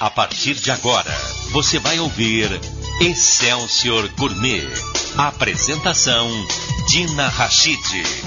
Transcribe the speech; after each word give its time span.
A 0.00 0.08
partir 0.08 0.54
de 0.54 0.70
agora, 0.70 1.10
você 1.50 1.80
vai 1.80 1.98
ouvir 1.98 2.48
Excelsior 3.00 4.08
Gourmet. 4.10 4.62
Apresentação 5.16 6.30
Dina 6.88 7.26
Rachid. 7.26 7.80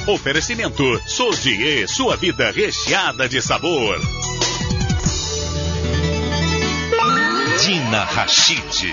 Oferecimento 0.05 0.83
Sodier, 1.07 1.87
sua 1.87 2.17
vida 2.17 2.51
recheada 2.51 3.29
de 3.29 3.41
sabor. 3.41 3.97
Dina 7.63 8.03
Rachid. 8.03 8.91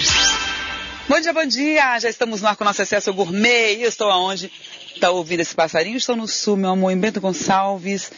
Bom 1.09 1.21
dia, 1.21 1.33
bom 1.33 1.47
dia. 1.47 1.99
Já 1.99 2.09
estamos 2.09 2.43
no 2.43 2.47
ar 2.47 2.55
com 2.55 2.63
o 2.63 2.67
nosso 2.69 2.81
Excelsior 2.81 3.17
Gourmet. 3.17 3.75
E 3.75 3.83
eu 3.83 3.89
estou 3.89 4.09
aonde? 4.09 4.53
Está 4.95 5.11
ouvindo 5.11 5.41
esse 5.41 5.55
passarinho? 5.55 5.97
Estou 5.97 6.15
no 6.15 6.29
sul, 6.29 6.57
meu 6.57 6.71
amor, 6.71 6.93
em 6.93 6.97
Bento 6.97 7.21
Gonçalves 7.21 8.13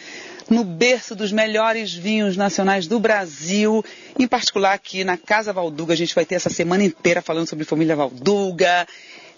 no 0.51 0.65
berço 0.65 1.15
dos 1.15 1.31
melhores 1.31 1.95
vinhos 1.95 2.37
nacionais 2.37 2.89
do 2.89 2.99
Brasil, 2.99 3.85
em 4.19 4.27
particular 4.27 4.73
aqui 4.73 5.05
na 5.05 5.17
Casa 5.17 5.53
Valduga. 5.53 5.95
A 5.95 5.97
gente 5.97 6.15
vai 6.15 6.27
ter 6.27 6.35
essa 6.35 6.51
semana 6.51 6.83
inteira 6.83 7.23
falando 7.23 7.47
sobre 7.47 7.65
família 7.65 7.95
Valduga, 7.95 8.87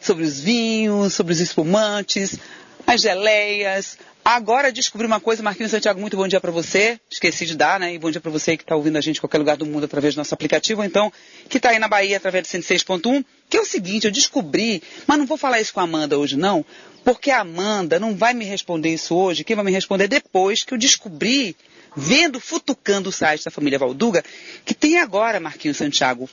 sobre 0.01 0.25
os 0.25 0.41
vinhos, 0.41 1.13
sobre 1.13 1.35
os 1.35 1.41
espumantes, 1.41 2.39
as 2.87 3.03
geleias. 3.03 3.99
Agora 4.25 4.71
descobri 4.71 5.07
uma 5.07 5.21
coisa, 5.21 5.43
Marquinhos 5.43 5.73
Santiago, 5.73 6.01
muito 6.01 6.17
bom 6.17 6.29
dia 6.29 6.41
para 6.41 6.53
você. 6.53 6.99
Esqueci 7.11 7.45
de 7.45 7.57
dar, 7.57 7.79
né? 7.79 7.93
E 7.93 7.99
bom 7.99 8.11
dia 8.11 8.21
para 8.21 8.31
você 8.31 8.57
que 8.57 8.63
está 8.63 8.75
ouvindo 8.75 8.97
a 8.97 9.01
gente 9.01 9.17
em 9.19 9.21
qualquer 9.21 9.39
lugar 9.39 9.57
do 9.57 9.67
mundo 9.67 9.85
através 9.85 10.15
do 10.15 10.19
nosso 10.19 10.33
aplicativo, 10.33 10.81
ou 10.81 10.87
então 10.87 11.13
que 11.49 11.59
está 11.59 11.71
aí 11.71 11.79
na 11.79 11.89
Bahia 11.89 12.17
através 12.17 12.47
do 12.47 12.59
106.1, 12.59 13.25
que 13.53 13.59
é 13.59 13.61
o 13.61 13.67
seguinte, 13.67 14.07
eu 14.07 14.11
descobri, 14.11 14.83
mas 15.07 15.19
não 15.19 15.27
vou 15.27 15.37
falar 15.37 15.61
isso 15.61 15.75
com 15.75 15.81
a 15.81 15.83
Amanda 15.83 16.19
hoje 16.19 16.39
não, 16.39 16.65
porque 17.05 17.31
a 17.31 17.41
Amanda 17.41 18.01
não 18.01 18.17
vai 18.17 18.33
me 18.33 18.47
responder 18.47 18.89
isso 18.89 19.15
hoje, 19.15 19.45
quem 19.45 19.55
vai 19.55 19.63
me 19.63 19.71
responder 19.71 20.09
depois 20.09 20.65
que 20.65 20.73
eu 20.73 20.79
descobri, 20.79 21.55
vendo, 21.95 22.41
futucando 22.41 23.11
o 23.11 23.13
site 23.13 23.45
da 23.45 23.51
família 23.51 23.79
Valduga, 23.79 24.25
que 24.65 24.73
tem 24.73 24.99
agora, 24.99 25.39
Marquinhos 25.39 25.77
Santiago, 25.77 26.31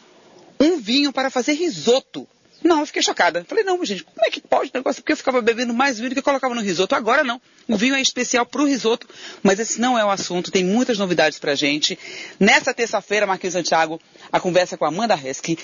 um 0.61 0.79
vinho 0.79 1.11
para 1.11 1.29
fazer 1.29 1.55
risoto. 1.55 2.25
Não, 2.63 2.81
eu 2.81 2.85
fiquei 2.85 3.01
chocada. 3.01 3.45
Falei, 3.47 3.63
não, 3.63 3.83
gente, 3.85 4.03
como 4.03 4.25
é 4.25 4.29
que 4.29 4.41
pode 4.41 4.71
negócio? 4.73 5.01
Porque 5.01 5.13
eu 5.13 5.17
ficava 5.17 5.41
bebendo 5.41 5.73
mais 5.73 5.97
vinho 5.97 6.09
do 6.09 6.13
que 6.13 6.19
eu 6.19 6.23
colocava 6.23 6.53
no 6.53 6.61
risoto. 6.61 6.95
Agora 6.95 7.23
não. 7.23 7.41
O 7.67 7.77
vinho 7.77 7.95
é 7.95 8.01
especial 8.01 8.45
para 8.45 8.61
o 8.61 8.65
risoto, 8.65 9.07
mas 9.41 9.59
esse 9.59 9.79
não 9.79 9.97
é 9.97 10.03
o 10.03 10.09
assunto. 10.09 10.51
Tem 10.51 10.63
muitas 10.63 10.97
novidades 10.97 11.39
para 11.39 11.55
gente. 11.55 11.97
Nessa 12.39 12.73
terça-feira, 12.73 13.25
Marquinhos 13.25 13.53
Santiago, 13.53 13.99
a 14.31 14.39
conversa 14.39 14.77
com 14.77 14.85
a 14.85 14.89
Amanda 14.89 15.15
Hesky. 15.15 15.57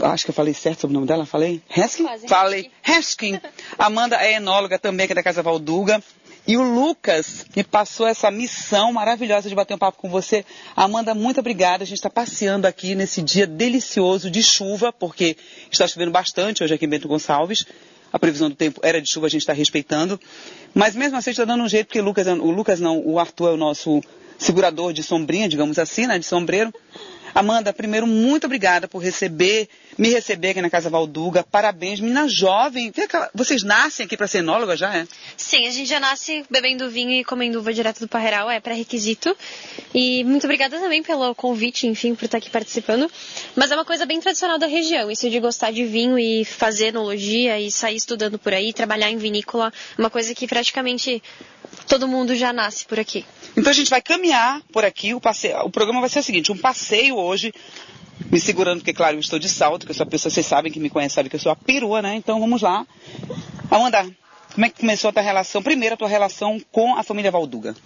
Acho 0.00 0.24
que 0.24 0.30
eu 0.30 0.34
falei 0.34 0.54
certo 0.54 0.82
sobre 0.82 0.92
o 0.92 0.98
nome 0.98 1.06
dela, 1.06 1.26
falei? 1.26 1.62
Hesky? 1.74 2.04
Falei. 2.28 2.70
Heskin. 2.86 3.40
Amanda 3.78 4.16
é 4.16 4.34
enóloga 4.34 4.78
também 4.78 5.04
aqui 5.04 5.14
da 5.14 5.22
Casa 5.22 5.42
Valduga. 5.42 6.02
E 6.48 6.56
o 6.56 6.62
Lucas 6.62 7.44
me 7.54 7.62
passou 7.62 8.06
essa 8.06 8.30
missão 8.30 8.90
maravilhosa 8.90 9.50
de 9.50 9.54
bater 9.54 9.74
um 9.74 9.78
papo 9.78 9.98
com 9.98 10.08
você. 10.08 10.46
Amanda, 10.74 11.14
muito 11.14 11.40
obrigada. 11.40 11.84
A 11.84 11.86
gente 11.86 11.98
está 11.98 12.08
passeando 12.08 12.66
aqui 12.66 12.94
nesse 12.94 13.20
dia 13.20 13.46
delicioso 13.46 14.30
de 14.30 14.42
chuva, 14.42 14.90
porque 14.90 15.36
está 15.70 15.86
chovendo 15.86 16.10
bastante 16.10 16.64
hoje 16.64 16.72
aqui 16.72 16.86
em 16.86 16.88
Bento 16.88 17.06
Gonçalves. 17.06 17.66
A 18.10 18.18
previsão 18.18 18.48
do 18.48 18.56
tempo 18.56 18.80
era 18.82 18.98
de 18.98 19.10
chuva, 19.10 19.26
a 19.26 19.28
gente 19.28 19.42
está 19.42 19.52
respeitando. 19.52 20.18
Mas 20.72 20.96
mesmo 20.96 21.18
assim, 21.18 21.32
está 21.32 21.44
dando 21.44 21.64
um 21.64 21.68
jeito, 21.68 21.88
porque 21.88 22.00
o 22.00 22.04
Lucas, 22.04 22.26
o 22.26 22.50
Lucas 22.50 22.80
não, 22.80 22.98
o 22.98 23.18
Arthur 23.18 23.50
é 23.50 23.52
o 23.52 23.58
nosso 23.58 24.00
segurador 24.38 24.94
de 24.94 25.02
sombrinha, 25.02 25.50
digamos 25.50 25.78
assim, 25.78 26.06
né, 26.06 26.18
de 26.18 26.24
sombreiro. 26.24 26.72
Amanda, 27.34 27.74
primeiro, 27.74 28.06
muito 28.06 28.46
obrigada 28.46 28.88
por 28.88 29.02
receber, 29.02 29.68
me 29.98 30.08
receber 30.10 30.50
aqui 30.50 30.62
na 30.62 30.70
Casa 30.70 30.88
Valduga. 30.88 31.42
Parabéns, 31.42 31.98
menina 31.98 32.28
jovem. 32.28 32.92
Vocês 33.34 33.64
nascem 33.64 34.06
aqui 34.06 34.16
para 34.16 34.28
ser 34.28 34.38
enóloga 34.38 34.76
já, 34.76 34.96
é? 34.96 35.06
Sim, 35.36 35.66
a 35.66 35.70
gente 35.70 35.88
já 35.88 35.98
nasce 35.98 36.44
bebendo 36.48 36.88
vinho 36.88 37.10
e 37.10 37.24
comendo 37.24 37.58
uva 37.58 37.74
direto 37.74 37.98
do 37.98 38.08
Parreiral, 38.08 38.48
é 38.48 38.60
pré-requisito. 38.60 39.36
E 39.92 40.22
muito 40.22 40.44
obrigada 40.44 40.78
também 40.78 41.02
pelo 41.02 41.34
convite, 41.34 41.88
enfim, 41.88 42.14
por 42.14 42.26
estar 42.26 42.38
aqui 42.38 42.48
participando. 42.48 43.10
Mas 43.56 43.72
é 43.72 43.74
uma 43.74 43.84
coisa 43.84 44.06
bem 44.06 44.20
tradicional 44.20 44.56
da 44.56 44.66
região, 44.66 45.10
isso 45.10 45.28
de 45.28 45.40
gostar 45.40 45.72
de 45.72 45.84
vinho 45.84 46.16
e 46.16 46.44
fazer 46.44 46.86
enologia 46.86 47.60
e 47.60 47.68
sair 47.70 47.96
estudando 47.96 48.38
por 48.38 48.54
aí, 48.54 48.72
trabalhar 48.72 49.10
em 49.10 49.16
vinícola, 49.16 49.72
uma 49.98 50.08
coisa 50.08 50.32
que 50.32 50.46
praticamente 50.46 51.20
todo 51.88 52.06
mundo 52.06 52.36
já 52.36 52.52
nasce 52.52 52.84
por 52.84 53.00
aqui. 53.00 53.24
Então 53.56 53.70
a 53.70 53.74
gente 53.74 53.90
vai 53.90 54.00
caminhar 54.00 54.62
por 54.72 54.84
aqui. 54.84 55.12
O, 55.14 55.20
passeio, 55.20 55.58
o 55.64 55.70
programa 55.70 56.00
vai 56.00 56.08
ser 56.08 56.20
o 56.20 56.22
seguinte: 56.22 56.52
um 56.52 56.56
passeio 56.56 57.16
hoje, 57.16 57.52
me 58.30 58.40
segurando, 58.40 58.78
porque 58.80 58.92
claro, 58.92 59.16
eu 59.16 59.20
estou 59.20 59.38
de 59.38 59.48
salto, 59.48 59.86
que 59.86 59.92
eu 59.92 59.94
sou 59.94 60.06
pessoa, 60.06 60.30
vocês 60.30 60.46
sabem 60.46 60.70
que 60.70 60.80
me 60.80 60.90
conhecem, 60.90 61.14
sabem 61.14 61.30
que 61.30 61.36
eu 61.36 61.40
sou 61.40 61.52
a 61.52 61.56
perua, 61.56 62.02
né? 62.02 62.14
Então 62.14 62.40
vamos 62.40 62.62
lá. 62.62 62.86
Amanda, 63.70 64.04
como 64.54 64.66
é 64.66 64.68
que 64.68 64.80
começou 64.80 65.10
a 65.10 65.12
tua 65.12 65.22
relação? 65.22 65.62
Primeiro, 65.62 65.94
a 65.94 65.98
tua 65.98 66.08
relação 66.08 66.60
com 66.72 66.96
a 66.96 67.02
família 67.02 67.30
Valduga. 67.30 67.76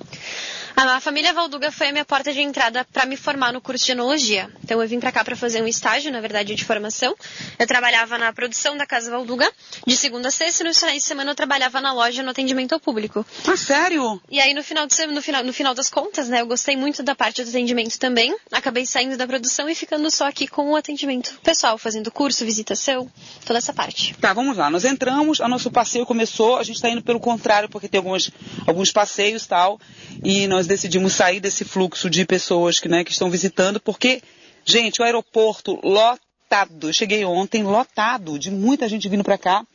A 0.75 1.01
família 1.01 1.33
Valduga 1.33 1.71
foi 1.71 1.89
a 1.89 1.93
minha 1.93 2.05
porta 2.05 2.33
de 2.33 2.41
entrada 2.41 2.85
para 2.93 3.05
me 3.05 3.17
formar 3.17 3.53
no 3.53 3.61
curso 3.61 3.85
de 3.85 3.93
enologia. 3.93 4.51
Então 4.65 4.81
eu 4.81 4.89
vim 4.89 4.99
para 4.99 5.13
cá 5.13 5.25
para 5.25 5.37
fazer 5.37 5.63
um 5.63 5.67
estágio, 5.67 6.11
na 6.11 6.21
verdade, 6.21 6.55
de 6.55 6.65
formação. 6.65 7.15
Eu 7.59 7.67
trabalhava 7.67 8.17
na 8.19 8.33
produção 8.33 8.77
da 8.77 8.87
Casa 8.87 9.11
Valduga, 9.11 9.51
de 9.87 9.97
segunda 9.97 10.29
a 10.29 10.31
sexta, 10.31 10.63
e 10.63 10.67
no 10.67 10.75
final 10.75 10.95
de 10.95 11.01
semana 11.01 11.31
eu 11.31 11.35
trabalhava 11.35 11.81
na 11.81 11.93
loja 11.93 12.23
no 12.23 12.31
atendimento 12.31 12.73
ao 12.73 12.81
público. 12.81 13.25
Ah, 13.47 13.57
sério? 13.57 14.21
E 14.31 14.41
aí 14.41 14.55
no 14.55 14.63
final, 14.63 14.87
de, 14.87 15.07
no 15.07 15.21
final, 15.21 15.45
no 15.45 15.53
final 15.53 15.75
das 15.75 15.91
contas, 15.91 16.29
né, 16.29 16.41
eu 16.41 16.47
gostei 16.47 16.77
muito 16.77 17.03
da 17.03 17.15
parte 17.15 17.43
do 17.43 17.49
atendimento 17.49 17.99
também. 17.99 18.35
Acabei 18.51 18.87
saindo 18.87 19.17
da 19.17 19.27
produção 19.27 19.69
e 19.69 19.75
ficando 19.75 20.11
só 20.11 20.27
aqui 20.27 20.47
com 20.47 20.71
o 20.71 20.77
atendimento 20.77 21.39
pessoal, 21.43 21.77
fazendo 21.77 22.11
curso, 22.11 22.45
visitação, 22.45 23.11
toda 23.45 23.59
essa 23.59 23.73
parte. 23.73 24.15
Tá, 24.21 24.33
vamos 24.33 24.57
lá. 24.57 24.71
Nós 24.71 24.85
entramos, 24.85 25.41
o 25.41 25.49
nosso 25.49 25.71
passeio 25.71 26.07
começou, 26.07 26.57
a 26.57 26.63
gente 26.63 26.77
está 26.77 26.89
indo 26.89 27.03
pelo 27.03 27.21
contrário, 27.21 27.69
porque 27.69 27.89
tem 27.89 27.99
alguns, 27.99 28.31
alguns 28.67 28.91
passeios 28.91 29.47
tal, 29.47 29.81
e 30.25 30.47
nós 30.47 30.62
decidimos 30.67 31.15
sair 31.15 31.41
desse 31.41 31.65
fluxo 31.65 32.09
de 32.09 32.25
pessoas 32.25 32.79
que, 32.79 32.89
né, 32.89 33.05
que 33.05 33.13
estão 33.13 33.31
visitando, 33.31 33.81
porque, 33.81 34.23
gente, 34.65 35.01
o 35.01 35.05
aeroporto 35.05 35.79
lotado. 35.83 36.89
Eu 36.89 36.93
cheguei 36.93 37.25
ontem 37.25 37.63
lotado, 37.63 38.39
de 38.39 38.51
muita 38.51 38.89
gente 38.89 39.09
vindo 39.09 39.25
para 39.25 39.39
cá. 39.39 39.67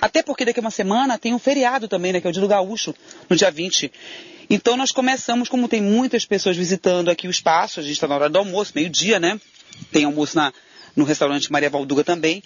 Até 0.00 0.22
porque 0.22 0.44
daqui 0.44 0.60
a 0.60 0.62
uma 0.62 0.70
semana 0.70 1.18
tem 1.18 1.34
um 1.34 1.38
feriado 1.38 1.88
também, 1.88 2.12
né, 2.12 2.20
que 2.20 2.26
é 2.26 2.30
o 2.30 2.32
dia 2.32 2.42
do 2.42 2.48
Gaúcho, 2.48 2.94
no 3.30 3.36
dia 3.36 3.50
20. 3.50 3.90
Então 4.48 4.76
nós 4.76 4.92
começamos, 4.92 5.48
como 5.48 5.68
tem 5.68 5.82
muitas 5.82 6.24
pessoas 6.24 6.56
visitando 6.56 7.10
aqui 7.10 7.26
o 7.26 7.30
espaço, 7.30 7.80
a 7.80 7.82
gente 7.82 7.92
está 7.92 8.06
na 8.06 8.14
hora 8.14 8.28
do 8.28 8.38
almoço, 8.38 8.72
meio-dia, 8.74 9.18
né? 9.18 9.40
Tem 9.90 10.04
almoço 10.04 10.36
na, 10.36 10.52
no 10.96 11.04
restaurante 11.04 11.52
Maria 11.52 11.70
Valduga 11.70 12.02
também. 12.02 12.42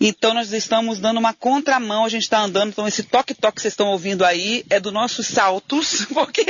Então 0.00 0.34
nós 0.34 0.52
estamos 0.52 0.98
dando 0.98 1.18
uma 1.18 1.34
contramão, 1.34 2.04
a 2.04 2.08
gente 2.08 2.22
está 2.22 2.40
andando, 2.40 2.70
então 2.70 2.88
esse 2.88 3.02
toque-toque 3.02 3.56
que 3.56 3.62
vocês 3.62 3.72
estão 3.72 3.88
ouvindo 3.88 4.24
aí 4.24 4.64
é 4.70 4.80
dos 4.80 4.92
nossos 4.92 5.26
saltos, 5.26 6.06
porque 6.12 6.44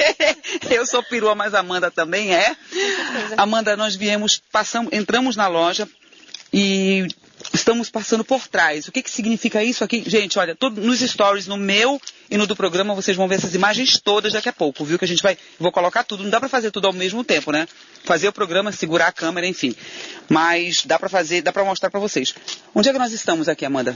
eu 0.70 0.86
sou 0.86 1.02
perua, 1.02 1.34
mas 1.34 1.52
a 1.54 1.60
Amanda 1.60 1.90
também 1.90 2.34
é. 2.34 2.56
Amanda, 3.36 3.76
nós 3.76 3.94
viemos, 3.94 4.40
passamos, 4.50 4.92
entramos 4.92 5.36
na 5.36 5.48
loja 5.48 5.88
e 6.52 7.06
estamos 7.52 7.90
passando 7.90 8.24
por 8.24 8.46
trás. 8.48 8.88
O 8.88 8.92
que, 8.92 9.02
que 9.02 9.10
significa 9.10 9.62
isso 9.62 9.82
aqui? 9.82 10.02
Gente, 10.06 10.38
olha, 10.38 10.54
todo, 10.54 10.80
nos 10.80 11.00
stories, 11.00 11.46
no 11.46 11.56
meu 11.56 12.00
e 12.32 12.38
no 12.38 12.46
do 12.46 12.56
programa, 12.56 12.94
vocês 12.94 13.14
vão 13.14 13.28
ver 13.28 13.34
essas 13.34 13.54
imagens 13.54 14.00
todas 14.00 14.32
daqui 14.32 14.48
a 14.48 14.52
pouco, 14.54 14.86
viu? 14.86 14.98
Que 14.98 15.04
a 15.04 15.08
gente 15.08 15.22
vai, 15.22 15.36
vou 15.60 15.70
colocar 15.70 16.02
tudo. 16.02 16.22
Não 16.22 16.30
dá 16.30 16.40
para 16.40 16.48
fazer 16.48 16.70
tudo 16.70 16.86
ao 16.86 16.92
mesmo 16.94 17.22
tempo, 17.22 17.52
né? 17.52 17.68
Fazer 18.04 18.26
o 18.26 18.32
programa, 18.32 18.72
segurar 18.72 19.08
a 19.08 19.12
câmera, 19.12 19.46
enfim. 19.46 19.76
Mas 20.30 20.86
dá 20.86 20.98
para 20.98 21.10
fazer, 21.10 21.42
dá 21.42 21.52
para 21.52 21.62
mostrar 21.62 21.90
para 21.90 22.00
vocês. 22.00 22.34
Onde 22.74 22.88
é 22.88 22.92
que 22.94 22.98
nós 22.98 23.12
estamos 23.12 23.50
aqui, 23.50 23.66
Amanda? 23.66 23.94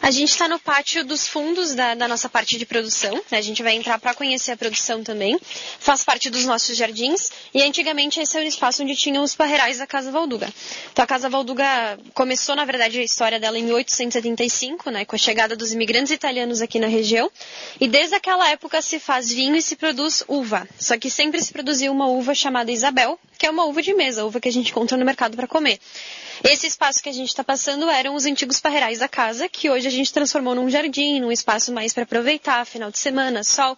A 0.00 0.10
gente 0.10 0.30
está 0.30 0.48
no 0.48 0.58
pátio 0.58 1.04
dos 1.04 1.26
fundos 1.26 1.74
da, 1.74 1.94
da, 1.94 2.06
nossa 2.06 2.28
parte 2.28 2.56
de 2.56 2.64
produção. 2.64 3.14
Né? 3.30 3.38
A 3.38 3.42
gente 3.42 3.62
vai 3.62 3.74
entrar 3.74 3.98
para 3.98 4.14
conhecer 4.14 4.52
a 4.52 4.56
produção 4.56 5.02
também. 5.02 5.38
Faz 5.78 6.04
parte 6.04 6.30
dos 6.30 6.44
nossos 6.44 6.76
jardins. 6.76 7.30
E 7.52 7.62
antigamente 7.62 8.20
esse 8.20 8.36
era 8.36 8.44
o 8.44 8.48
espaço 8.48 8.82
onde 8.82 8.94
tinham 8.94 9.24
os 9.24 9.34
parreirais 9.34 9.78
da 9.78 9.86
Casa 9.86 10.10
Valduga. 10.10 10.48
Então 10.92 11.02
a 11.02 11.06
Casa 11.06 11.28
Valduga 11.28 11.98
começou, 12.14 12.54
na 12.54 12.64
verdade, 12.64 12.98
a 12.98 13.02
história 13.02 13.40
dela 13.40 13.58
em 13.58 13.64
1875, 13.64 14.90
né? 14.90 15.04
com 15.04 15.16
a 15.16 15.18
chegada 15.18 15.56
dos 15.56 15.72
imigrantes 15.72 16.12
italianos 16.12 16.62
aqui 16.62 16.78
na 16.78 16.86
região. 16.86 17.30
E 17.80 17.88
desde 17.88 18.14
aquela 18.14 18.48
época 18.50 18.80
se 18.80 18.98
faz 18.98 19.32
vinho 19.32 19.56
e 19.56 19.62
se 19.62 19.76
produz 19.76 20.22
uva. 20.28 20.66
Só 20.78 20.96
que 20.96 21.10
sempre 21.10 21.42
se 21.42 21.52
produziu 21.52 21.92
uma 21.92 22.06
uva 22.06 22.34
chamada 22.34 22.70
Isabel, 22.70 23.18
que 23.36 23.46
é 23.46 23.50
uma 23.50 23.64
uva 23.64 23.82
de 23.82 23.92
mesa, 23.94 24.24
uva 24.24 24.40
que 24.40 24.48
a 24.48 24.52
gente 24.52 24.70
encontra 24.70 24.96
no 24.96 25.04
mercado 25.04 25.36
para 25.36 25.46
comer. 25.46 25.78
Esse 26.44 26.66
espaço 26.66 27.02
que 27.02 27.08
a 27.08 27.12
gente 27.12 27.28
está 27.28 27.42
passando 27.42 27.88
eram 27.90 28.14
os 28.14 28.24
antigos 28.24 28.60
parreirais 28.60 28.98
da 28.98 29.08
casa, 29.08 29.48
que 29.48 29.68
hoje 29.68 29.88
a 29.88 29.90
gente 29.90 30.12
transformou 30.12 30.54
num 30.54 30.70
jardim, 30.70 31.20
num 31.20 31.32
espaço 31.32 31.72
mais 31.72 31.92
para 31.92 32.04
aproveitar, 32.04 32.64
final 32.64 32.90
de 32.90 32.98
semana, 32.98 33.42
sol. 33.42 33.76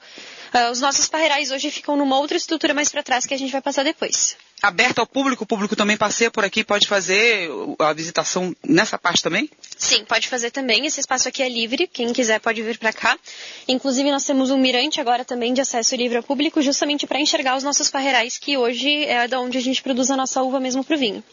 Uh, 0.52 0.70
os 0.70 0.80
nossos 0.80 1.08
parreirais 1.08 1.50
hoje 1.50 1.70
ficam 1.70 1.96
numa 1.96 2.18
outra 2.18 2.36
estrutura 2.36 2.74
mais 2.74 2.88
para 2.88 3.02
trás 3.02 3.24
que 3.24 3.32
a 3.32 3.38
gente 3.38 3.52
vai 3.52 3.62
passar 3.62 3.84
depois. 3.84 4.36
Aberto 4.62 4.98
ao 4.98 5.06
público, 5.06 5.44
o 5.44 5.46
público 5.46 5.74
também 5.74 5.96
passeia 5.96 6.30
por 6.30 6.44
aqui, 6.44 6.62
pode 6.62 6.86
fazer 6.86 7.48
a 7.78 7.94
visitação 7.94 8.54
nessa 8.62 8.98
parte 8.98 9.22
também? 9.22 9.48
Sim, 9.78 10.04
pode 10.04 10.28
fazer 10.28 10.50
também. 10.50 10.84
Esse 10.84 11.00
espaço 11.00 11.28
aqui 11.28 11.42
é 11.42 11.48
livre, 11.48 11.86
quem 11.86 12.12
quiser 12.12 12.40
pode 12.40 12.60
vir 12.62 12.76
para 12.76 12.92
cá. 12.92 13.18
Inclusive, 13.66 14.10
nós 14.10 14.24
temos 14.24 14.50
um 14.50 14.58
mirante 14.58 15.00
agora 15.00 15.24
também 15.24 15.54
de 15.54 15.62
acesso 15.62 15.96
livre 15.96 16.18
ao 16.18 16.22
público, 16.22 16.60
justamente 16.60 17.06
para 17.06 17.18
enxergar 17.18 17.56
os 17.56 17.64
nossos 17.64 17.88
parreirais, 17.88 18.36
que 18.36 18.58
hoje 18.58 19.04
é 19.04 19.26
da 19.26 19.40
onde 19.40 19.56
a 19.56 19.62
gente 19.62 19.82
produz 19.82 20.10
a 20.10 20.16
nossa 20.16 20.42
uva 20.42 20.60
mesmo 20.60 20.84
para 20.84 20.94
o 20.94 20.98
vinho. 20.98 21.24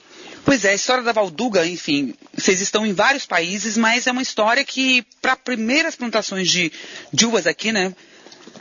Pois 0.47 0.63
é, 0.63 0.69
a 0.69 0.75
história 0.75 1.03
da 1.03 1.11
Valduga, 1.11 1.67
enfim, 1.67 2.13
vocês 2.33 2.61
estão 2.61 2.85
em 2.85 2.93
vários 2.93 3.25
países, 3.25 3.75
mas 3.75 4.07
é 4.07 4.11
uma 4.13 4.21
história 4.21 4.63
que, 4.63 5.05
para 5.21 5.35
primeiras 5.35 5.93
plantações 5.93 6.49
de, 6.49 6.71
de 7.11 7.25
uvas 7.25 7.45
aqui, 7.45 7.73
né, 7.73 7.93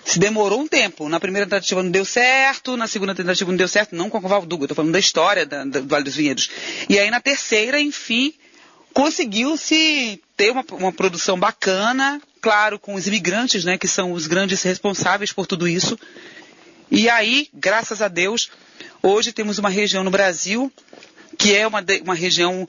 se 0.04 0.18
demorou 0.18 0.60
um 0.60 0.66
tempo. 0.66 1.08
Na 1.08 1.20
primeira 1.20 1.46
tentativa 1.46 1.84
não 1.84 1.90
deu 1.92 2.04
certo, 2.04 2.76
na 2.76 2.88
segunda 2.88 3.14
tentativa 3.14 3.48
não 3.48 3.56
deu 3.56 3.68
certo, 3.68 3.94
não 3.94 4.10
com 4.10 4.16
a 4.16 4.20
Valduga, 4.20 4.64
estou 4.64 4.74
falando 4.74 4.90
da 4.90 4.98
história 4.98 5.46
da, 5.46 5.64
da, 5.64 5.78
do 5.78 5.86
Vale 5.86 6.02
dos 6.02 6.16
Vinhedos. 6.16 6.50
E 6.88 6.98
aí 6.98 7.08
na 7.08 7.20
terceira, 7.20 7.80
enfim, 7.80 8.34
conseguiu-se 8.92 10.20
ter 10.36 10.50
uma, 10.50 10.64
uma, 10.72 10.92
produção 10.92 11.38
bacana, 11.38 12.20
claro, 12.40 12.80
com 12.80 12.94
os 12.94 13.06
imigrantes, 13.06 13.64
né, 13.64 13.78
que 13.78 13.86
são 13.86 14.10
os 14.10 14.26
grandes 14.26 14.60
responsáveis 14.60 15.32
por 15.32 15.46
tudo 15.46 15.68
isso. 15.68 15.96
E 16.90 17.08
aí, 17.08 17.48
graças 17.54 18.02
a 18.02 18.08
Deus, 18.08 18.50
hoje 19.00 19.30
temos 19.30 19.56
uma 19.56 19.68
região 19.68 20.02
no 20.02 20.10
Brasil 20.10 20.72
que 21.38 21.54
é 21.54 21.66
uma, 21.66 21.84
uma 22.02 22.14
região 22.14 22.66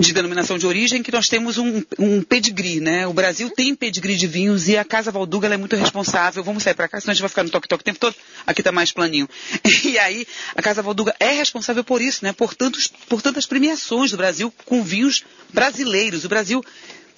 de 0.00 0.14
denominação 0.14 0.58
de 0.58 0.66
origem 0.66 1.02
que 1.02 1.12
nós 1.12 1.26
temos 1.26 1.58
um, 1.58 1.82
um 1.98 2.22
pedigree, 2.22 2.80
né? 2.80 3.06
O 3.06 3.12
Brasil 3.12 3.50
tem 3.50 3.74
pedigree 3.74 4.16
de 4.16 4.26
vinhos 4.26 4.66
e 4.68 4.76
a 4.76 4.84
Casa 4.84 5.10
Valduga 5.10 5.46
é 5.48 5.56
muito 5.56 5.76
responsável. 5.76 6.42
Vamos 6.42 6.62
sair 6.62 6.74
para 6.74 6.88
cá, 6.88 7.00
senão 7.00 7.12
a 7.12 7.14
gente 7.14 7.20
vai 7.20 7.28
ficar 7.28 7.44
no 7.44 7.50
toque-toque 7.50 7.82
o 7.82 7.84
tempo 7.84 7.98
todo. 7.98 8.14
Aqui 8.46 8.62
está 8.62 8.72
mais 8.72 8.92
planinho. 8.92 9.28
E 9.90 9.98
aí, 9.98 10.26
a 10.54 10.62
Casa 10.62 10.82
Valduga 10.82 11.14
é 11.18 11.30
responsável 11.32 11.82
por 11.82 12.00
isso, 12.00 12.24
né? 12.24 12.32
Por, 12.32 12.54
tantos, 12.54 12.86
por 13.08 13.20
tantas 13.20 13.44
premiações 13.44 14.10
do 14.10 14.16
Brasil 14.16 14.52
com 14.64 14.82
vinhos 14.82 15.24
brasileiros. 15.52 16.24
O 16.24 16.28
Brasil 16.28 16.64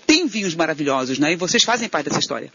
tem 0.06 0.26
vinhos 0.26 0.54
maravilhosos, 0.54 1.18
né? 1.18 1.32
E 1.32 1.36
vocês 1.36 1.64
fazem 1.64 1.88
parte 1.88 2.08
dessa 2.08 2.20
história. 2.20 2.52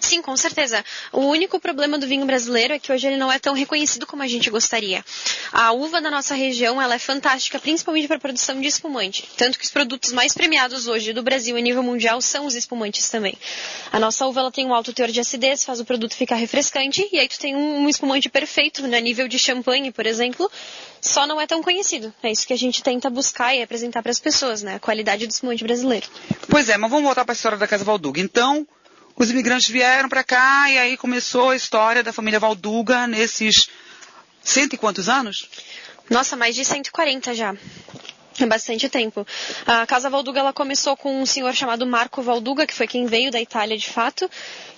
Sim, 0.00 0.22
com 0.22 0.36
certeza. 0.36 0.84
O 1.12 1.20
único 1.26 1.58
problema 1.58 1.98
do 1.98 2.06
vinho 2.06 2.24
brasileiro 2.24 2.74
é 2.74 2.78
que 2.78 2.92
hoje 2.92 3.06
ele 3.06 3.16
não 3.16 3.30
é 3.30 3.38
tão 3.38 3.52
reconhecido 3.52 4.06
como 4.06 4.22
a 4.22 4.28
gente 4.28 4.48
gostaria. 4.48 5.04
A 5.52 5.72
uva 5.72 6.00
da 6.00 6.10
nossa 6.10 6.34
região 6.34 6.80
ela 6.80 6.94
é 6.94 6.98
fantástica, 6.98 7.58
principalmente 7.58 8.06
para 8.06 8.16
a 8.16 8.20
produção 8.20 8.60
de 8.60 8.68
espumante. 8.68 9.28
Tanto 9.36 9.58
que 9.58 9.64
os 9.64 9.70
produtos 9.70 10.12
mais 10.12 10.32
premiados 10.32 10.86
hoje 10.86 11.12
do 11.12 11.22
Brasil 11.22 11.56
a 11.56 11.60
nível 11.60 11.82
mundial 11.82 12.20
são 12.20 12.46
os 12.46 12.54
espumantes 12.54 13.08
também. 13.08 13.36
A 13.92 13.98
nossa 13.98 14.26
uva 14.26 14.40
ela 14.40 14.52
tem 14.52 14.66
um 14.66 14.74
alto 14.74 14.92
teor 14.92 15.10
de 15.10 15.20
acidez, 15.20 15.64
faz 15.64 15.80
o 15.80 15.84
produto 15.84 16.14
ficar 16.14 16.36
refrescante, 16.36 17.06
e 17.12 17.18
aí 17.18 17.28
tu 17.28 17.38
tem 17.38 17.56
um 17.56 17.88
espumante 17.88 18.28
perfeito, 18.28 18.86
né? 18.86 19.00
nível 19.00 19.26
de 19.26 19.38
champanhe, 19.38 19.90
por 19.90 20.06
exemplo, 20.06 20.50
só 21.00 21.26
não 21.26 21.40
é 21.40 21.46
tão 21.46 21.62
conhecido. 21.62 22.12
É 22.22 22.30
isso 22.30 22.46
que 22.46 22.52
a 22.52 22.58
gente 22.58 22.82
tenta 22.82 23.08
buscar 23.10 23.54
e 23.54 23.62
apresentar 23.62 24.02
para 24.02 24.12
as 24.12 24.20
pessoas, 24.20 24.62
né? 24.62 24.74
A 24.74 24.78
qualidade 24.78 25.26
do 25.26 25.30
espumante 25.30 25.64
brasileiro. 25.64 26.06
Pois 26.48 26.68
é, 26.68 26.76
mas 26.76 26.89
vamos 26.90 27.04
voltar 27.04 27.24
para 27.24 27.32
a 27.32 27.34
história 27.34 27.56
da 27.56 27.66
Casa 27.66 27.84
Valduga. 27.84 28.20
Então, 28.20 28.66
os 29.16 29.30
imigrantes 29.30 29.68
vieram 29.68 30.08
para 30.08 30.24
cá 30.24 30.70
e 30.70 30.78
aí 30.78 30.96
começou 30.96 31.50
a 31.50 31.56
história 31.56 32.02
da 32.02 32.12
família 32.12 32.38
Valduga 32.38 33.06
nesses 33.06 33.68
cento 34.42 34.74
e 34.74 34.78
quantos 34.78 35.08
anos? 35.08 35.48
Nossa, 36.08 36.36
mais 36.36 36.54
de 36.54 36.64
140 36.64 37.34
já 37.34 37.54
bastante 38.46 38.88
tempo. 38.88 39.26
A 39.66 39.86
Casa 39.86 40.10
Valduga 40.10 40.40
ela 40.40 40.52
começou 40.52 40.96
com 40.96 41.20
um 41.20 41.26
senhor 41.26 41.54
chamado 41.54 41.86
Marco 41.86 42.22
Valduga, 42.22 42.66
que 42.66 42.74
foi 42.74 42.86
quem 42.86 43.06
veio 43.06 43.30
da 43.30 43.40
Itália 43.40 43.76
de 43.76 43.88
fato, 43.88 44.30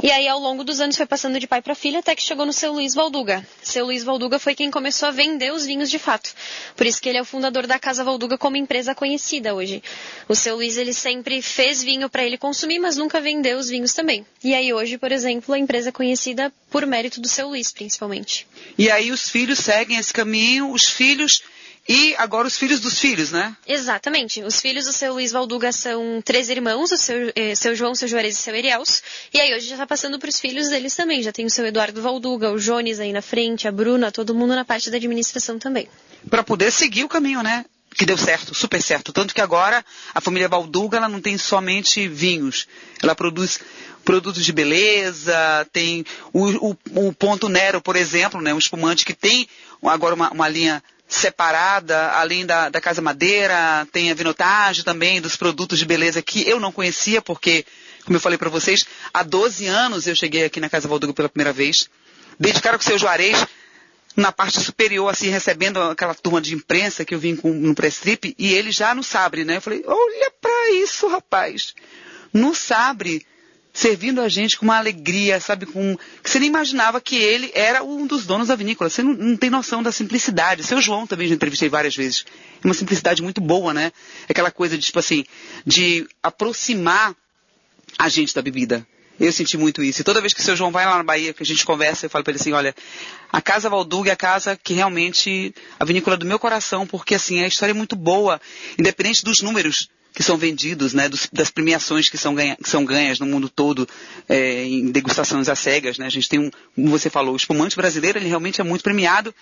e 0.03 0.11
aí 0.11 0.27
ao 0.29 0.39
longo 0.39 0.65
dos 0.65 0.81
anos 0.81 0.97
foi 0.97 1.07
passando 1.07 1.39
de 1.39 1.47
pai 1.47 1.63
para 1.63 1.75
filha 1.75 2.01
até 2.01 2.15
que 2.15 2.23
chegou 2.23 2.45
no 2.45 2.53
seu 2.53 2.73
Luiz 2.73 2.95
Valduga. 2.95 3.47
Seu 3.63 3.85
Luiz 3.85 4.03
Valduga 4.03 4.39
foi 4.39 4.55
quem 4.55 4.71
começou 4.71 5.09
a 5.09 5.13
vender 5.13 5.53
os 5.53 5.65
vinhos 5.65 5.91
de 5.91 5.99
fato. 5.99 6.31
Por 6.77 6.87
isso 6.87 7.01
que 7.01 7.09
ele 7.09 7.19
é 7.19 7.23
o 7.23 7.25
fundador 7.25 7.67
da 7.67 7.79
Casa 7.79 8.05
Valduga 8.05 8.37
como 8.39 8.57
empresa 8.57 8.95
conhecida 8.95 9.55
hoje. 9.55 9.83
O 10.29 10.35
seu 10.35 10.57
Luiz 10.57 10.77
ele 10.77 10.93
sempre 10.93 11.41
fez 11.41 11.83
vinho 11.83 12.09
para 12.09 12.25
ele 12.25 12.39
consumir, 12.39 12.79
mas 12.79 12.97
nunca 12.97 13.21
vendeu 13.21 13.59
os 13.59 13.69
vinhos 13.69 13.93
também. 13.93 14.27
E 14.43 14.55
aí 14.55 14.73
hoje, 14.73 14.99
por 14.99 15.13
exemplo, 15.13 15.55
a 15.55 15.59
empresa 15.59 15.91
é 15.91 15.93
conhecida 15.93 16.53
por 16.71 16.87
mérito 16.87 17.21
do 17.21 17.29
seu 17.29 17.49
Luiz, 17.49 17.73
principalmente. 17.73 18.47
E 18.77 18.91
aí 18.91 19.11
os 19.11 19.29
filhos 19.29 19.59
seguem 19.59 19.99
esse 19.99 20.13
caminho, 20.13 20.73
os 20.73 20.85
filhos 20.85 21.43
e 21.89 22.15
agora 22.17 22.47
os 22.47 22.57
filhos 22.57 22.81
dos 22.81 22.99
filhos, 22.99 23.33
né? 23.33 23.57
Exatamente. 23.67 24.43
Os 24.43 24.61
filhos 24.61 24.85
do 24.85 24.93
seu 24.93 25.15
Luiz 25.15 25.33
Valduga 25.33 25.73
são 25.73 26.23
três 26.25 26.49
irmãos, 26.49 26.93
o 26.93 26.97
seu, 26.97 27.33
eh, 27.35 27.55
seu 27.57 27.75
João, 27.75 27.95
seu 27.95 28.07
Juarez 28.07 28.39
e 28.39 28.43
seu 28.43 28.55
Erielso. 28.55 29.03
E 29.35 29.41
aí 29.41 29.53
hoje 29.53 29.67
já 29.67 29.75
está 29.75 29.87
passando 29.87 30.19
para 30.19 30.29
os 30.29 30.39
filhos 30.39 30.69
deles 30.69 30.95
também. 30.95 31.23
Já 31.23 31.33
tem 31.33 31.45
o 31.45 31.51
seu 31.51 31.67
Eduardo 31.67 32.01
Valduga, 32.01 32.53
o 32.53 32.59
Jones 32.59 33.01
aí 33.01 33.13
na 33.13 33.23
frente, 33.23 33.67
a 33.67 33.73
Bruna, 33.73 34.13
todo 34.13 34.35
mundo 34.35 34.55
na 34.55 34.65
parte 34.65 34.91
da 34.91 34.97
administração 34.97 35.59
também. 35.59 35.89
Para 36.31 36.45
poder 36.45 36.71
seguir 36.71 37.03
o 37.03 37.09
caminho, 37.09 37.43
né? 37.43 37.65
que 37.95 38.07
deu 38.07 38.17
certo, 38.17 38.55
super 38.55 38.81
certo. 38.83 39.13
Tanto 39.13 39.35
que 39.35 39.41
agora 39.41 39.85
a 40.15 40.21
família 40.21 40.49
Valduga 40.49 40.97
ela 40.97 41.09
não 41.09 41.21
tem 41.21 41.37
somente 41.37 42.09
vinhos, 42.09 42.67
ela 43.03 43.15
produz 43.15 43.61
produtos 44.03 44.45
de 44.45 44.53
beleza, 44.53 45.69
tem 45.73 46.05
o, 46.33 46.71
o, 46.71 46.77
o 47.09 47.13
Ponto 47.13 47.49
Nero, 47.49 47.81
por 47.81 47.95
exemplo, 47.95 48.41
né, 48.41 48.53
um 48.55 48.59
espumante 48.59 49.05
que 49.05 49.13
tem 49.13 49.47
agora 49.83 50.15
uma, 50.15 50.31
uma 50.31 50.49
linha 50.49 50.83
separada, 51.13 52.11
além 52.13 52.47
da, 52.47 52.69
da 52.69 52.81
Casa 52.81 53.03
Madeira, 53.03 53.87
tem 53.93 54.11
a 54.11 54.15
vinotagem 54.15 54.83
também, 54.83 55.21
dos 55.21 55.37
produtos 55.37 55.79
de 55.79 55.85
beleza 55.85 56.23
que 56.23 56.49
eu 56.49 56.59
não 56.59 56.73
conhecia, 56.73 57.21
porque, 57.21 57.65
como 58.05 58.17
eu 58.17 58.21
falei 58.21 58.39
para 58.39 58.49
vocês, 58.49 58.85
há 59.13 59.23
12 59.23 59.67
anos 59.67 60.07
eu 60.07 60.17
cheguei 60.17 60.45
aqui 60.45 60.59
na 60.59 60.71
Casa 60.71 60.89
Valdugo 60.89 61.13
pela 61.13 61.29
primeira 61.29 61.53
vez. 61.53 61.89
Dedicaram 62.39 62.79
com 62.79 62.85
o 62.85 62.87
seu 62.87 62.99
Juarez, 62.99 63.47
na 64.17 64.33
parte 64.33 64.61
superior, 64.61 65.09
assim, 65.09 65.29
recebendo 65.29 65.81
aquela 65.81 66.15
turma 66.15 66.41
de 66.41 66.55
imprensa 66.55 67.05
que 67.05 67.15
eu 67.15 67.19
vim 67.19 67.37
com, 67.37 67.53
no 67.53 67.75
pré-strip, 67.75 68.35
e 68.39 68.53
ele 68.55 68.71
já 68.71 68.95
no 68.95 69.03
Sabre, 69.03 69.45
né? 69.45 69.57
Eu 69.57 69.63
falei, 69.63 69.83
olha 69.87 70.33
para 70.41 70.71
isso, 70.73 71.09
rapaz. 71.09 71.75
No 72.33 72.55
Sabre, 72.55 73.27
servindo 73.73 74.21
a 74.21 74.29
gente 74.29 74.59
com 74.59 74.67
uma 74.67 74.77
alegria, 74.77 75.41
sabe, 75.41 75.65
com 75.67 75.97
que 76.23 76.31
você 76.31 76.39
nem 76.39 76.49
imaginava 76.49 77.01
que 77.01 77.17
ele 77.17 77.51
era 77.55 77.83
um 77.83 78.07
dos 78.07 78.27
donos 78.27 78.49
da 78.49 78.57
vinícola. 78.57 78.91
Você 78.91 79.03
não, 79.03 79.15
não 79.15 79.37
tem 79.37 79.49
noção 79.49 79.83
da 79.83 79.91
simplicidade. 79.91 80.63
Seu 80.63 80.81
João 80.81 81.07
também 81.07 81.27
já 81.27 81.35
entrevistei 81.35 81.69
várias 81.69 81.97
vezes. 81.97 82.25
É 82.63 82.67
uma 82.67 82.75
simplicidade 82.75 83.23
muito 83.23 83.41
boa, 83.41 83.73
né? 83.73 83.91
Aquela 84.29 84.51
coisa 84.51 84.77
de 84.77 84.85
tipo 84.85 84.99
assim, 84.99 85.25
de 85.65 86.07
aproximar 86.23 87.15
a 87.99 88.09
gente 88.09 88.35
da 88.35 88.43
bebida. 88.43 88.87
Eu 89.19 89.33
senti 89.33 89.57
muito 89.57 89.83
isso. 89.83 90.01
E 90.01 90.05
toda 90.05 90.21
vez 90.21 90.35
que 90.35 90.41
o 90.41 90.43
seu 90.43 90.57
João 90.57 90.73
vai 90.73 90.85
lá 90.85 90.97
na 90.97 91.05
Bahia, 91.05 91.33
que 91.33 91.43
a 91.43 91.47
gente 91.47 91.65
conversa, 91.65 92.07
eu 92.07 92.11
falo 92.11 92.25
para 92.25 92.33
ele 92.33 92.41
assim, 92.41 92.53
olha, 92.53 92.75
a 93.31 93.41
Casa 93.41 93.71
Valduga 93.71 94.11
é 94.11 94.13
a 94.13 94.17
casa 94.17 94.57
que 94.57 94.75
realmente, 94.75 95.55
a 95.79 95.85
vinícola 95.85 96.17
do 96.17 96.27
meu 96.27 96.39
coração, 96.39 96.87
porque 96.87 97.15
assim, 97.15 97.43
a 97.43 97.47
história 97.47 97.73
é 97.73 97.75
muito 97.75 97.95
boa, 97.95 98.41
independente 98.79 99.25
dos 99.25 99.41
números 99.41 99.89
que 100.13 100.23
são 100.23 100.37
vendidos, 100.37 100.93
né, 100.93 101.09
dos, 101.09 101.29
das 101.33 101.51
premiações 101.51 102.09
que 102.09 102.19
são, 102.19 102.35
ganha, 102.35 102.57
que 102.57 102.69
são 102.69 102.85
ganhas 102.85 103.19
no 103.19 103.27
mundo 103.27 103.49
todo 103.49 103.89
é, 104.29 104.65
em 104.65 104.91
degustações 104.91 105.49
às 105.49 105.59
cegas. 105.59 105.99
Né? 105.99 106.07
A 106.07 106.11
gente 106.11 106.29
tem 106.29 106.39
um, 106.39 106.51
como 106.75 106.91
você 106.91 107.09
falou, 107.09 107.35
o 107.35 107.37
espumante 107.37 107.77
brasileiro, 107.77 108.19
ele 108.19 108.29
realmente 108.29 108.61
é 108.61 108.65
muito 108.65 108.83
premiado, 108.83 109.35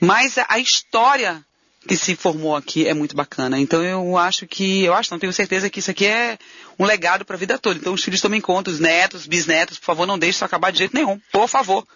mas 0.00 0.38
a, 0.38 0.46
a 0.48 0.58
história 0.58 1.44
que 1.86 1.96
se 1.96 2.16
formou 2.16 2.56
aqui 2.56 2.86
é 2.86 2.92
muito 2.92 3.14
bacana. 3.14 3.58
Então 3.58 3.82
eu 3.82 4.16
acho 4.16 4.46
que, 4.46 4.82
eu 4.82 4.94
acho, 4.94 5.10
não 5.12 5.18
tenho 5.18 5.32
certeza 5.32 5.70
que 5.70 5.78
isso 5.78 5.90
aqui 5.90 6.06
é 6.06 6.38
um 6.78 6.84
legado 6.84 7.24
para 7.24 7.36
a 7.36 7.38
vida 7.38 7.58
toda. 7.58 7.78
Então 7.78 7.94
os 7.94 8.02
filhos 8.02 8.20
tomem 8.20 8.40
conta, 8.40 8.70
os 8.70 8.80
netos, 8.80 9.26
bisnetos, 9.26 9.78
por 9.78 9.86
favor, 9.86 10.06
não 10.06 10.18
deixe 10.18 10.36
isso 10.36 10.44
acabar 10.44 10.70
de 10.70 10.78
jeito 10.78 10.94
nenhum. 10.94 11.20
Por 11.32 11.48
favor. 11.48 11.86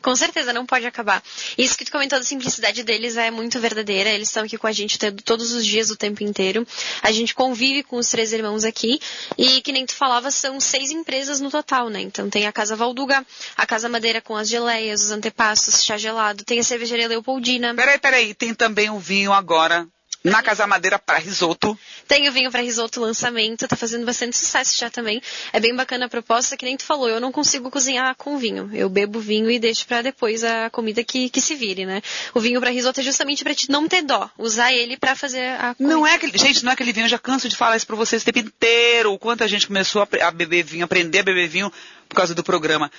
Com 0.00 0.14
certeza, 0.14 0.52
não 0.52 0.64
pode 0.64 0.86
acabar. 0.86 1.22
Isso 1.56 1.76
que 1.76 1.84
tu 1.84 1.92
comentou 1.92 2.18
da 2.18 2.24
simplicidade 2.24 2.82
deles 2.82 3.16
é 3.16 3.30
muito 3.30 3.58
verdadeira. 3.60 4.10
Eles 4.10 4.28
estão 4.28 4.44
aqui 4.44 4.56
com 4.56 4.66
a 4.66 4.72
gente 4.72 4.98
todos 5.24 5.52
os 5.52 5.64
dias, 5.64 5.90
o 5.90 5.96
tempo 5.96 6.22
inteiro. 6.22 6.66
A 7.02 7.10
gente 7.10 7.34
convive 7.34 7.82
com 7.82 7.96
os 7.96 8.08
três 8.08 8.32
irmãos 8.32 8.64
aqui. 8.64 9.00
E 9.36 9.60
que 9.62 9.72
nem 9.72 9.86
tu 9.86 9.94
falava, 9.94 10.30
são 10.30 10.60
seis 10.60 10.90
empresas 10.90 11.40
no 11.40 11.50
total, 11.50 11.88
né? 11.88 12.00
Então 12.00 12.30
tem 12.30 12.46
a 12.46 12.52
Casa 12.52 12.76
Valduga, 12.76 13.24
a 13.56 13.66
Casa 13.66 13.88
Madeira 13.88 14.20
com 14.20 14.36
as 14.36 14.48
geleias, 14.48 15.02
os 15.02 15.10
antepassos, 15.10 15.84
chá 15.84 15.96
gelado, 15.96 16.44
tem 16.44 16.60
a 16.60 16.64
cervejaria 16.64 17.08
Leopoldina. 17.08 17.74
Peraí, 17.74 17.98
peraí, 17.98 18.34
tem 18.34 18.54
também 18.54 18.90
o 18.90 18.98
vinho 18.98 19.32
agora 19.32 19.86
na 20.22 20.42
Casa 20.42 20.66
Madeira 20.66 20.98
para 20.98 21.18
risoto. 21.18 21.78
Tem 22.06 22.28
o 22.28 22.32
vinho 22.32 22.50
para 22.50 22.60
risoto 22.60 23.00
lançamento, 23.00 23.68
tá 23.68 23.76
fazendo 23.76 24.04
bastante 24.04 24.36
sucesso 24.36 24.76
já 24.76 24.90
também. 24.90 25.22
É 25.52 25.60
bem 25.60 25.74
bacana 25.74 26.06
a 26.06 26.08
proposta, 26.08 26.56
que 26.56 26.64
nem 26.64 26.76
tu 26.76 26.84
falou, 26.84 27.08
eu 27.08 27.20
não 27.20 27.30
consigo 27.30 27.70
cozinhar 27.70 28.14
com 28.16 28.36
vinho. 28.38 28.70
Eu 28.72 28.88
bebo 28.88 29.20
vinho 29.20 29.50
e 29.50 29.58
deixo 29.58 29.86
para 29.86 30.02
depois 30.02 30.42
a 30.42 30.70
comida 30.70 31.04
que, 31.04 31.28
que 31.30 31.40
se 31.40 31.54
vire, 31.54 31.86
né? 31.86 32.02
O 32.34 32.40
vinho 32.40 32.60
para 32.60 32.70
risoto 32.70 33.00
é 33.00 33.02
justamente 33.02 33.44
para 33.44 33.54
te 33.54 33.70
não 33.70 33.86
ter 33.86 34.02
dó, 34.02 34.28
usar 34.36 34.72
ele 34.72 34.96
para 34.96 35.14
fazer 35.14 35.60
a 35.60 35.74
comida. 35.74 35.94
Não 35.94 36.06
é 36.06 36.14
aquele, 36.14 36.36
gente, 36.36 36.64
não 36.64 36.70
é 36.70 36.74
aquele 36.74 36.92
vinho, 36.92 37.04
eu 37.04 37.10
já 37.10 37.18
canso 37.18 37.48
de 37.48 37.56
falar 37.56 37.76
isso 37.76 37.86
para 37.86 37.96
vocês 37.96 38.22
o 38.22 38.24
tempo 38.24 38.40
inteiro, 38.40 39.12
o 39.12 39.18
quanto 39.18 39.44
a 39.44 39.46
gente 39.46 39.66
começou 39.66 40.02
a, 40.02 40.26
a 40.26 40.30
beber 40.30 40.64
vinho, 40.64 40.84
aprender 40.84 41.20
a 41.20 41.22
beber 41.22 41.48
vinho 41.48 41.72
por 42.08 42.16
causa 42.16 42.34
do 42.34 42.42
programa. 42.42 42.90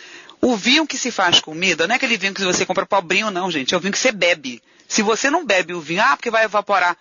O 0.42 0.56
vinho 0.56 0.88
que 0.88 0.98
se 0.98 1.12
faz 1.12 1.42
comida 1.42 1.86
não 1.86 1.94
é 1.94 1.98
aquele 1.98 2.18
vinho 2.18 2.34
que 2.34 2.44
você 2.44 2.66
compra 2.66 2.86
pobrinho, 2.86 3.30
não, 3.30 3.52
gente. 3.52 3.74
É 3.74 3.78
o 3.78 3.80
vinho 3.80 3.92
que 3.92 4.00
você 4.00 4.12
bebe. 4.12 4.62
Se 4.88 5.02
você 5.02 5.30
não 5.30 5.46
bebe 5.46 5.74
o 5.74 5.82
vinho, 5.82 6.02
ah, 6.02 6.16
porque 6.16 6.32
vai 6.32 6.46
evaporar 6.46 6.98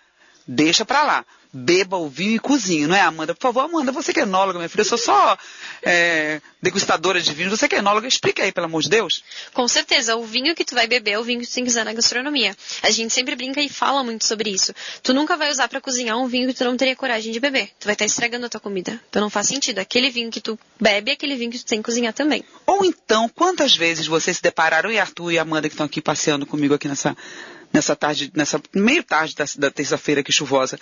deixa 0.49 0.83
pra 0.83 1.03
lá. 1.03 1.25
Beba 1.51 1.97
o 1.97 2.07
vinho 2.07 2.35
e 2.35 2.39
cozinhe, 2.39 2.85
não 2.85 2.95
é, 2.95 3.01
Amanda? 3.01 3.33
Por 3.33 3.41
favor, 3.41 3.61
Amanda, 3.61 3.91
você 3.91 4.13
que 4.13 4.19
é 4.19 4.23
enóloga, 4.23 4.59
minha 4.59 4.69
filha, 4.69 4.81
eu 4.81 4.85
sou 4.85 4.99
só 4.99 5.35
é, 5.81 6.39
degustadora 6.61 7.19
de 7.19 7.33
vinho, 7.33 7.49
você 7.49 7.67
que 7.67 7.73
é 7.73 7.79
enóloga, 7.79 8.07
explica 8.07 8.43
aí, 8.43 8.51
pelo 8.51 8.65
amor 8.65 8.83
de 8.83 8.89
Deus. 8.89 9.23
Com 9.51 9.67
certeza, 9.67 10.15
o 10.15 10.23
vinho 10.23 10.53
que 10.53 10.63
tu 10.63 10.75
vai 10.75 10.85
beber 10.85 11.11
é 11.11 11.19
o 11.19 11.23
vinho 11.23 11.39
que 11.39 11.47
tu 11.47 11.53
tem 11.53 11.63
que 11.63 11.71
usar 11.71 11.85
na 11.85 11.93
gastronomia. 11.93 12.55
A 12.83 12.91
gente 12.91 13.11
sempre 13.11 13.35
brinca 13.35 13.59
e 13.61 13.67
fala 13.67 14.03
muito 14.03 14.27
sobre 14.27 14.51
isso. 14.51 14.75
Tu 15.01 15.11
nunca 15.11 15.37
vai 15.37 15.49
usar 15.49 15.67
para 15.67 15.81
cozinhar 15.81 16.17
um 16.17 16.27
vinho 16.27 16.47
que 16.49 16.53
tu 16.53 16.63
não 16.63 16.77
teria 16.77 16.95
coragem 16.95 17.31
de 17.31 17.39
beber. 17.39 17.71
Tu 17.79 17.85
vai 17.85 17.93
estar 17.93 18.05
estragando 18.05 18.45
a 18.45 18.49
tua 18.49 18.59
comida. 18.59 19.01
Então 19.09 19.19
não 19.19 19.29
faz 19.29 19.47
sentido. 19.47 19.79
Aquele 19.79 20.11
vinho 20.11 20.29
que 20.29 20.41
tu 20.41 20.57
bebe 20.79 21.09
é 21.09 21.13
aquele 21.15 21.35
vinho 21.35 21.49
que 21.49 21.57
tu 21.57 21.65
tem 21.65 21.79
que 21.79 21.85
cozinhar 21.85 22.13
também. 22.13 22.43
Ou 22.67 22.85
então, 22.85 23.27
quantas 23.27 23.75
vezes 23.75 24.05
vocês 24.05 24.37
se 24.37 24.43
depararam, 24.43 24.91
e 24.91 24.99
Arthur 24.99 25.31
e 25.31 25.39
Amanda 25.39 25.67
que 25.67 25.73
estão 25.73 25.87
aqui 25.87 25.99
passeando 25.99 26.45
comigo 26.45 26.75
aqui 26.75 26.87
nessa 26.87 27.17
nessa 27.73 27.95
tarde, 27.95 28.31
nessa 28.35 28.61
meio 28.73 29.03
tarde 29.03 29.35
da, 29.35 29.45
da 29.57 29.71
terça-feira 29.71 30.23
que 30.23 30.31
chuvosa. 30.31 30.79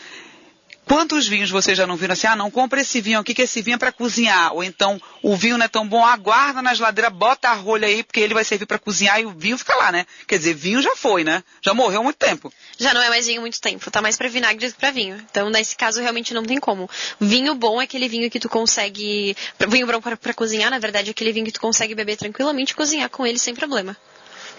Quantos 0.88 1.28
vinhos 1.28 1.50
vocês 1.50 1.78
já 1.78 1.86
não 1.86 1.98
viram 1.98 2.14
assim? 2.14 2.28
Ah, 2.28 2.36
não, 2.36 2.50
compra 2.50 2.80
esse 2.80 3.02
vinho 3.02 3.20
aqui, 3.20 3.34
que 3.34 3.42
esse 3.42 3.62
vinho 3.62 3.76
é 3.76 3.78
para 3.78 3.92
cozinhar. 3.92 4.54
Ou 4.54 4.64
então, 4.64 5.02
o 5.22 5.36
vinho 5.36 5.58
não 5.58 5.66
é 5.66 5.68
tão 5.68 5.86
bom, 5.86 6.06
aguarda 6.06 6.62
na 6.62 6.74
geladeira, 6.74 7.10
bota 7.10 7.50
a 7.50 7.54
rolha 7.54 7.90
aí, 7.90 8.04
porque 8.04 8.22
ele 8.22 8.34
vai 8.34 8.46
servir 8.46 8.66
para 8.66 8.80
cozinhar 8.80 9.20
e 9.20 9.26
o 9.26 9.32
vinho 9.32 9.58
fica 9.58 9.76
lá, 9.76 9.92
né? 9.92 10.06
Quer 10.26 10.38
dizer, 10.38 10.54
vinho 10.54 10.82
já 10.82 10.96
foi, 10.96 11.26
né? 11.26 11.44
Já 11.62 11.74
morreu 11.74 12.00
há 12.00 12.04
muito 12.04 12.16
tempo. 12.16 12.54
Já 12.78 12.94
não 12.94 13.02
é 13.02 13.10
mais 13.10 13.28
vinho 13.28 13.40
há 13.40 13.42
muito 13.42 13.60
tempo, 13.60 13.92
tá 13.92 14.02
mais 14.02 14.16
para 14.16 14.30
vinagre 14.30 14.66
do 14.66 14.74
que 14.74 14.80
pra 14.80 14.92
vinho. 14.92 15.18
Então, 15.30 15.50
nesse 15.50 15.76
caso, 15.76 16.00
realmente 16.00 16.34
não 16.34 16.46
tem 16.46 16.58
como. 16.58 16.90
Vinho 17.20 17.54
bom 17.54 17.82
é 17.82 17.84
aquele 17.84 18.08
vinho 18.08 18.32
que 18.32 18.40
tu 18.40 18.48
consegue. 18.48 19.36
Vinho 19.68 19.88
bom 19.88 20.00
para 20.00 20.34
cozinhar, 20.34 20.72
na 20.72 20.80
verdade, 20.80 21.10
é 21.10 21.12
aquele 21.12 21.34
vinho 21.34 21.46
que 21.48 21.52
tu 21.52 21.60
consegue 21.60 21.94
beber 21.96 22.16
tranquilamente 22.16 22.72
e 22.72 22.76
cozinhar 22.76 23.10
com 23.10 23.28
ele 23.28 23.38
sem 23.38 23.54
problema. 23.54 23.98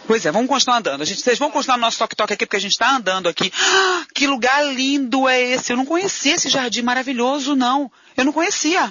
Pois 0.08 0.24
é, 0.24 0.32
vamos 0.32 0.48
continuar 0.48 0.78
andando. 0.78 1.02
A 1.02 1.04
gente, 1.04 1.20
vocês 1.20 1.38
vão 1.38 1.50
continuar 1.50 1.76
no 1.76 1.82
nosso 1.82 1.98
toque-toque 1.98 2.32
aqui, 2.32 2.46
porque 2.46 2.56
a 2.56 2.60
gente 2.60 2.72
está 2.72 2.96
andando 2.96 3.28
aqui. 3.28 3.52
Ah, 3.54 4.06
que 4.14 4.26
lugar 4.26 4.64
lindo 4.64 5.28
é 5.28 5.38
esse? 5.38 5.70
Eu 5.70 5.76
não 5.76 5.84
conhecia 5.84 6.34
esse 6.34 6.48
jardim 6.48 6.80
maravilhoso, 6.80 7.54
não. 7.54 7.92
Eu 8.16 8.24
não 8.24 8.32
conhecia. 8.32 8.90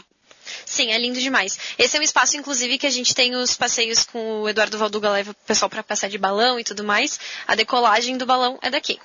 Sim, 0.64 0.92
é 0.92 0.98
lindo 1.00 1.20
demais. 1.20 1.58
Esse 1.76 1.98
é 1.98 2.00
um 2.00 2.04
espaço, 2.04 2.38
inclusive, 2.38 2.78
que 2.78 2.86
a 2.86 2.92
gente 2.92 3.16
tem 3.16 3.36
os 3.36 3.56
passeios 3.56 4.04
com 4.04 4.44
o 4.44 4.48
Eduardo 4.48 4.78
Valduga, 4.78 5.10
leva 5.10 5.32
o 5.32 5.34
pessoal 5.34 5.72
para 5.72 5.82
passar 5.82 6.08
de 6.08 6.20
balão 6.20 6.60
e 6.60 6.64
tudo 6.64 6.84
mais. 6.84 7.20
A 7.48 7.56
decolagem 7.56 8.16
do 8.16 8.28
balão 8.28 8.60
é 8.62 8.70
daqui. 8.70 9.00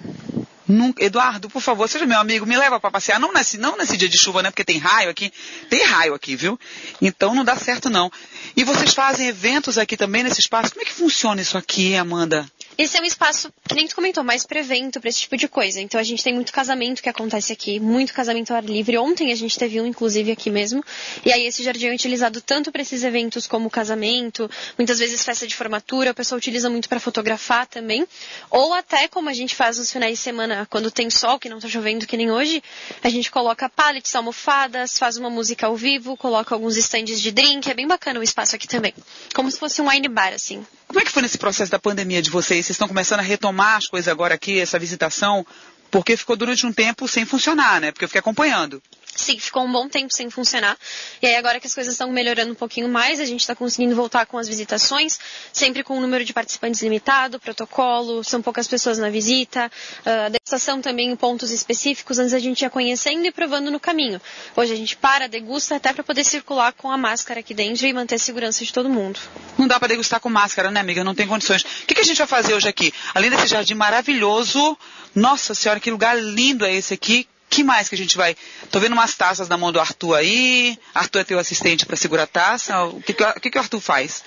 Nunca, 0.66 1.04
Eduardo, 1.04 1.50
por 1.50 1.60
favor, 1.60 1.88
seja 1.88 2.06
meu 2.06 2.18
amigo, 2.18 2.46
me 2.46 2.56
leva 2.56 2.78
para 2.78 2.90
passear. 2.90 3.18
Não 3.18 3.32
nesse, 3.32 3.58
não 3.58 3.76
nesse 3.76 3.96
dia 3.96 4.08
de 4.08 4.18
chuva, 4.18 4.42
né? 4.42 4.50
Porque 4.50 4.64
tem 4.64 4.78
raio 4.78 5.10
aqui. 5.10 5.32
Tem 5.68 5.84
raio 5.84 6.14
aqui, 6.14 6.36
viu? 6.36 6.58
Então 7.00 7.34
não 7.34 7.44
dá 7.44 7.56
certo, 7.56 7.90
não. 7.90 8.10
E 8.56 8.64
vocês 8.64 8.94
fazem 8.94 9.26
eventos 9.26 9.76
aqui 9.76 9.96
também 9.96 10.22
nesse 10.22 10.40
espaço? 10.40 10.70
Como 10.72 10.82
é 10.82 10.84
que 10.84 10.92
funciona 10.92 11.40
isso 11.40 11.58
aqui, 11.58 11.96
Amanda? 11.96 12.46
Esse 12.78 12.96
é 12.96 13.00
um 13.02 13.04
espaço, 13.04 13.52
que 13.68 13.74
nem 13.74 13.86
tu 13.86 13.94
comentou, 13.94 14.24
mais 14.24 14.46
para 14.46 14.60
evento, 14.60 14.98
para 14.98 15.08
esse 15.08 15.20
tipo 15.20 15.36
de 15.36 15.46
coisa. 15.46 15.80
Então 15.80 16.00
a 16.00 16.02
gente 16.02 16.24
tem 16.24 16.34
muito 16.34 16.52
casamento 16.52 17.02
que 17.02 17.08
acontece 17.08 17.52
aqui, 17.52 17.78
muito 17.78 18.14
casamento 18.14 18.50
ao 18.50 18.56
ar 18.56 18.64
livre. 18.64 18.96
Ontem 18.96 19.30
a 19.30 19.34
gente 19.34 19.58
teve 19.58 19.80
um, 19.80 19.86
inclusive, 19.86 20.32
aqui 20.32 20.50
mesmo. 20.50 20.82
E 21.24 21.32
aí 21.32 21.44
esse 21.44 21.62
jardim 21.62 21.88
é 21.88 21.94
utilizado 21.94 22.40
tanto 22.40 22.72
para 22.72 22.80
esses 22.80 23.04
eventos 23.04 23.46
como 23.46 23.68
casamento, 23.68 24.50
muitas 24.78 24.98
vezes 24.98 25.22
festa 25.22 25.46
de 25.46 25.54
formatura, 25.54 26.12
o 26.12 26.14
pessoal 26.14 26.38
utiliza 26.38 26.70
muito 26.70 26.88
para 26.88 26.98
fotografar 26.98 27.66
também. 27.66 28.06
Ou 28.50 28.72
até 28.72 29.06
como 29.06 29.28
a 29.28 29.34
gente 29.34 29.54
faz 29.54 29.76
nos 29.78 29.92
finais 29.92 30.12
de 30.12 30.18
semana, 30.18 30.66
quando 30.70 30.90
tem 30.90 31.10
sol, 31.10 31.38
que 31.38 31.48
não 31.48 31.60
tá 31.60 31.68
chovendo 31.68 32.06
que 32.06 32.16
nem 32.16 32.30
hoje, 32.30 32.62
a 33.02 33.08
gente 33.10 33.30
coloca 33.30 33.68
pallets, 33.68 34.14
almofadas, 34.14 34.98
faz 34.98 35.16
uma 35.16 35.28
música 35.28 35.66
ao 35.66 35.76
vivo, 35.76 36.16
coloca 36.16 36.54
alguns 36.54 36.76
estandes 36.76 37.20
de 37.20 37.30
drink. 37.30 37.70
É 37.70 37.74
bem 37.74 37.86
bacana 37.86 38.18
o 38.18 38.22
espaço 38.22 38.56
aqui 38.56 38.66
também. 38.66 38.94
Como 39.34 39.50
se 39.50 39.58
fosse 39.58 39.82
um 39.82 39.88
wine 39.88 40.08
bar, 40.08 40.32
assim. 40.32 40.64
Como 40.92 41.00
é 41.00 41.06
que 41.06 41.10
foi 41.10 41.22
nesse 41.22 41.38
processo 41.38 41.72
da 41.72 41.78
pandemia 41.78 42.20
de 42.20 42.28
vocês? 42.28 42.66
Vocês 42.66 42.74
estão 42.74 42.86
começando 42.86 43.20
a 43.20 43.22
retomar 43.22 43.76
as 43.76 43.86
coisas 43.86 44.08
agora 44.08 44.34
aqui, 44.34 44.60
essa 44.60 44.78
visitação? 44.78 45.44
Porque 45.90 46.18
ficou 46.18 46.36
durante 46.36 46.66
um 46.66 46.72
tempo 46.72 47.08
sem 47.08 47.24
funcionar, 47.24 47.80
né? 47.80 47.90
Porque 47.90 48.04
eu 48.04 48.08
fiquei 48.10 48.18
acompanhando. 48.18 48.82
Sim, 49.14 49.38
ficou 49.38 49.64
um 49.64 49.70
bom 49.70 49.88
tempo 49.88 50.12
sem 50.12 50.30
funcionar. 50.30 50.76
E 51.20 51.26
aí 51.26 51.36
agora 51.36 51.60
que 51.60 51.66
as 51.66 51.74
coisas 51.74 51.92
estão 51.92 52.10
melhorando 52.10 52.52
um 52.52 52.54
pouquinho 52.54 52.88
mais, 52.88 53.20
a 53.20 53.26
gente 53.26 53.40
está 53.40 53.54
conseguindo 53.54 53.94
voltar 53.94 54.24
com 54.24 54.38
as 54.38 54.48
visitações, 54.48 55.18
sempre 55.52 55.84
com 55.84 55.98
um 55.98 56.00
número 56.00 56.24
de 56.24 56.32
participantes 56.32 56.80
limitado, 56.82 57.38
protocolo, 57.38 58.24
são 58.24 58.40
poucas 58.40 58.66
pessoas 58.66 58.98
na 58.98 59.10
visita, 59.10 59.70
uh, 60.00 60.30
degustação 60.30 60.80
também 60.80 61.10
em 61.10 61.16
pontos 61.16 61.50
específicos, 61.50 62.18
antes 62.18 62.32
a 62.32 62.38
gente 62.38 62.62
ia 62.62 62.70
conhecendo 62.70 63.26
e 63.26 63.30
provando 63.30 63.70
no 63.70 63.78
caminho. 63.78 64.20
Hoje 64.56 64.72
a 64.72 64.76
gente 64.76 64.96
para, 64.96 65.28
degusta 65.28 65.76
até 65.76 65.92
para 65.92 66.02
poder 66.02 66.24
circular 66.24 66.72
com 66.72 66.90
a 66.90 66.96
máscara 66.96 67.40
aqui 67.40 67.52
dentro 67.52 67.86
e 67.86 67.92
manter 67.92 68.14
a 68.14 68.18
segurança 68.18 68.64
de 68.64 68.72
todo 68.72 68.88
mundo. 68.88 69.20
Não 69.58 69.68
dá 69.68 69.78
para 69.78 69.88
degustar 69.88 70.20
com 70.20 70.30
máscara, 70.30 70.70
né, 70.70 70.80
amiga? 70.80 71.04
Não 71.04 71.14
tem 71.14 71.26
condições. 71.26 71.62
O 71.62 71.86
que, 71.86 71.94
que 71.94 72.00
a 72.00 72.04
gente 72.04 72.16
vai 72.16 72.26
fazer 72.26 72.54
hoje 72.54 72.68
aqui? 72.68 72.92
Além 73.14 73.28
desse 73.28 73.46
jardim 73.46 73.74
maravilhoso, 73.74 74.76
nossa 75.14 75.54
senhora, 75.54 75.78
que 75.78 75.90
lugar 75.90 76.18
lindo 76.18 76.64
é 76.64 76.74
esse 76.74 76.94
aqui 76.94 77.28
que 77.52 77.62
mais 77.62 77.86
que 77.86 77.94
a 77.94 77.98
gente 77.98 78.16
vai? 78.16 78.34
Tô 78.70 78.80
vendo 78.80 78.94
umas 78.94 79.14
taças 79.14 79.46
na 79.46 79.58
mão 79.58 79.70
do 79.70 79.78
Arthur 79.78 80.14
aí. 80.14 80.78
Arthur 80.94 81.18
é 81.18 81.24
teu 81.24 81.38
assistente 81.38 81.84
para 81.84 81.96
segurar 81.96 82.22
a 82.22 82.26
taça. 82.26 82.84
O 82.84 83.02
que, 83.02 83.12
que, 83.12 83.22
o, 83.22 83.40
que, 83.40 83.50
que 83.50 83.58
o 83.58 83.60
Arthur 83.60 83.78
faz? 83.78 84.24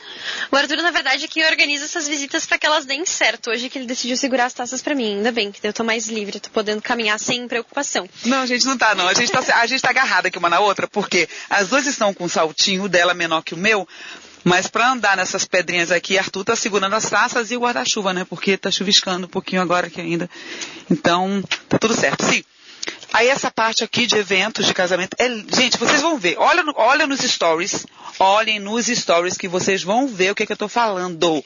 O 0.51 0.55
Arthur, 0.55 0.77
na 0.83 0.91
verdade, 0.91 1.25
é 1.25 1.27
que 1.27 1.43
organiza 1.43 1.85
essas 1.85 2.07
visitas 2.07 2.45
para 2.45 2.59
que 2.59 2.67
elas 2.67 2.85
deem 2.85 3.03
certo. 3.03 3.49
Hoje 3.49 3.67
que 3.67 3.79
ele 3.79 3.87
decidiu 3.87 4.15
segurar 4.15 4.45
as 4.45 4.53
taças 4.53 4.79
para 4.79 4.93
mim. 4.93 5.15
Ainda 5.15 5.31
bem 5.31 5.51
que 5.51 5.65
eu 5.65 5.73
tô 5.73 5.83
mais 5.83 6.07
livre, 6.07 6.39
tô 6.39 6.51
podendo 6.51 6.83
caminhar 6.83 7.19
sem 7.19 7.47
preocupação. 7.47 8.07
Não, 8.25 8.41
a 8.41 8.45
gente 8.45 8.63
não 8.63 8.77
tá, 8.77 8.93
não. 8.93 9.07
A 9.07 9.13
gente 9.15 9.31
tá, 9.31 9.39
a 9.59 9.65
gente 9.65 9.81
tá 9.81 9.89
agarrada 9.89 10.27
aqui 10.27 10.37
uma 10.37 10.49
na 10.49 10.59
outra, 10.59 10.87
porque 10.87 11.27
as 11.49 11.69
duas 11.69 11.87
estão 11.87 12.13
com 12.13 12.25
um 12.25 12.29
saltinho 12.29 12.87
dela 12.87 13.15
menor 13.15 13.41
que 13.41 13.55
o 13.55 13.57
meu. 13.57 13.87
Mas 14.43 14.67
para 14.67 14.91
andar 14.91 15.17
nessas 15.17 15.45
pedrinhas 15.45 15.91
aqui, 15.91 16.19
Arthur 16.19 16.43
tá 16.43 16.55
segurando 16.55 16.95
as 16.95 17.09
taças 17.09 17.49
e 17.49 17.57
o 17.57 17.61
guarda-chuva, 17.61 18.13
né? 18.13 18.23
Porque 18.23 18.55
tá 18.55 18.69
chuviscando 18.69 19.25
um 19.25 19.29
pouquinho 19.29 19.63
agora 19.63 19.87
aqui 19.87 19.99
ainda. 19.99 20.29
Então, 20.91 21.43
tá 21.67 21.79
tudo 21.79 21.95
certo. 21.95 22.23
Sim. 22.23 22.43
Aí 23.13 23.27
essa 23.29 23.49
parte 23.49 23.83
aqui 23.83 24.05
de 24.05 24.17
eventos 24.17 24.65
de 24.65 24.73
casamento, 24.73 25.15
é, 25.17 25.29
gente, 25.29 25.77
vocês 25.77 26.01
vão 26.01 26.17
ver. 26.17 26.37
Olha, 26.37 26.63
olha 26.75 27.07
nos 27.07 27.21
stories, 27.21 27.85
olhem 28.19 28.59
nos 28.59 28.87
stories 28.87 29.37
que 29.37 29.47
vocês 29.47 29.83
vão 29.83 30.07
ver 30.07 30.31
o 30.31 30.35
que, 30.35 30.43
é 30.43 30.45
que 30.45 30.51
eu 30.51 30.55
estou 30.55 30.67
falando. 30.67 31.43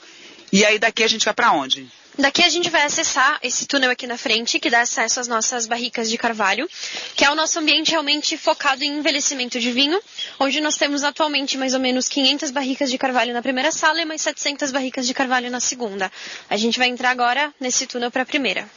E 0.52 0.66
aí 0.66 0.80
daqui 0.80 1.04
a 1.04 1.08
gente 1.08 1.26
vai 1.26 1.34
para 1.34 1.52
onde? 1.52 1.88
Daqui 2.18 2.44
a 2.44 2.50
gente 2.50 2.70
vai 2.70 2.82
acessar 2.82 3.40
esse 3.42 3.66
túnel 3.66 3.92
aqui 3.92 4.06
na 4.06 4.18
frente, 4.18 4.60
que 4.60 4.70
dá 4.70 4.82
acesso 4.82 5.22
às 5.22 5.28
nossas 5.28 5.66
barricas 5.66 6.10
de 6.10 6.18
carvalho, 6.18 6.68
que 7.16 7.24
é 7.24 7.32
o 7.32 7.36
nosso 7.36 7.58
ambiente 7.60 7.92
realmente 7.92 8.38
focado 8.38 8.84
em 8.84 8.98
envelhecimento 8.98 9.58
de 9.58 9.72
vinho, 9.72 9.98
onde 10.38 10.60
nós 10.60 10.76
temos 10.76 11.04
atualmente 11.04 11.58
mais 11.58 11.74
ou 11.74 11.80
menos 11.80 12.10
500 12.10 12.52
barricas 12.52 12.92
de 12.92 12.98
carvalho 12.98 13.32
na 13.32 13.42
primeira 13.42 13.72
sala 13.72 14.02
e 14.02 14.06
mais 14.06 14.22
700 14.22 14.70
barricas 14.70 15.08
de 15.08 15.14
carvalho 15.14 15.50
na 15.50 15.62
segunda. 15.62 16.12
A 16.50 16.58
gente 16.58 16.78
vai 16.78 16.90
entrar 16.90 17.12
agora 17.12 17.54
nesse 17.58 17.88
túnel 17.88 18.12
para 18.12 18.24
a 18.24 18.26
primeira 18.26 18.70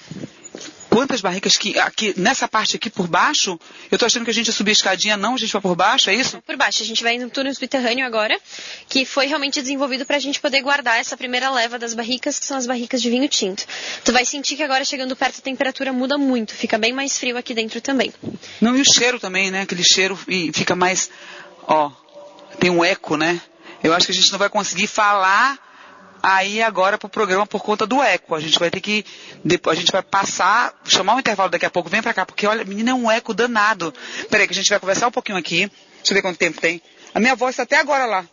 quantas 0.93 1.23
barricas 1.23 1.57
que 1.57 1.79
aqui 1.79 2.13
nessa 2.19 2.47
parte 2.47 2.77
aqui 2.77 2.91
por 2.91 3.09
baixo, 3.09 3.59
eu 3.91 3.99
tô 3.99 4.05
achando 4.05 4.25
que 4.25 4.31
a 4.31 4.35
gente 4.35 4.49
ia 4.49 4.53
subir 4.53 4.73
a 4.73 4.73
escadinha, 4.73 5.17
não, 5.17 5.35
a 5.35 5.39
gente 5.39 5.51
vai 5.51 5.63
por 5.63 5.75
baixo, 5.75 6.11
é 6.11 6.15
isso? 6.15 6.43
Por 6.43 6.57
baixo, 6.57 6.83
a 6.83 6.87
gente 6.87 7.03
vai 7.03 7.17
no 7.17 7.31
túnel 7.31 7.55
subterrâneo 7.55 8.05
agora, 8.05 8.39
que 8.91 9.07
foi 9.07 9.27
realmente 9.27 9.61
desenvolvido 9.63 10.05
para 10.05 10.17
a 10.17 10.21
gente 10.21 10.39
poder 10.39 10.61
guardar 10.61 10.99
essa 10.99 11.17
primeira 11.17 11.51
leva 11.51 11.79
das 11.79 11.95
barricas, 11.95 12.39
que 12.39 12.45
são 12.45 12.59
as 12.59 12.67
barricas 12.67 13.01
de 13.01 13.09
vinho 13.09 13.27
tinto. 13.27 13.65
Tu 14.05 14.13
vai 14.13 14.27
sentir 14.27 14.55
que 14.55 14.63
agora 14.63 14.85
chegando 14.85 15.17
perto 15.17 15.39
a 15.39 15.43
temperatura 15.43 15.95
muda 15.95 16.19
muito, 16.19 16.55
fica 16.55 16.77
bem 16.77 16.93
mais 16.93 17.17
frio 17.17 17.39
aqui 17.39 17.55
dentro 17.55 17.81
também. 17.81 18.13
Não, 18.61 18.77
e 18.77 18.83
o 18.83 18.85
cheiro 18.85 19.19
também, 19.19 19.51
né? 19.51 19.63
Aquele 19.63 19.83
cheiro 19.83 20.19
e 20.29 20.53
fica 20.53 20.77
mais, 20.77 21.09
ó, 21.67 21.91
tem 22.61 22.71
um 22.71 22.85
eco, 22.85 23.17
né? 23.17 23.41
Eu 23.83 23.95
acho 23.95 24.07
que 24.07 24.13
a 24.13 24.15
gente 24.15 24.31
não 24.31 24.39
vai 24.39 24.51
conseguir 24.51 24.87
falar 24.87 25.59
aí 26.23 26.63
agora 26.63 26.97
para 26.97 27.07
o 27.07 27.11
programa 27.11 27.47
por 27.47 27.63
conta 27.63 27.87
do 27.87 28.03
eco. 28.03 28.35
A 28.35 28.41
gente 28.41 28.59
vai 28.59 28.71
ter 28.71 28.81
que, 28.81 29.05
a 29.67 29.75
gente 29.75 29.91
vai 29.91 30.03
passar, 30.03 30.73
chamar 30.85 31.17
um 31.17 31.19
intervalo 31.19 31.51
daqui 31.51 31.67
a 31.67 31.71
pouco, 31.71 31.91
vem 31.91 32.01
para 32.01 32.15
cá, 32.15 32.25
porque 32.25 32.47
olha, 32.47 32.65
menina, 32.65 32.93
é 32.93 32.95
um 32.95 33.11
eco 33.11 33.35
danado. 33.35 33.93
Peraí 34.31 34.47
que 34.47 34.53
a 34.53 34.57
gente 34.57 34.71
vai 34.71 34.79
conversar 34.79 35.09
um 35.09 35.11
pouquinho 35.11 35.39
aqui. 35.39 35.71
Deixa 35.97 36.13
eu 36.13 36.15
ver 36.15 36.23
quanto 36.23 36.39
tempo 36.39 36.61
tem. 36.61 36.81
A 37.15 37.21
minha 37.21 37.35
voz 37.35 37.55
está 37.55 37.65
até 37.65 37.77
agora 37.77 38.07
lá. 38.07 38.25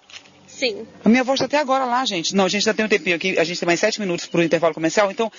Sim. 0.48 0.86
A 1.04 1.10
minha 1.10 1.24
voz 1.24 1.38
está 1.38 1.46
até 1.46 1.58
agora 1.58 1.86
lá, 1.86 2.06
gente. 2.06 2.36
Não, 2.36 2.46
a 2.46 2.50
gente 2.50 2.66
já 2.66 2.74
tem 2.74 2.86
um 2.86 2.90
tempinho 2.90 3.16
aqui, 3.16 3.40
a 3.40 3.44
gente 3.44 3.60
tem 3.60 3.66
mais 3.66 3.80
sete 3.80 4.00
minutos 4.00 4.26
para 4.26 4.42
o 4.42 4.44
intervalo 4.44 4.74
comercial, 4.74 5.10
então, 5.10 5.32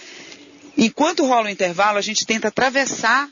enquanto 0.77 1.27
rola 1.27 1.47
o 1.47 1.51
intervalo, 1.51 1.99
a 1.99 2.01
gente 2.01 2.25
tenta 2.25 2.49
atravessar 2.49 3.29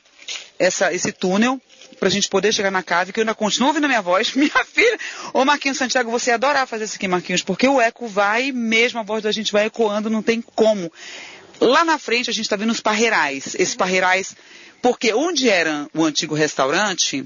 essa, 0.58 0.92
esse 0.92 1.12
túnel 1.12 1.60
pra 1.98 2.08
gente 2.08 2.28
poder 2.28 2.52
chegar 2.52 2.70
na 2.70 2.82
casa, 2.82 3.12
que 3.12 3.20
eu 3.20 3.22
ainda 3.22 3.34
continuo 3.34 3.68
ouvindo 3.68 3.84
a 3.84 3.88
minha 3.88 4.02
voz. 4.02 4.32
Minha 4.38 4.64
filha, 4.64 4.98
ô 5.32 5.44
Marquinhos 5.44 5.78
Santiago, 5.78 6.10
você 6.10 6.30
adorar 6.30 6.66
fazer 6.66 6.84
isso 6.84 6.96
aqui, 6.96 7.08
Marquinhos, 7.08 7.42
porque 7.42 7.66
o 7.66 7.80
eco 7.80 8.06
vai, 8.06 8.52
mesmo 8.52 9.00
a 9.00 9.02
voz 9.02 9.22
da 9.22 9.32
gente 9.32 9.52
vai 9.52 9.66
ecoando, 9.66 10.08
não 10.08 10.22
tem 10.22 10.40
como. 10.40 10.92
Lá 11.60 11.84
na 11.84 11.98
frente 11.98 12.30
a 12.30 12.32
gente 12.32 12.44
está 12.44 12.56
vendo 12.56 12.70
os 12.70 12.80
parreirais. 12.80 13.54
Esses 13.56 13.74
parreirais, 13.74 14.36
porque 14.80 15.12
onde 15.12 15.48
era 15.48 15.88
o 15.92 16.04
antigo 16.04 16.34
restaurante, 16.34 17.24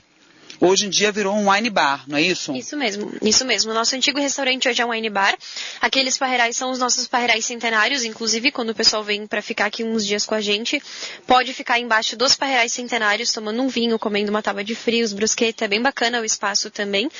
hoje 0.62 0.86
em 0.86 0.90
dia 0.90 1.10
virou 1.10 1.34
um 1.34 1.50
wine 1.50 1.68
bar, 1.68 2.04
não 2.06 2.16
é 2.16 2.22
isso? 2.22 2.54
Isso 2.54 2.76
mesmo, 2.76 3.12
isso 3.20 3.44
mesmo. 3.44 3.74
Nosso 3.74 3.96
antigo 3.96 4.18
restaurante 4.20 4.68
hoje 4.68 4.80
é 4.80 4.86
um 4.86 4.90
wine 4.90 5.10
bar. 5.10 5.36
Aqueles 5.80 6.16
parreirais 6.16 6.56
são 6.56 6.70
os 6.70 6.78
nossos 6.78 7.08
parreirais 7.08 7.44
centenários, 7.44 8.04
inclusive 8.04 8.52
quando 8.52 8.70
o 8.70 8.74
pessoal 8.74 9.02
vem 9.02 9.26
para 9.26 9.42
ficar 9.42 9.66
aqui 9.66 9.82
uns 9.82 10.06
dias 10.06 10.24
com 10.24 10.34
a 10.34 10.40
gente, 10.40 10.80
pode 11.26 11.52
ficar 11.52 11.80
embaixo 11.80 12.16
dos 12.16 12.36
parreirais 12.36 12.72
centenários, 12.72 13.32
tomando 13.32 13.60
um 13.60 13.68
vinho, 13.68 13.98
comendo 13.98 14.30
uma 14.30 14.42
tábua 14.42 14.62
de 14.62 14.74
frios, 14.74 15.12
brusqueta, 15.12 15.64
é 15.64 15.68
bem 15.68 15.82
bacana 15.82 16.20
o 16.20 16.24
espaço 16.24 16.70
também. 16.70 17.10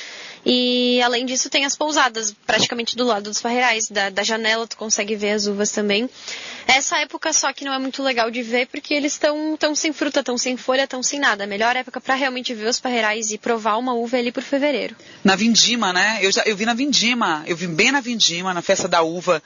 E 0.45 1.01
além 1.01 1.25
disso 1.25 1.49
tem 1.49 1.65
as 1.65 1.75
pousadas, 1.75 2.33
praticamente 2.45 2.95
do 2.95 3.05
lado 3.05 3.23
dos 3.23 3.41
parreirais, 3.41 3.89
da, 3.89 4.09
da 4.09 4.23
janela 4.23 4.65
tu 4.67 4.77
consegue 4.77 5.15
ver 5.15 5.31
as 5.31 5.47
uvas 5.47 5.71
também. 5.71 6.09
Essa 6.67 6.99
época 6.99 7.33
só 7.33 7.51
que 7.51 7.65
não 7.65 7.73
é 7.73 7.79
muito 7.79 8.01
legal 8.01 8.31
de 8.31 8.41
ver 8.41 8.67
porque 8.67 8.93
eles 8.93 9.13
estão 9.13 9.57
tão 9.57 9.75
sem 9.75 9.91
fruta, 9.91 10.23
tão 10.23 10.37
sem 10.37 10.57
folha, 10.57 10.87
tão 10.87 11.03
sem 11.03 11.19
nada. 11.19 11.43
A 11.43 11.47
melhor 11.47 11.75
época 11.75 11.99
para 11.99 12.15
realmente 12.15 12.53
ver 12.53 12.67
os 12.67 12.79
parreirais 12.79 13.31
e 13.31 13.37
provar 13.37 13.77
uma 13.77 13.93
uva 13.93 14.17
é 14.17 14.19
ali 14.19 14.31
por 14.31 14.43
fevereiro. 14.43 14.95
Na 15.23 15.35
Vindima, 15.35 15.91
né? 15.91 16.19
Eu, 16.21 16.31
já, 16.31 16.43
eu 16.43 16.55
vi 16.55 16.65
na 16.65 16.73
Vindima, 16.73 17.43
eu 17.45 17.55
vi 17.55 17.67
bem 17.67 17.91
na 17.91 18.01
Vindima, 18.01 18.53
na 18.53 18.61
festa 18.61 18.87
da 18.87 19.01
uva, 19.01 19.41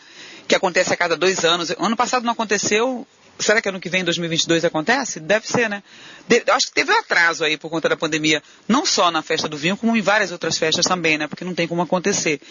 que 0.48 0.56
acontece 0.56 0.94
a 0.94 0.98
cada 0.98 1.16
dois 1.16 1.44
anos. 1.44 1.72
Ano 1.78 1.96
passado 1.96 2.24
não 2.24 2.34
aconteceu, 2.34 3.06
será 3.40 3.62
que 3.62 3.70
ano 3.70 3.80
que 3.80 3.90
vem, 3.90 4.04
2022, 4.04 4.66
acontece? 4.66 5.20
Deve 5.20 5.48
ser, 5.48 5.70
né? 5.70 5.84
De, 6.28 6.44
acho 6.52 6.68
que 6.68 6.74
teve 6.74 6.92
um 6.92 6.98
atraso 6.98 7.44
aí 7.44 7.58
por 7.58 7.70
conta 7.70 7.90
da 7.90 7.98
pandemia, 7.98 8.42
não 8.68 8.86
só 8.86 9.12
na 9.12 9.22
festa 9.22 9.48
do 9.48 9.58
vinho, 9.58 9.78
como 9.78 9.96
em 9.96 10.02
várias 10.02 10.32
outras 10.32 10.58
festas 10.58 10.86
também, 10.86 11.18
né? 11.18 11.28
Porque 11.28 11.46
não 11.46 11.54
tem 11.54 11.68
como 11.68 11.82
acontecer. 11.82 12.42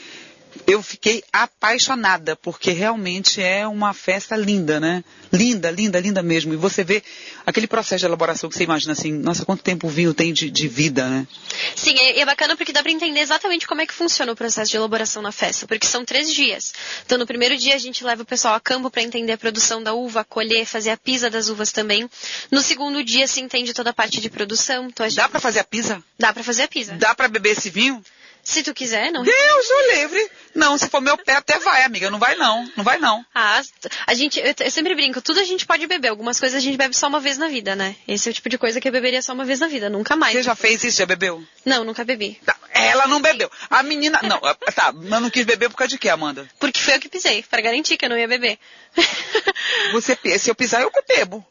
Eu 0.66 0.82
fiquei 0.82 1.22
apaixonada, 1.32 2.36
porque 2.36 2.70
realmente 2.70 3.42
é 3.42 3.66
uma 3.66 3.92
festa 3.92 4.36
linda, 4.36 4.78
né? 4.78 5.04
Linda, 5.32 5.70
linda, 5.70 5.98
linda 5.98 6.22
mesmo. 6.22 6.52
E 6.52 6.56
você 6.56 6.84
vê 6.84 7.02
aquele 7.44 7.66
processo 7.66 8.00
de 8.00 8.06
elaboração 8.06 8.48
que 8.48 8.56
você 8.56 8.64
imagina 8.64 8.92
assim, 8.92 9.12
nossa, 9.12 9.44
quanto 9.44 9.62
tempo 9.62 9.86
o 9.86 9.90
vinho 9.90 10.14
tem 10.14 10.32
de, 10.32 10.50
de 10.50 10.68
vida, 10.68 11.08
né? 11.08 11.26
Sim, 11.74 11.94
e 11.96 12.20
é 12.20 12.24
bacana 12.24 12.56
porque 12.56 12.72
dá 12.72 12.82
para 12.82 12.92
entender 12.92 13.20
exatamente 13.20 13.66
como 13.66 13.80
é 13.80 13.86
que 13.86 13.94
funciona 13.94 14.32
o 14.32 14.36
processo 14.36 14.70
de 14.70 14.76
elaboração 14.76 15.22
na 15.22 15.32
festa, 15.32 15.66
porque 15.66 15.86
são 15.86 16.04
três 16.04 16.32
dias. 16.32 16.72
Então, 17.04 17.18
no 17.18 17.26
primeiro 17.26 17.56
dia 17.56 17.74
a 17.74 17.78
gente 17.78 18.04
leva 18.04 18.22
o 18.22 18.26
pessoal 18.26 18.54
a 18.54 18.60
campo 18.60 18.90
para 18.90 19.02
entender 19.02 19.32
a 19.32 19.38
produção 19.38 19.82
da 19.82 19.94
uva, 19.94 20.24
colher, 20.24 20.66
fazer 20.66 20.90
a 20.90 20.96
pisa 20.96 21.30
das 21.30 21.48
uvas 21.48 21.72
também. 21.72 22.08
No 22.50 22.60
segundo 22.60 23.02
dia 23.02 23.26
se 23.26 23.40
entende 23.40 23.72
toda 23.72 23.90
a 23.90 23.94
parte 23.94 24.20
de 24.20 24.30
produção. 24.30 24.86
Então, 24.86 25.08
gente... 25.08 25.16
Dá 25.16 25.28
para 25.28 25.40
fazer 25.40 25.60
a 25.60 25.64
pisa? 25.64 26.02
Dá 26.18 26.32
para 26.32 26.42
fazer 26.42 26.62
a 26.62 26.68
pisa. 26.68 26.94
Dá 26.94 27.14
para 27.14 27.28
beber 27.28 27.50
esse 27.50 27.70
vinho? 27.70 28.02
Se 28.46 28.62
tu 28.62 28.72
quiser, 28.72 29.10
não. 29.10 29.24
Deus 29.24 29.66
o 29.70 29.92
livre. 29.92 30.30
Não, 30.54 30.78
se 30.78 30.88
for 30.88 31.00
meu 31.00 31.18
pé 31.18 31.34
até 31.34 31.58
vai, 31.58 31.82
amiga. 31.82 32.08
Não 32.12 32.18
vai 32.20 32.36
não. 32.36 32.70
Não 32.76 32.84
vai 32.84 32.96
não. 32.96 33.26
Ah, 33.34 33.60
a 34.06 34.14
gente, 34.14 34.38
eu, 34.38 34.54
eu, 34.60 34.70
sempre 34.70 34.94
brinco, 34.94 35.20
tudo 35.20 35.40
a 35.40 35.44
gente 35.44 35.66
pode 35.66 35.84
beber. 35.88 36.10
Algumas 36.10 36.38
coisas 36.38 36.56
a 36.56 36.60
gente 36.60 36.78
bebe 36.78 36.96
só 36.96 37.08
uma 37.08 37.18
vez 37.18 37.38
na 37.38 37.48
vida, 37.48 37.74
né? 37.74 37.96
Esse 38.06 38.28
é 38.28 38.30
o 38.30 38.32
tipo 38.32 38.48
de 38.48 38.56
coisa 38.56 38.80
que 38.80 38.86
eu 38.86 38.92
beberia 38.92 39.20
só 39.20 39.32
uma 39.32 39.44
vez 39.44 39.58
na 39.58 39.66
vida, 39.66 39.90
nunca 39.90 40.14
mais. 40.14 40.32
Você 40.32 40.44
já 40.44 40.54
fez 40.54 40.84
isso? 40.84 40.96
Já 40.96 41.06
bebeu? 41.06 41.44
Não, 41.64 41.82
nunca 41.82 42.04
bebi. 42.04 42.40
Tá, 42.46 42.56
ela 42.70 43.08
não 43.08 43.20
bebeu. 43.20 43.50
A 43.68 43.82
menina, 43.82 44.20
não, 44.22 44.38
tá, 44.72 44.92
mas 44.92 45.20
não 45.20 45.28
quis 45.28 45.44
beber 45.44 45.68
por 45.68 45.78
causa 45.78 45.90
de 45.90 45.98
quê, 45.98 46.08
Amanda? 46.08 46.48
Porque 46.60 46.80
foi 46.80 46.94
eu 46.94 47.00
que 47.00 47.08
pisei, 47.08 47.42
para 47.42 47.60
garantir 47.60 47.96
que 47.96 48.04
eu 48.04 48.10
não 48.10 48.16
ia 48.16 48.28
beber. 48.28 48.60
Você, 49.90 50.16
se 50.38 50.48
eu 50.48 50.54
pisar, 50.54 50.82
eu 50.82 50.92
bebo. 51.08 51.44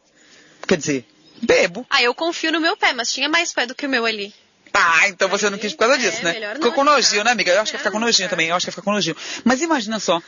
Quer 0.65 0.77
dizer, 0.77 1.05
bebo. 1.41 1.85
Ah, 1.89 2.01
eu 2.01 2.15
confio 2.15 2.53
no 2.53 2.61
meu 2.61 2.77
pé, 2.77 2.93
mas 2.93 3.11
tinha 3.11 3.27
mais 3.27 3.51
pé 3.51 3.65
do 3.65 3.75
que 3.75 3.85
o 3.85 3.89
meu 3.89 4.05
ali. 4.05 4.33
Ah, 4.77 5.07
então 5.07 5.29
você 5.29 5.49
não 5.49 5.57
quis 5.57 5.71
por 5.71 5.79
causa 5.79 5.97
disso, 5.97 6.19
é, 6.19 6.23
né? 6.23 6.33
melhor 6.33 6.55
Ficou 6.55 6.73
com 6.73 6.83
nojinho, 6.83 7.19
não. 7.19 7.25
né, 7.25 7.31
amiga? 7.31 7.51
Eu 7.51 7.61
acho 7.61 7.71
que 7.71 7.75
ia 7.75 7.79
ficar 7.79 7.91
com 7.91 7.99
nojinho 7.99 8.29
também. 8.29 8.49
Eu 8.49 8.55
acho 8.55 8.65
que 8.65 8.69
ia 8.69 8.73
ficar 8.73 8.83
com 8.83 8.91
nojinho. 8.91 9.15
Mas 9.43 9.61
imagina 9.61 9.99
só. 9.99 10.21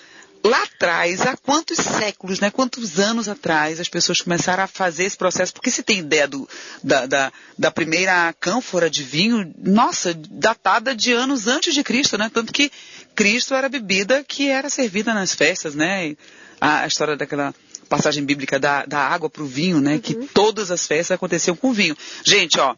Lá 0.43 0.63
atrás, 0.63 1.21
há 1.21 1.35
quantos 1.35 1.77
séculos, 1.77 2.39
né? 2.39 2.49
Quantos 2.49 2.99
anos 2.99 3.27
atrás 3.27 3.79
as 3.79 3.89
pessoas 3.89 4.21
começaram 4.21 4.63
a 4.63 4.67
fazer 4.67 5.03
esse 5.03 5.17
processo? 5.17 5.53
Porque 5.53 5.71
se 5.71 5.83
tem 5.83 5.99
ideia 5.99 6.27
do, 6.27 6.47
da, 6.83 7.05
da, 7.05 7.33
da 7.57 7.71
primeira 7.71 8.33
cânfora 8.39 8.89
de 8.89 9.03
vinho, 9.03 9.53
nossa, 9.61 10.13
datada 10.13 10.95
de 10.95 11.11
anos 11.11 11.47
antes 11.47 11.73
de 11.73 11.83
Cristo, 11.83 12.17
né? 12.17 12.31
Tanto 12.33 12.53
que 12.53 12.71
Cristo 13.15 13.53
era 13.53 13.67
bebida 13.67 14.23
que 14.23 14.49
era 14.49 14.69
servida 14.69 15.13
nas 15.13 15.33
festas, 15.33 15.75
né? 15.75 16.15
A, 16.61 16.83
a 16.83 16.87
história 16.87 17.17
daquela 17.17 17.53
passagem 17.89 18.23
bíblica 18.23 18.59
da, 18.59 18.85
da 18.85 18.99
água 18.99 19.29
para 19.29 19.43
o 19.43 19.47
vinho, 19.47 19.81
né? 19.81 19.93
Uhum. 19.93 19.99
Que 19.99 20.13
todas 20.27 20.71
as 20.71 20.85
festas 20.85 21.15
aconteciam 21.15 21.55
com 21.55 21.73
vinho. 21.73 21.97
Gente, 22.23 22.59
ó, 22.59 22.75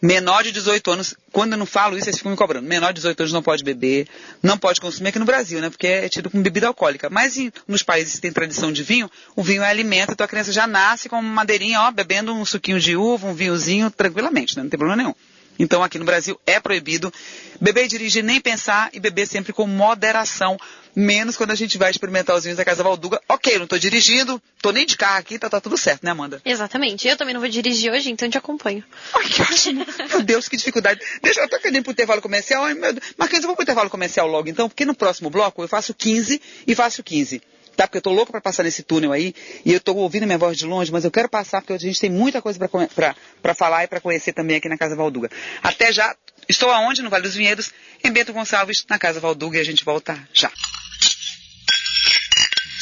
menor 0.00 0.42
de 0.42 0.52
18 0.52 0.90
anos, 0.90 1.14
quando 1.32 1.52
eu 1.52 1.58
não 1.58 1.66
falo 1.66 1.96
isso, 1.96 2.08
eles 2.08 2.18
ficam 2.18 2.32
me 2.32 2.36
cobrando. 2.36 2.66
Menor 2.66 2.88
de 2.88 2.94
18 2.94 3.20
anos 3.20 3.32
não 3.32 3.42
pode 3.42 3.62
beber, 3.62 4.08
não 4.42 4.56
pode 4.56 4.80
consumir 4.80 5.10
aqui 5.10 5.18
no 5.18 5.24
Brasil, 5.24 5.60
né? 5.60 5.68
Porque 5.68 5.86
é 5.86 6.08
tido 6.08 6.30
como 6.30 6.42
bebida 6.42 6.66
alcoólica. 6.66 7.10
Mas 7.10 7.36
em, 7.36 7.52
nos 7.68 7.82
países 7.82 8.14
que 8.14 8.20
têm 8.20 8.32
tradição 8.32 8.72
de 8.72 8.82
vinho, 8.82 9.10
o 9.36 9.42
vinho 9.42 9.62
é 9.62 9.68
alimento, 9.68 10.12
então 10.12 10.24
a 10.24 10.28
criança 10.28 10.52
já 10.52 10.66
nasce 10.66 11.08
com 11.08 11.16
uma 11.16 11.34
madeirinha, 11.34 11.80
ó, 11.82 11.90
bebendo 11.90 12.34
um 12.34 12.44
suquinho 12.44 12.80
de 12.80 12.96
uva, 12.96 13.26
um 13.26 13.34
vinhozinho, 13.34 13.90
tranquilamente, 13.90 14.56
né? 14.56 14.62
Não 14.62 14.70
tem 14.70 14.78
problema 14.78 15.02
nenhum. 15.02 15.14
Então 15.60 15.82
aqui 15.82 15.98
no 15.98 16.06
Brasil 16.06 16.40
é 16.46 16.58
proibido 16.58 17.12
beber 17.60 17.84
e 17.84 17.88
dirigir, 17.88 18.24
nem 18.24 18.40
pensar 18.40 18.88
e 18.94 18.98
beber 18.98 19.26
sempre 19.26 19.52
com 19.52 19.66
moderação. 19.66 20.58
Menos 20.96 21.36
quando 21.36 21.50
a 21.50 21.54
gente 21.54 21.76
vai 21.78 21.90
experimentar 21.90 22.34
os 22.34 22.42
vinhos 22.42 22.56
da 22.56 22.64
Casa 22.64 22.82
Valduga. 22.82 23.20
Ok, 23.28 23.54
eu 23.54 23.58
não 23.58 23.64
estou 23.64 23.78
dirigindo, 23.78 24.42
estou 24.56 24.72
nem 24.72 24.84
de 24.84 24.96
carro 24.96 25.18
aqui, 25.18 25.38
tá, 25.38 25.48
tá 25.48 25.60
tudo 25.60 25.76
certo, 25.76 26.02
né, 26.02 26.10
Amanda? 26.10 26.40
Exatamente. 26.44 27.06
Eu 27.06 27.16
também 27.16 27.34
não 27.34 27.40
vou 27.40 27.48
dirigir 27.48 27.92
hoje, 27.92 28.10
então 28.10 28.28
te 28.28 28.38
acompanho. 28.38 28.82
Ai, 29.14 29.28
que 29.28 29.42
ótimo. 29.42 29.86
Meu 30.10 30.22
Deus, 30.22 30.48
que 30.48 30.56
dificuldade. 30.56 31.00
Deixa 31.22 31.42
eu 31.42 31.48
tô 31.48 31.58
querendo 31.58 31.76
ir 31.76 31.82
pro 31.82 31.92
intervalo 31.92 32.22
comercial. 32.22 32.64
Ai, 32.64 32.74
meu 32.74 32.92
Deus. 32.92 33.14
Marquinhos, 33.16 33.44
eu 33.44 33.48
vou 33.48 33.54
pro 33.54 33.62
intervalo 33.62 33.90
comercial 33.90 34.26
logo 34.26 34.48
então, 34.48 34.68
porque 34.68 34.84
no 34.84 34.94
próximo 34.94 35.30
bloco 35.30 35.62
eu 35.62 35.68
faço 35.68 35.94
15 35.94 36.40
e 36.66 36.74
faço 36.74 37.02
15. 37.02 37.40
Tá? 37.80 37.86
Porque 37.86 37.96
eu 37.96 38.02
tô 38.02 38.12
louco 38.12 38.30
para 38.30 38.42
passar 38.42 38.62
nesse 38.62 38.82
túnel 38.82 39.10
aí 39.10 39.34
e 39.64 39.72
eu 39.72 39.80
tô 39.80 39.94
ouvindo 39.94 40.26
minha 40.26 40.36
voz 40.36 40.58
de 40.58 40.66
longe, 40.66 40.92
mas 40.92 41.02
eu 41.02 41.10
quero 41.10 41.30
passar 41.30 41.62
porque 41.62 41.72
a 41.72 41.78
gente 41.78 41.98
tem 41.98 42.10
muita 42.10 42.42
coisa 42.42 42.58
para 42.60 43.54
falar 43.54 43.84
e 43.84 43.86
para 43.86 44.02
conhecer 44.02 44.34
também 44.34 44.58
aqui 44.58 44.68
na 44.68 44.76
Casa 44.76 44.94
Valduga. 44.94 45.30
Até 45.62 45.90
já. 45.90 46.14
Estou 46.46 46.70
aonde? 46.70 47.00
No 47.00 47.08
Vale 47.08 47.22
dos 47.22 47.34
Vinhedos, 47.34 47.72
em 48.04 48.10
Bento 48.10 48.34
Gonçalves, 48.34 48.84
na 48.86 48.98
Casa 48.98 49.18
Valduga 49.18 49.56
e 49.56 49.60
a 49.62 49.64
gente 49.64 49.82
volta 49.82 50.28
já. 50.34 50.52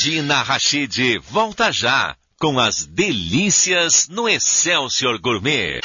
Dina 0.01 0.43
Rachid 0.43 1.21
volta 1.21 1.71
já 1.71 2.17
com 2.37 2.59
as 2.59 2.85
delícias 2.85 4.09
no 4.09 4.29
Excelsior 4.29 5.21
Gourmet. 5.21 5.81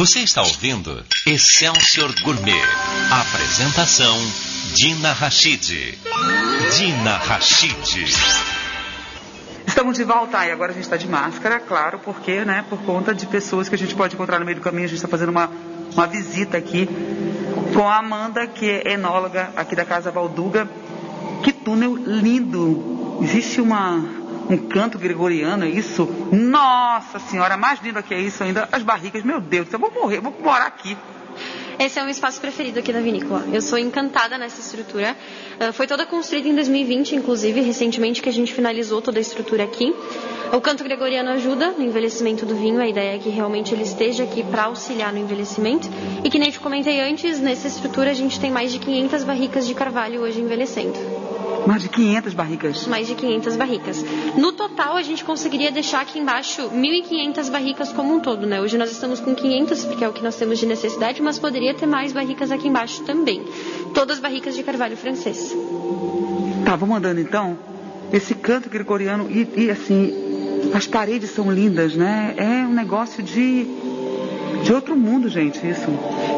Você 0.00 0.20
está 0.20 0.40
ouvindo 0.40 1.04
Excelsior 1.26 2.10
Gourmet. 2.22 2.62
Apresentação 3.10 4.16
Dina 4.72 5.12
Rachid. 5.12 5.98
Dina 6.74 7.18
Rachid. 7.18 8.06
Estamos 9.66 9.98
de 9.98 10.04
volta 10.04 10.46
e 10.46 10.52
agora 10.52 10.70
a 10.70 10.74
gente 10.74 10.84
está 10.84 10.96
de 10.96 11.06
máscara, 11.06 11.60
claro, 11.60 11.98
porque, 12.02 12.46
né, 12.46 12.64
por 12.70 12.78
conta 12.80 13.14
de 13.14 13.26
pessoas 13.26 13.68
que 13.68 13.74
a 13.74 13.78
gente 13.78 13.94
pode 13.94 14.14
encontrar 14.14 14.38
no 14.38 14.46
meio 14.46 14.56
do 14.56 14.62
caminho, 14.62 14.86
a 14.86 14.88
gente 14.88 14.96
está 14.96 15.06
fazendo 15.06 15.28
uma, 15.28 15.50
uma 15.92 16.06
visita 16.06 16.56
aqui 16.56 16.88
com 17.74 17.86
a 17.86 17.98
Amanda, 17.98 18.46
que 18.46 18.70
é 18.70 18.94
enóloga 18.94 19.50
aqui 19.54 19.76
da 19.76 19.84
Casa 19.84 20.10
Valduga. 20.10 20.66
Que 21.42 21.52
túnel 21.52 21.94
lindo! 21.96 23.18
Existe 23.20 23.60
uma, 23.60 24.02
um 24.50 24.68
canto 24.68 24.98
gregoriano, 24.98 25.64
é 25.64 25.68
isso? 25.68 26.04
Nossa 26.32 27.18
senhora, 27.18 27.56
mais 27.56 27.80
lindo 27.80 28.02
que 28.02 28.12
é 28.12 28.20
isso 28.20 28.42
ainda. 28.42 28.68
As 28.72 28.82
barricas, 28.82 29.22
meu 29.22 29.40
Deus, 29.40 29.72
eu 29.72 29.78
vou 29.78 29.90
morrer, 29.92 30.18
eu 30.18 30.22
vou 30.22 30.34
morar 30.42 30.66
aqui. 30.66 30.96
Esse 31.78 31.98
é 31.98 32.04
um 32.04 32.08
espaço 32.10 32.40
preferido 32.40 32.78
aqui 32.78 32.92
da 32.92 33.00
vinícola. 33.00 33.46
Eu 33.50 33.62
sou 33.62 33.78
encantada 33.78 34.36
nessa 34.36 34.60
estrutura. 34.60 35.16
Uh, 35.58 35.72
foi 35.72 35.86
toda 35.86 36.04
construída 36.04 36.46
em 36.46 36.54
2020, 36.54 37.16
inclusive, 37.16 37.60
recentemente 37.62 38.20
que 38.20 38.28
a 38.28 38.32
gente 38.32 38.52
finalizou 38.52 39.00
toda 39.00 39.18
a 39.18 39.20
estrutura 39.20 39.64
aqui. 39.64 39.94
O 40.52 40.60
canto 40.60 40.84
gregoriano 40.84 41.30
ajuda 41.30 41.70
no 41.70 41.82
envelhecimento 41.82 42.44
do 42.44 42.54
vinho, 42.54 42.80
a 42.80 42.86
ideia 42.88 43.14
é 43.14 43.18
que 43.18 43.30
realmente 43.30 43.72
ele 43.72 43.84
esteja 43.84 44.24
aqui 44.24 44.42
para 44.42 44.64
auxiliar 44.64 45.10
no 45.10 45.20
envelhecimento. 45.20 45.88
E 46.22 46.28
que 46.28 46.38
nem 46.38 46.50
te 46.50 46.60
comentei 46.60 47.00
antes, 47.00 47.40
nessa 47.40 47.68
estrutura 47.68 48.10
a 48.10 48.14
gente 48.14 48.38
tem 48.38 48.50
mais 48.50 48.72
de 48.72 48.78
500 48.78 49.24
barricas 49.24 49.66
de 49.66 49.74
carvalho 49.74 50.20
hoje 50.20 50.40
envelhecendo. 50.40 51.19
Mais 51.66 51.82
de 51.82 51.88
500 51.88 52.34
barricas? 52.34 52.86
Mais 52.86 53.06
de 53.06 53.14
500 53.14 53.56
barricas. 53.56 54.04
No 54.36 54.52
total, 54.52 54.96
a 54.96 55.02
gente 55.02 55.24
conseguiria 55.24 55.70
deixar 55.70 56.00
aqui 56.00 56.18
embaixo 56.18 56.62
1.500 56.70 57.50
barricas 57.50 57.92
como 57.92 58.14
um 58.14 58.20
todo, 58.20 58.46
né? 58.46 58.60
Hoje 58.60 58.76
nós 58.78 58.90
estamos 58.90 59.20
com 59.20 59.34
500, 59.34 59.84
porque 59.84 60.04
é 60.04 60.08
o 60.08 60.12
que 60.12 60.22
nós 60.22 60.36
temos 60.36 60.58
de 60.58 60.66
necessidade, 60.66 61.20
mas 61.22 61.38
poderia 61.38 61.74
ter 61.74 61.86
mais 61.86 62.12
barricas 62.12 62.50
aqui 62.50 62.68
embaixo 62.68 63.02
também. 63.04 63.44
Todas 63.94 64.18
barricas 64.18 64.54
de 64.54 64.62
carvalho 64.62 64.96
francês. 64.96 65.54
Tá, 66.64 66.76
vamos 66.76 66.96
andando 66.96 67.20
então. 67.20 67.58
Esse 68.12 68.34
canto 68.34 68.68
gregoriano 68.68 69.30
e, 69.30 69.48
e 69.56 69.70
assim, 69.70 70.12
as 70.74 70.86
paredes 70.86 71.30
são 71.30 71.50
lindas, 71.50 71.94
né? 71.94 72.34
É 72.36 72.66
um 72.66 72.72
negócio 72.72 73.22
de 73.22 73.66
de 74.62 74.72
outro 74.72 74.96
mundo, 74.96 75.28
gente, 75.28 75.58
isso. 75.66 75.86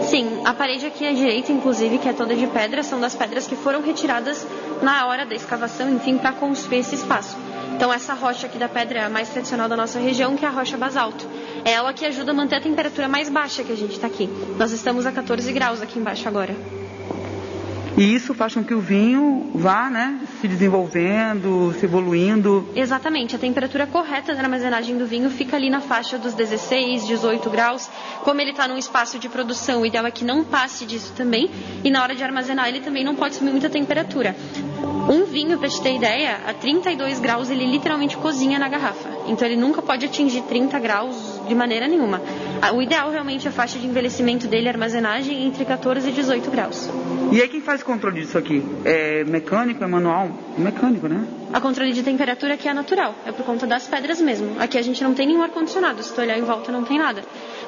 Sim, 0.08 0.42
a 0.44 0.52
parede 0.54 0.86
aqui 0.86 1.06
à 1.06 1.12
direita, 1.12 1.52
inclusive, 1.52 1.98
que 1.98 2.08
é 2.08 2.12
toda 2.12 2.34
de 2.34 2.46
pedra, 2.46 2.82
são 2.82 3.00
das 3.00 3.14
pedras 3.14 3.46
que 3.46 3.56
foram 3.56 3.82
retiradas 3.82 4.46
na 4.82 5.06
hora 5.06 5.24
da 5.24 5.34
escavação, 5.34 5.90
enfim, 5.92 6.18
para 6.18 6.32
construir 6.32 6.78
esse 6.78 6.94
espaço. 6.94 7.36
Então 7.74 7.92
essa 7.92 8.14
rocha 8.14 8.46
aqui 8.46 8.58
da 8.58 8.68
pedra 8.68 9.00
é 9.00 9.04
a 9.04 9.08
mais 9.08 9.28
tradicional 9.30 9.68
da 9.68 9.76
nossa 9.76 9.98
região, 9.98 10.36
que 10.36 10.44
é 10.44 10.48
a 10.48 10.52
rocha 10.52 10.76
basalto. 10.76 11.26
É 11.64 11.72
ela 11.72 11.92
que 11.92 12.04
ajuda 12.04 12.30
a 12.30 12.34
manter 12.34 12.56
a 12.56 12.60
temperatura 12.60 13.08
mais 13.08 13.28
baixa 13.28 13.64
que 13.64 13.72
a 13.72 13.76
gente 13.76 13.92
está 13.92 14.06
aqui. 14.06 14.28
Nós 14.58 14.70
estamos 14.72 15.06
a 15.06 15.12
14 15.12 15.50
graus 15.52 15.82
aqui 15.82 15.98
embaixo 15.98 16.28
agora. 16.28 16.54
E 18.02 18.16
isso 18.16 18.34
faz 18.34 18.52
com 18.52 18.64
que 18.64 18.74
o 18.74 18.80
vinho 18.80 19.52
vá, 19.54 19.88
né, 19.88 20.18
se 20.40 20.48
desenvolvendo, 20.48 21.72
se 21.78 21.84
evoluindo. 21.86 22.68
Exatamente. 22.74 23.36
A 23.36 23.38
temperatura 23.38 23.86
correta 23.86 24.34
da 24.34 24.42
armazenagem 24.42 24.98
do 24.98 25.06
vinho 25.06 25.30
fica 25.30 25.56
ali 25.56 25.70
na 25.70 25.80
faixa 25.80 26.18
dos 26.18 26.34
16, 26.34 27.06
18 27.06 27.48
graus. 27.48 27.88
Como 28.24 28.40
ele 28.40 28.50
está 28.50 28.66
num 28.66 28.76
espaço 28.76 29.20
de 29.20 29.28
produção, 29.28 29.82
o 29.82 29.86
ideal 29.86 30.04
é 30.04 30.10
que 30.10 30.24
não 30.24 30.42
passe 30.42 30.84
disso 30.84 31.12
também. 31.16 31.48
E 31.84 31.90
na 31.92 32.02
hora 32.02 32.16
de 32.16 32.24
armazenar, 32.24 32.68
ele 32.68 32.80
também 32.80 33.04
não 33.04 33.14
pode 33.14 33.36
subir 33.36 33.52
muita 33.52 33.70
temperatura. 33.70 34.34
Um 35.08 35.24
vinho, 35.24 35.56
para 35.56 35.68
te 35.68 35.80
ter 35.80 35.94
ideia, 35.94 36.40
a 36.44 36.52
32 36.52 37.20
graus 37.20 37.50
ele 37.50 37.64
literalmente 37.64 38.16
cozinha 38.16 38.58
na 38.58 38.68
garrafa. 38.68 39.10
Então 39.28 39.46
ele 39.46 39.56
nunca 39.56 39.80
pode 39.80 40.06
atingir 40.06 40.42
30 40.42 40.76
graus 40.80 41.40
de 41.46 41.54
maneira 41.54 41.86
nenhuma. 41.86 42.20
O 42.70 42.80
ideal 42.80 43.10
realmente 43.10 43.46
é 43.46 43.50
a 43.50 43.52
faixa 43.52 43.76
de 43.78 43.86
envelhecimento 43.86 44.46
dele, 44.46 44.68
armazenagem, 44.68 45.44
entre 45.44 45.64
14 45.64 46.08
e 46.08 46.12
18 46.12 46.50
graus. 46.50 46.88
E 47.32 47.42
aí 47.42 47.48
quem 47.48 47.60
faz 47.60 47.82
o 47.82 47.84
controle 47.84 48.20
disso 48.20 48.38
aqui? 48.38 48.62
É 48.84 49.24
mecânico, 49.24 49.82
é 49.82 49.86
manual? 49.86 50.30
Mecânico, 50.56 51.08
né? 51.08 51.26
A 51.52 51.60
controle 51.60 51.92
de 51.92 52.02
temperatura 52.02 52.54
aqui 52.54 52.68
é 52.68 52.72
natural, 52.72 53.14
é 53.26 53.32
por 53.32 53.44
conta 53.44 53.66
das 53.66 53.86
pedras 53.88 54.20
mesmo. 54.20 54.56
Aqui 54.60 54.78
a 54.78 54.82
gente 54.82 55.02
não 55.02 55.12
tem 55.12 55.26
nenhum 55.26 55.42
ar-condicionado, 55.42 56.02
se 56.02 56.14
tu 56.14 56.20
olhar 56.20 56.38
em 56.38 56.42
volta 56.42 56.70
não 56.70 56.84
tem 56.84 56.98
nada. 56.98 57.22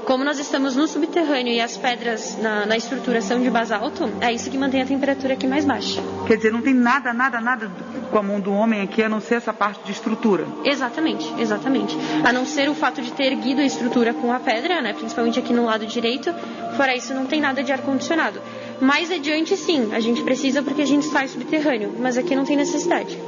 Como 0.04 0.22
nós 0.22 0.38
estamos 0.38 0.76
no 0.76 0.86
subterrâneo 0.86 1.52
e 1.52 1.60
as 1.60 1.76
pedras 1.78 2.36
na, 2.38 2.66
na 2.66 2.76
estrutura 2.76 3.22
são 3.22 3.40
de 3.40 3.48
basalto, 3.48 4.10
é 4.20 4.30
isso 4.32 4.50
que 4.50 4.58
mantém 4.58 4.82
a 4.82 4.86
temperatura 4.86 5.32
aqui 5.32 5.46
mais 5.46 5.64
baixa. 5.64 6.02
Quer 6.26 6.36
dizer, 6.36 6.52
não 6.52 6.60
tem 6.60 6.74
nada, 6.74 7.12
nada, 7.14 7.40
nada 7.40 7.70
com 8.10 8.18
a 8.18 8.22
mão 8.22 8.38
do 8.38 8.52
homem 8.52 8.82
aqui, 8.82 9.02
a 9.02 9.08
não 9.08 9.20
ser 9.20 9.36
essa 9.36 9.52
parte 9.52 9.82
de 9.84 9.92
estrutura. 9.92 10.46
Exatamente, 10.62 11.32
exatamente. 11.38 11.96
A 12.22 12.32
não 12.32 12.44
ser 12.44 12.68
o 12.68 12.74
fato 12.74 13.00
de 13.00 13.12
ter 13.12 13.32
erguido 13.32 13.62
a 13.62 13.64
estrutura 13.64 14.12
com 14.12 14.30
a 14.32 14.38
pedra, 14.38 14.82
né, 14.82 14.92
principalmente 14.92 15.38
aqui 15.38 15.52
no 15.54 15.64
lado 15.64 15.86
direito, 15.86 16.32
fora 16.76 16.94
isso 16.94 17.14
não 17.14 17.24
tem 17.24 17.40
nada 17.40 17.62
de 17.62 17.72
ar-condicionado. 17.72 18.40
Mais 18.80 19.10
adiante, 19.10 19.56
sim, 19.56 19.94
a 19.94 20.00
gente 20.00 20.22
precisa 20.22 20.62
porque 20.62 20.82
a 20.82 20.86
gente 20.86 21.06
sai 21.06 21.28
subterrâneo, 21.28 21.94
mas 21.98 22.18
aqui 22.18 22.36
não 22.36 22.44
tem 22.44 22.56
necessidade. 22.56 23.18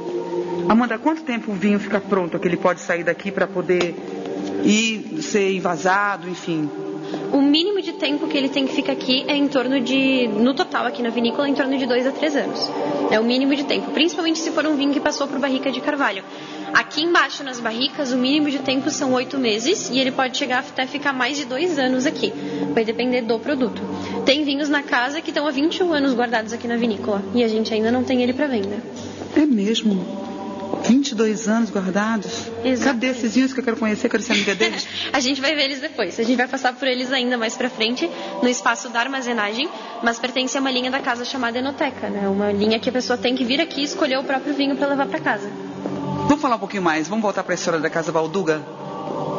Amanda, 0.69 0.99
quanto 0.99 1.23
tempo 1.23 1.51
o 1.51 1.55
vinho 1.55 1.79
fica 1.79 1.99
pronto 1.99 2.37
que 2.37 2.47
ele 2.47 2.57
pode 2.57 2.81
sair 2.81 3.03
daqui 3.03 3.31
para 3.31 3.47
poder 3.47 3.95
ir 4.63 5.21
ser 5.21 5.53
envasado, 5.53 6.29
enfim? 6.29 6.69
O 7.31 7.41
mínimo 7.41 7.81
de 7.81 7.93
tempo 7.93 8.27
que 8.27 8.37
ele 8.37 8.49
tem 8.49 8.65
que 8.65 8.73
ficar 8.73 8.93
aqui 8.93 9.23
é 9.27 9.35
em 9.35 9.47
torno 9.47 9.79
de, 9.79 10.27
no 10.27 10.53
total 10.53 10.85
aqui 10.85 11.01
na 11.01 11.09
vinícola, 11.09 11.47
em 11.47 11.53
torno 11.53 11.77
de 11.77 11.85
dois 11.85 12.05
a 12.05 12.11
três 12.11 12.35
anos. 12.35 12.69
É 13.09 13.19
o 13.19 13.23
mínimo 13.23 13.55
de 13.55 13.63
tempo, 13.63 13.91
principalmente 13.91 14.39
se 14.39 14.51
for 14.51 14.65
um 14.65 14.75
vinho 14.75 14.91
que 14.91 14.99
passou 14.99 15.27
por 15.27 15.39
barrica 15.39 15.71
de 15.71 15.79
carvalho. 15.79 16.23
Aqui 16.73 17.01
embaixo 17.01 17.43
nas 17.43 17.59
barricas, 17.59 18.11
o 18.11 18.17
mínimo 18.17 18.49
de 18.49 18.59
tempo 18.59 18.89
são 18.89 19.13
oito 19.13 19.37
meses 19.37 19.89
e 19.89 19.99
ele 19.99 20.11
pode 20.11 20.37
chegar 20.37 20.59
até 20.59 20.85
ficar 20.85 21.13
mais 21.13 21.37
de 21.37 21.45
dois 21.45 21.79
anos 21.79 22.05
aqui. 22.05 22.33
Vai 22.73 22.83
depender 22.83 23.21
do 23.21 23.39
produto. 23.39 23.81
Tem 24.25 24.43
vinhos 24.43 24.67
na 24.67 24.83
casa 24.83 25.21
que 25.21 25.29
estão 25.29 25.47
há 25.47 25.51
21 25.51 25.93
anos 25.93 26.13
guardados 26.13 26.51
aqui 26.51 26.67
na 26.67 26.75
vinícola 26.75 27.23
e 27.33 27.43
a 27.43 27.47
gente 27.47 27.73
ainda 27.73 27.91
não 27.91 28.03
tem 28.03 28.21
ele 28.21 28.33
para 28.33 28.47
venda. 28.47 28.83
É 29.35 29.45
mesmo? 29.45 30.26
22 30.87 31.47
anos 31.47 31.69
guardados? 31.69 32.47
Exatamente. 32.63 32.83
Cadê 32.83 33.07
esses 33.07 33.35
vinhos 33.35 33.53
que 33.53 33.59
eu 33.59 33.63
quero 33.63 33.77
conhecer? 33.77 34.09
Quero 34.09 34.23
ser 34.23 34.33
amiga 34.33 34.55
deles? 34.55 34.87
a 35.11 35.19
gente 35.19 35.41
vai 35.41 35.53
ver 35.53 35.63
eles 35.65 35.79
depois. 35.79 36.19
A 36.19 36.23
gente 36.23 36.37
vai 36.37 36.47
passar 36.47 36.73
por 36.73 36.87
eles 36.87 37.11
ainda 37.11 37.37
mais 37.37 37.55
pra 37.55 37.69
frente, 37.69 38.09
no 38.41 38.47
espaço 38.47 38.89
da 38.89 38.99
armazenagem, 38.99 39.69
mas 40.03 40.17
pertence 40.19 40.57
a 40.57 40.61
uma 40.61 40.71
linha 40.71 40.89
da 40.89 40.99
casa 40.99 41.25
chamada 41.25 41.57
Enoteca, 41.59 42.09
né? 42.09 42.27
Uma 42.27 42.51
linha 42.51 42.79
que 42.79 42.89
a 42.89 42.91
pessoa 42.91 43.17
tem 43.17 43.35
que 43.35 43.43
vir 43.43 43.59
aqui 43.59 43.81
e 43.81 43.83
escolher 43.83 44.17
o 44.17 44.23
próprio 44.23 44.53
vinho 44.53 44.75
para 44.75 44.87
levar 44.87 45.07
para 45.07 45.19
casa. 45.19 45.49
Vamos 46.27 46.41
falar 46.41 46.55
um 46.55 46.59
pouquinho 46.59 46.83
mais. 46.83 47.07
Vamos 47.07 47.23
voltar 47.23 47.43
para 47.43 47.53
a 47.53 47.55
história 47.55 47.79
da 47.79 47.89
Casa 47.89 48.11
Valduga? 48.11 48.61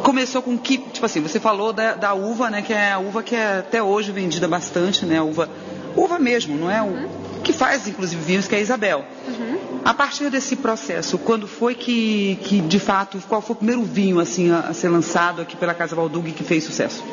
Começou 0.03 0.41
com 0.41 0.57
que, 0.57 0.77
tipo 0.77 1.05
assim, 1.05 1.21
você 1.21 1.39
falou 1.39 1.71
da, 1.71 1.93
da, 1.93 2.13
uva, 2.13 2.49
né? 2.49 2.61
Que 2.61 2.73
é 2.73 2.91
a 2.91 2.99
uva 2.99 3.21
que 3.21 3.35
é 3.35 3.59
até 3.59 3.81
hoje 3.81 4.11
vendida 4.11 4.47
bastante, 4.47 5.05
né? 5.05 5.19
A 5.19 5.23
uva, 5.23 5.47
uva 5.95 6.17
mesmo, 6.17 6.57
não 6.57 6.69
é? 6.69 6.81
O, 6.81 6.85
uhum. 6.85 7.09
Que 7.43 7.53
faz, 7.53 7.87
inclusive, 7.87 8.21
vinhos, 8.21 8.47
que 8.47 8.55
é 8.55 8.57
a 8.57 8.61
Isabel. 8.61 9.05
Uhum. 9.27 9.68
A 9.83 9.93
partir 9.93 10.29
desse 10.29 10.55
processo, 10.55 11.17
quando 11.17 11.47
foi 11.47 11.73
que, 11.75 12.37
que, 12.43 12.61
de 12.61 12.79
fato, 12.79 13.19
qual 13.27 13.41
foi 13.41 13.53
o 13.53 13.57
primeiro 13.57 13.83
vinho 13.83 14.19
assim 14.19 14.51
a, 14.51 14.59
a 14.59 14.73
ser 14.73 14.89
lançado 14.89 15.41
aqui 15.41 15.55
pela 15.55 15.73
Casa 15.73 15.95
Valduga 15.95 16.31
que 16.31 16.43
fez 16.43 16.63
sucesso? 16.63 17.03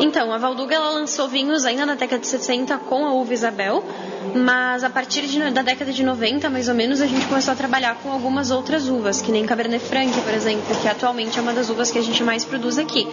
Então, 0.00 0.32
a 0.32 0.38
Valduga 0.38 0.76
ela 0.76 0.90
lançou 0.90 1.26
vinhos 1.26 1.64
ainda 1.64 1.84
na 1.84 1.96
década 1.96 2.20
de 2.20 2.28
60 2.28 2.78
com 2.78 3.04
a 3.04 3.12
uva 3.12 3.34
Isabel, 3.34 3.84
mas 4.32 4.84
a 4.84 4.90
partir 4.90 5.22
de, 5.26 5.50
da 5.50 5.60
década 5.60 5.92
de 5.92 6.04
90, 6.04 6.48
mais 6.48 6.68
ou 6.68 6.74
menos, 6.74 7.00
a 7.00 7.06
gente 7.06 7.26
começou 7.26 7.52
a 7.52 7.56
trabalhar 7.56 7.96
com 7.96 8.12
algumas 8.12 8.52
outras 8.52 8.88
uvas, 8.88 9.20
que 9.20 9.32
nem 9.32 9.44
Cabernet 9.44 9.84
Franc, 9.84 10.12
por 10.20 10.32
exemplo, 10.32 10.76
que 10.80 10.86
atualmente 10.86 11.36
é 11.36 11.42
uma 11.42 11.52
das 11.52 11.68
uvas 11.68 11.90
que 11.90 11.98
a 11.98 12.02
gente 12.02 12.22
mais 12.22 12.44
produz 12.44 12.78
aqui. 12.78 13.08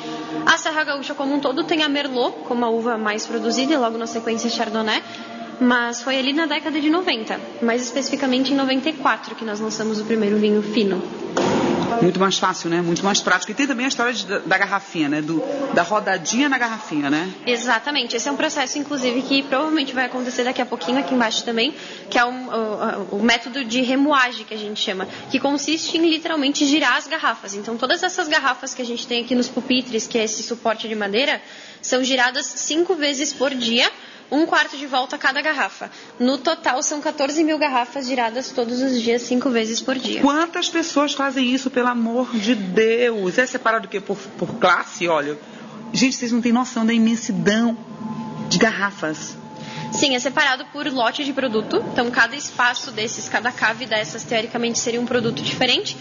A 0.46 0.58
Serra 0.60 0.84
Gaúcha 0.84 1.16
como 1.16 1.34
um 1.34 1.40
todo 1.40 1.64
tem 1.64 1.82
a 1.82 1.90
Merlot 1.90 2.36
como 2.48 2.64
a 2.64 2.70
uva 2.70 3.00
mais 3.00 3.26
produzida 3.26 3.74
e 3.74 3.78
logo 3.78 3.98
na 3.98 4.06
sequência 4.06 4.48
Chardonnay, 4.48 5.02
mas 5.60 6.02
foi 6.02 6.18
ali 6.18 6.34
na 6.34 6.46
década 6.46 6.80
de 6.80 6.90
90, 6.90 7.40
mais 7.62 7.82
especificamente 7.82 8.54
em 8.54 8.56
94 8.56 9.36
que 9.36 9.46
nós 9.46 9.60
lançamos 9.60 10.00
o 10.00 10.06
primeiro 10.06 10.38
vinho 10.38 10.62
fino. 10.62 11.02
Muito 12.02 12.20
mais 12.20 12.38
fácil, 12.38 12.70
né? 12.70 12.82
Muito 12.82 13.04
mais 13.04 13.22
prático. 13.22 13.52
E 13.52 13.56
tem 13.56 13.68
também 13.68 13.86
a 13.86 13.90
história 13.90 14.14
de, 14.14 14.26
da 14.26 14.58
garrafinha, 14.58 15.10
né? 15.10 15.22
Do, 15.22 15.42
da 15.74 15.82
rodadinha 15.82 16.50
na 16.50 16.58
garrafinha, 16.58 17.10
né? 17.10 17.32
Exatamente. 17.46 18.16
Esse 18.16 18.28
é 18.28 18.32
um 18.32 18.36
processo, 18.36 18.78
inclusive, 18.78 19.22
que 19.22 19.44
provavelmente 19.44 19.94
vai 19.94 20.06
acontecer 20.06 20.44
daqui 20.44 20.62
a 20.62 20.66
pouquinho 20.66 21.00
aqui 21.00 21.14
embaixo 21.14 21.44
também, 21.44 21.74
que 22.10 22.18
é 22.18 22.26
um, 22.26 22.48
o, 22.48 23.18
o, 23.18 23.24
método 23.24 23.64
de 23.64 23.82
remoagem 23.82 24.46
que 24.46 24.54
a 24.54 24.58
gente 24.58 24.80
chama, 24.80 25.08
que 25.32 25.40
consiste 25.40 25.98
em 25.98 26.10
literalmente 26.10 26.66
girar 26.66 26.98
as 26.98 27.08
garrafas. 27.08 27.54
Então, 27.54 27.78
todas 27.78 28.04
essas 28.04 28.28
garrafas 28.28 28.74
que 28.74 28.82
a 28.82 28.86
gente 28.86 29.08
tem 29.08 29.24
aqui 29.24 29.36
nos 29.36 29.48
pupitres, 29.48 30.08
que 30.08 30.18
é 30.18 30.24
esse 30.24 30.44
suporte 30.44 30.88
de 30.88 30.96
madeira, 30.96 31.42
são 31.82 32.04
giradas 32.04 32.46
cinco 32.46 32.96
vezes 32.96 33.32
por 33.32 33.54
dia 33.54 33.90
um 34.32 34.46
quarto 34.46 34.78
de 34.78 34.86
volta 34.86 35.16
a 35.16 35.20
cada 35.20 35.42
garrafa. 35.42 35.90
No 36.20 36.38
total, 36.38 36.82
são 36.82 37.00
14 37.02 37.44
mil 37.44 37.58
garrafas 37.58 38.08
giradas 38.08 38.50
todos 38.52 38.82
os 38.82 39.02
dias, 39.02 39.22
cinco 39.22 39.50
vezes 39.50 39.82
por 39.82 39.96
dia. 39.96 40.22
Quantas 40.22 40.70
pessoas 40.70 41.14
fazem 41.14 41.54
isso, 41.54 41.70
pelo 41.70 41.88
amor 41.88 42.36
de 42.36 42.56
Deus? 42.56 43.38
É 43.38 43.46
separado 43.46 43.88
o 43.88 43.90
quê? 43.90 44.00
Por, 44.00 44.18
por 44.38 44.56
classe? 44.56 45.08
Olha, 45.08 45.38
gente, 45.94 46.16
vocês 46.16 46.32
não 46.32 46.42
têm 46.42 46.52
noção 46.52 46.86
da 46.86 46.94
imensidão 46.94 47.78
de 48.50 48.58
garrafas. 48.58 49.38
Sim, 49.92 50.16
é 50.16 50.20
separado 50.20 50.66
por 50.74 50.88
lote 50.88 51.24
de 51.24 51.32
produto. 51.32 51.84
Então, 51.92 52.10
cada 52.12 52.36
espaço 52.36 52.92
desses, 52.92 53.30
cada 53.30 53.52
cave 53.52 53.86
dessas, 53.86 54.24
teoricamente, 54.24 54.80
seria 54.80 55.00
um 55.00 55.06
produto 55.06 55.42
diferente. 55.42 55.98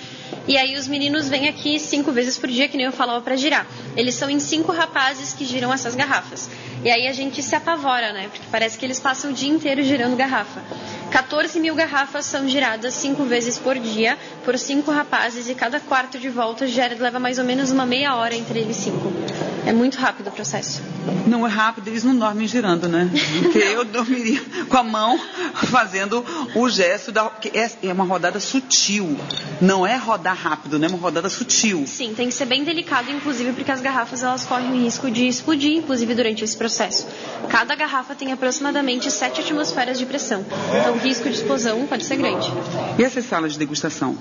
E 0.46 0.56
aí, 0.56 0.76
os 0.76 0.88
meninos 0.88 1.28
vêm 1.28 1.48
aqui 1.48 1.78
cinco 1.78 2.12
vezes 2.12 2.36
por 2.36 2.48
dia, 2.48 2.68
que 2.68 2.76
nem 2.76 2.86
eu 2.86 2.92
falava, 2.92 3.20
para 3.20 3.36
girar. 3.36 3.66
Eles 3.96 4.14
são 4.14 4.28
em 4.28 4.40
cinco 4.40 4.72
rapazes 4.72 5.32
que 5.32 5.44
giram 5.44 5.72
essas 5.72 5.94
garrafas. 5.94 6.50
E 6.84 6.90
aí, 6.90 7.06
a 7.06 7.12
gente 7.12 7.42
se 7.42 7.54
apavora, 7.54 8.12
né? 8.12 8.28
Porque 8.28 8.46
parece 8.50 8.76
que 8.76 8.84
eles 8.84 9.00
passam 9.00 9.30
o 9.30 9.34
dia 9.34 9.50
inteiro 9.50 9.82
girando 9.82 10.16
garrafa. 10.16 10.62
14 11.10 11.60
mil 11.60 11.76
garrafas 11.76 12.26
são 12.26 12.48
giradas 12.48 12.92
cinco 12.94 13.22
vezes 13.24 13.56
por 13.56 13.78
dia 13.78 14.18
por 14.44 14.58
cinco 14.58 14.90
rapazes 14.90 15.48
e 15.48 15.54
cada 15.54 15.78
quarto 15.78 16.18
de 16.18 16.28
volta 16.28 16.66
gera, 16.66 16.96
leva 16.98 17.20
mais 17.20 17.38
ou 17.38 17.44
menos 17.44 17.70
uma 17.70 17.86
meia 17.86 18.16
hora 18.16 18.34
entre 18.34 18.58
eles 18.58 18.76
cinco. 18.76 19.12
É 19.66 19.72
muito 19.72 19.96
rápido 19.98 20.28
o 20.28 20.30
processo. 20.30 20.82
Não 21.26 21.46
é 21.46 21.50
rápido, 21.50 21.88
eles 21.88 22.04
não 22.04 22.16
dormem 22.16 22.46
girando, 22.46 22.86
né? 22.86 23.10
Porque 23.42 23.58
eu 23.58 23.84
dormiria 23.86 24.42
com 24.68 24.76
a 24.76 24.82
mão 24.82 25.18
fazendo 25.54 26.24
o 26.54 26.68
gesto 26.68 27.10
da. 27.10 27.30
É, 27.54 27.88
é 27.88 27.92
uma 27.92 28.04
rodada 28.04 28.38
sutil. 28.38 29.18
Não 29.60 29.86
é 29.86 29.96
rodar 29.96 30.36
rápido, 30.36 30.78
né? 30.78 30.86
É 30.86 30.90
uma 30.90 30.98
rodada 30.98 31.28
sutil. 31.28 31.84
Sim, 31.86 32.14
tem 32.14 32.28
que 32.28 32.34
ser 32.34 32.44
bem 32.44 32.62
delicado, 32.62 33.10
inclusive, 33.10 33.52
porque 33.52 33.70
as 33.70 33.80
garrafas 33.80 34.22
elas 34.22 34.44
correm 34.44 34.70
o 34.70 34.82
risco 34.82 35.10
de 35.10 35.26
explodir, 35.26 35.78
inclusive, 35.78 36.14
durante 36.14 36.44
esse 36.44 36.56
processo. 36.56 37.06
Cada 37.48 37.74
garrafa 37.74 38.14
tem 38.14 38.32
aproximadamente 38.32 39.10
7 39.10 39.40
atmosferas 39.40 39.98
de 39.98 40.04
pressão. 40.04 40.44
Então 40.78 40.94
o 40.94 40.98
risco 40.98 41.28
de 41.28 41.36
explosão 41.36 41.86
pode 41.86 42.04
ser 42.04 42.16
grande. 42.16 42.52
E 42.98 43.02
essas 43.02 43.24
salas 43.24 43.52
de 43.54 43.58
degustação? 43.58 44.16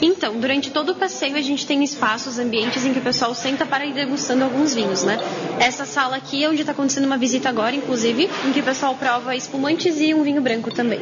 Então, 0.00 0.38
durante 0.38 0.70
todo 0.70 0.92
o 0.92 0.94
passeio 0.94 1.36
a 1.36 1.42
gente 1.42 1.66
tem 1.66 1.82
espaços, 1.82 2.38
ambientes 2.38 2.84
em 2.84 2.92
que 2.92 3.00
o 3.00 3.02
pessoal 3.02 3.34
senta 3.34 3.66
para 3.66 3.84
ir 3.84 3.94
degustando 3.94 4.44
alguns 4.44 4.74
vinhos, 4.78 5.02
né? 5.02 5.18
Essa 5.58 5.84
sala 5.84 6.16
aqui 6.16 6.44
é 6.44 6.48
onde 6.48 6.60
está 6.60 6.70
acontecendo 6.70 7.04
uma 7.04 7.18
visita 7.18 7.48
agora, 7.48 7.74
inclusive, 7.74 8.30
em 8.46 8.52
que 8.52 8.60
o 8.60 8.62
pessoal 8.62 8.94
prova 8.94 9.34
espumantes 9.34 10.00
e 10.00 10.14
um 10.14 10.22
vinho 10.22 10.40
branco 10.40 10.70
também. 10.70 11.00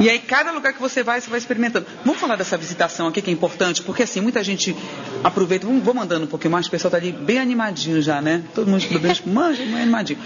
E 0.00 0.08
aí, 0.08 0.18
cada 0.18 0.52
lugar 0.52 0.72
que 0.72 0.80
você 0.80 1.02
vai, 1.02 1.20
você 1.20 1.28
vai 1.28 1.38
experimentando. 1.38 1.86
Vamos 2.02 2.18
falar 2.18 2.36
dessa 2.36 2.56
visitação 2.56 3.08
aqui 3.08 3.20
que 3.20 3.28
é 3.28 3.32
importante, 3.32 3.82
porque 3.82 4.04
assim, 4.04 4.22
muita 4.22 4.42
gente 4.42 4.74
aproveita. 5.22 5.66
Vamos, 5.66 5.84
vou 5.84 5.92
mandando 5.92 6.24
um 6.24 6.28
pouquinho 6.28 6.52
mais, 6.52 6.66
o 6.66 6.70
pessoal 6.70 6.88
está 6.88 6.96
ali 6.96 7.12
bem 7.12 7.38
animadinho 7.38 8.00
já, 8.00 8.22
né? 8.22 8.42
Todo 8.54 8.70
mundo 8.70 8.82
bem 8.88 8.98
bem 9.66 9.82
animadinho. 9.82 10.18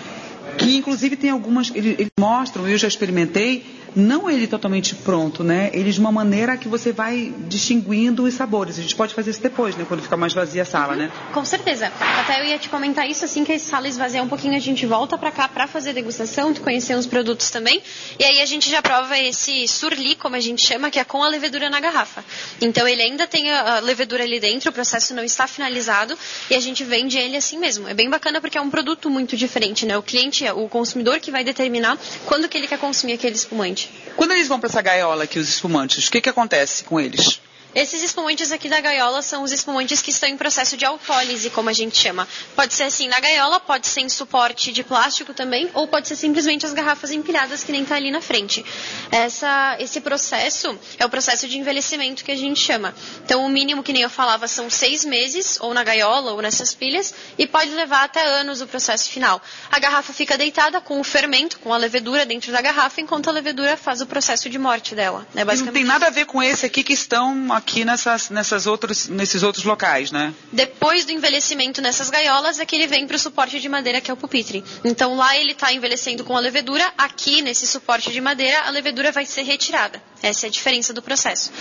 Que 0.56 0.76
inclusive 0.76 1.16
tem 1.16 1.30
algumas, 1.30 1.72
eles, 1.74 1.98
eles 1.98 2.12
mostram, 2.18 2.68
eu 2.68 2.78
já 2.78 2.86
experimentei, 2.86 3.64
não 3.94 4.29
ele 4.31 4.46
totalmente 4.46 4.94
pronto, 4.94 5.42
né? 5.42 5.70
Ele 5.72 5.90
de 5.90 6.00
uma 6.00 6.12
maneira 6.12 6.57
que 6.57 6.68
você 6.68 6.92
vai 6.92 7.33
distinguindo 7.48 8.24
os 8.24 8.35
sabores. 8.35 8.79
A 8.79 8.83
gente 8.83 8.94
pode 8.94 9.14
fazer 9.14 9.31
isso 9.31 9.42
depois, 9.42 9.76
né? 9.76 9.85
Quando 9.87 10.03
ficar 10.03 10.16
mais 10.16 10.33
vazia 10.33 10.62
a 10.62 10.64
sala, 10.64 10.96
né? 10.96 11.11
Com 11.33 11.44
certeza. 11.44 11.92
Até 12.00 12.40
eu 12.40 12.44
ia 12.44 12.59
te 12.59 12.68
comentar 12.68 13.09
isso 13.09 13.24
assim 13.24 13.44
que 13.44 13.53
a 13.53 13.59
sala 13.59 13.88
esvaziar 13.88 14.24
um 14.24 14.29
pouquinho, 14.29 14.55
a 14.55 14.61
gente 14.61 14.87
volta 14.87 15.16
para 15.16 15.31
cá 15.31 15.48
para 15.48 15.66
fazer 15.66 15.92
degustação, 15.92 16.53
conhecer 16.55 16.94
os 16.94 17.07
produtos 17.07 17.50
também. 17.50 17.83
E 18.18 18.24
aí 18.24 18.40
a 18.40 18.46
gente 18.46 18.70
já 18.70 18.83
prova 18.83 19.18
esse 19.18 19.66
surli, 19.68 20.14
como 20.16 20.37
a 20.37 20.40
gente 20.40 20.64
chama, 20.66 20.90
que 20.90 20.98
é 20.98 21.05
com 21.05 21.22
a 21.22 21.29
levedura 21.29 21.70
na 21.70 21.81
garrafa. 21.81 22.24
Então 22.61 22.87
ele 22.87 23.03
ainda 23.03 23.26
tem 23.26 23.50
a 23.50 23.81
levedura 23.81 24.24
ali 24.24 24.40
dentro, 24.40 24.70
o 24.70 24.72
processo 24.72 25.14
não 25.14 25.24
está 25.24 25.46
finalizado 25.46 26.16
e 26.50 26.55
a 26.55 26.61
gente 26.61 26.85
vende 26.85 27.18
ele 27.18 27.37
assim 27.37 27.59
mesmo. 27.59 27.88
É 27.88 27.94
bem 27.94 28.09
bacana 28.11 28.40
porque 28.40 28.59
é 28.59 28.61
um 28.61 28.70
produto 28.70 29.09
muito 29.09 29.37
diferente, 29.37 29.87
né? 29.87 29.96
O 29.96 30.03
cliente, 30.03 30.44
o 30.50 30.68
consumidor 30.68 31.20
que 31.20 31.31
vai 31.31 31.44
determinar 31.44 31.98
quando 32.26 32.48
que 32.48 32.59
ele 32.59 32.66
quer 32.66 32.79
consumir 32.79 33.14
aquele 33.14 33.35
espumante. 33.35 33.79
Quando 34.16 34.32
eles 34.32 34.48
vão 34.48 34.58
para 34.60 34.68
essa 34.68 34.82
gaiola 34.82 35.24
aqui, 35.24 35.38
os 35.38 35.48
espumantes, 35.48 36.08
o 36.08 36.10
que, 36.10 36.20
que 36.20 36.28
acontece 36.28 36.84
com 36.84 37.00
eles? 37.00 37.40
Esses 37.72 38.02
espumantes 38.02 38.50
aqui 38.50 38.68
da 38.68 38.80
gaiola 38.80 39.22
são 39.22 39.44
os 39.44 39.52
espumantes 39.52 40.02
que 40.02 40.11
estão 40.11 40.28
em 40.28 40.37
processo 40.37 40.76
de 40.76 40.85
autólise, 40.85 41.50
como 41.50 41.68
a 41.68 41.72
gente 41.72 41.96
chama. 41.96 42.26
Pode 42.56 42.74
ser 42.74 42.83
assim 42.85 43.06
na 43.06 43.20
gaiola, 43.20 43.61
pode 43.61 43.87
ser 43.87 44.00
em 44.00 44.09
suporte 44.09 44.72
de 44.72 44.83
plástico 44.83 45.33
também, 45.33 45.70
ou 45.72 45.87
pode 45.87 46.09
ser 46.09 46.16
simplesmente 46.16 46.66
as 46.66 46.72
garrafas 46.72 47.12
empilhadas 47.12 47.62
que 47.62 47.70
nem 47.70 47.83
está 47.83 47.94
ali 47.94 48.11
na 48.11 48.20
frente. 48.20 48.64
Essa, 49.12 49.76
esse 49.78 50.00
processo 50.00 50.76
é 50.98 51.06
o 51.06 51.09
processo 51.09 51.46
de 51.46 51.59
envelhecimento 51.59 52.24
que 52.24 52.33
a 52.33 52.37
gente 52.37 52.59
chama. 52.59 52.92
Então, 53.24 53.44
o 53.44 53.48
mínimo, 53.48 53.85
que 53.85 53.92
nem 53.92 54.02
eu 54.02 54.11
falava, 54.11 54.48
são 54.48 54.68
seis 54.68 55.04
meses, 55.04 55.56
ou 55.61 55.72
na 55.72 55.85
gaiola, 55.85 56.33
ou 56.33 56.42
nessas 56.42 56.74
pilhas, 56.74 57.14
e 57.38 57.46
pode 57.46 57.70
levar 57.70 58.02
até 58.02 58.26
anos 58.26 58.61
o 58.61 58.66
processo 58.66 59.09
final. 59.11 59.40
A 59.70 59.78
garrafa 59.78 60.12
fica 60.12 60.37
deitada 60.37 60.80
com 60.80 60.98
o 60.98 61.04
fermento, 61.04 61.61
com 61.61 61.72
a 61.72 61.76
levedura 61.76 62.26
dentro 62.26 62.50
da 62.50 62.61
garrafa, 62.61 63.00
enquanto 63.00 63.30
a 63.30 63.33
levedura 63.33 63.76
faz 63.76 64.00
o 64.00 64.06
processo 64.06 64.50
de 64.50 64.59
morte 64.59 64.96
dela. 64.96 65.24
É 65.37 65.44
basicamente... 65.44 65.66
Não 65.66 65.72
tem 65.72 65.85
nada 65.85 66.09
a 66.09 66.11
ver 66.11 66.26
com 66.26 66.42
esse 66.42 66.66
aqui 66.66 66.83
que 66.83 66.94
estão 66.94 67.52
aqui 67.61 67.85
nessas, 67.85 68.31
nessas 68.31 68.66
outros, 68.66 69.07
nesses 69.09 69.42
outros 69.42 69.64
locais, 69.64 70.11
né? 70.11 70.35
Depois 70.51 71.05
do 71.05 71.12
envelhecimento 71.12 71.81
nessas 71.81 72.11
gaiolas 72.11 72.59
é 72.59 72.66
que 72.66 72.75
ele 72.75 72.87
vem 72.87 73.07
para 73.07 73.16
o 73.16 73.18
suporte 73.18 73.61
de 73.61 73.68
madeira 73.68 74.01
que 74.01 74.11
é 74.11 74.14
o 74.14 74.16
pupitre. 74.16 74.64
Então 74.85 75.14
lá 75.14 75.37
ele 75.37 75.53
está 75.53 75.73
envelhecendo 75.73 76.25
com 76.25 76.37
a 76.37 76.40
levedura, 76.40 76.92
aqui 76.99 77.42
nesse 77.42 77.66
suporte 77.66 78.11
de 78.11 78.20
madeira 78.20 78.62
a 78.62 78.70
levedura 78.70 79.12
vai 79.12 79.27
ser 79.27 79.42
retirada. 79.42 80.03
Essa 80.23 80.46
é 80.46 80.49
a 80.49 80.51
diferença 80.51 80.92
do 80.92 81.03
processo. 81.03 81.53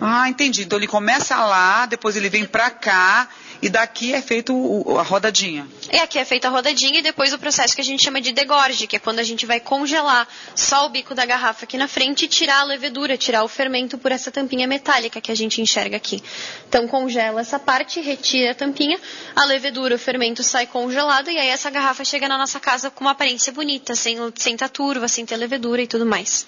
Ah, 0.00 0.28
entendi. 0.28 0.62
Então 0.62 0.78
ele 0.78 0.86
começa 0.86 1.36
lá, 1.36 1.86
depois 1.86 2.16
ele 2.16 2.28
vem 2.28 2.44
para 2.44 2.70
cá 2.70 3.28
e 3.64 3.70
daqui 3.70 4.12
é 4.12 4.20
feito 4.20 4.52
a 4.98 5.02
rodadinha. 5.02 5.66
É, 5.88 6.00
aqui 6.00 6.18
é 6.18 6.24
feita 6.26 6.48
a 6.48 6.50
rodadinha 6.50 6.98
e 6.98 7.02
depois 7.02 7.32
o 7.32 7.38
processo 7.38 7.74
que 7.74 7.80
a 7.80 7.84
gente 7.84 8.04
chama 8.04 8.20
de 8.20 8.30
degorge, 8.30 8.86
que 8.86 8.96
é 8.96 8.98
quando 8.98 9.20
a 9.20 9.22
gente 9.22 9.46
vai 9.46 9.58
congelar 9.58 10.28
só 10.54 10.84
o 10.84 10.90
bico 10.90 11.14
da 11.14 11.24
garrafa 11.24 11.64
aqui 11.64 11.78
na 11.78 11.88
frente 11.88 12.26
e 12.26 12.28
tirar 12.28 12.60
a 12.60 12.64
levedura, 12.64 13.16
tirar 13.16 13.42
o 13.42 13.48
fermento 13.48 13.96
por 13.96 14.12
essa 14.12 14.30
tampinha 14.30 14.66
metálica 14.66 15.18
que 15.18 15.32
a 15.32 15.34
gente 15.34 15.62
enxerga 15.62 15.96
aqui. 15.96 16.22
Então 16.68 16.86
congela 16.86 17.40
essa 17.40 17.58
parte, 17.58 18.02
retira 18.02 18.50
a 18.50 18.54
tampinha, 18.54 19.00
a 19.34 19.46
levedura, 19.46 19.94
o 19.94 19.98
fermento 19.98 20.42
sai 20.42 20.66
congelado 20.66 21.30
e 21.30 21.38
aí 21.38 21.48
essa 21.48 21.70
garrafa 21.70 22.04
chega 22.04 22.28
na 22.28 22.36
nossa 22.36 22.60
casa 22.60 22.90
com 22.90 23.02
uma 23.02 23.12
aparência 23.12 23.50
bonita, 23.50 23.94
sem, 23.94 24.18
sem 24.36 24.58
ter 24.58 24.68
turva, 24.68 25.08
sem 25.08 25.24
ter 25.24 25.38
levedura 25.38 25.80
e 25.80 25.86
tudo 25.86 26.04
mais. 26.04 26.46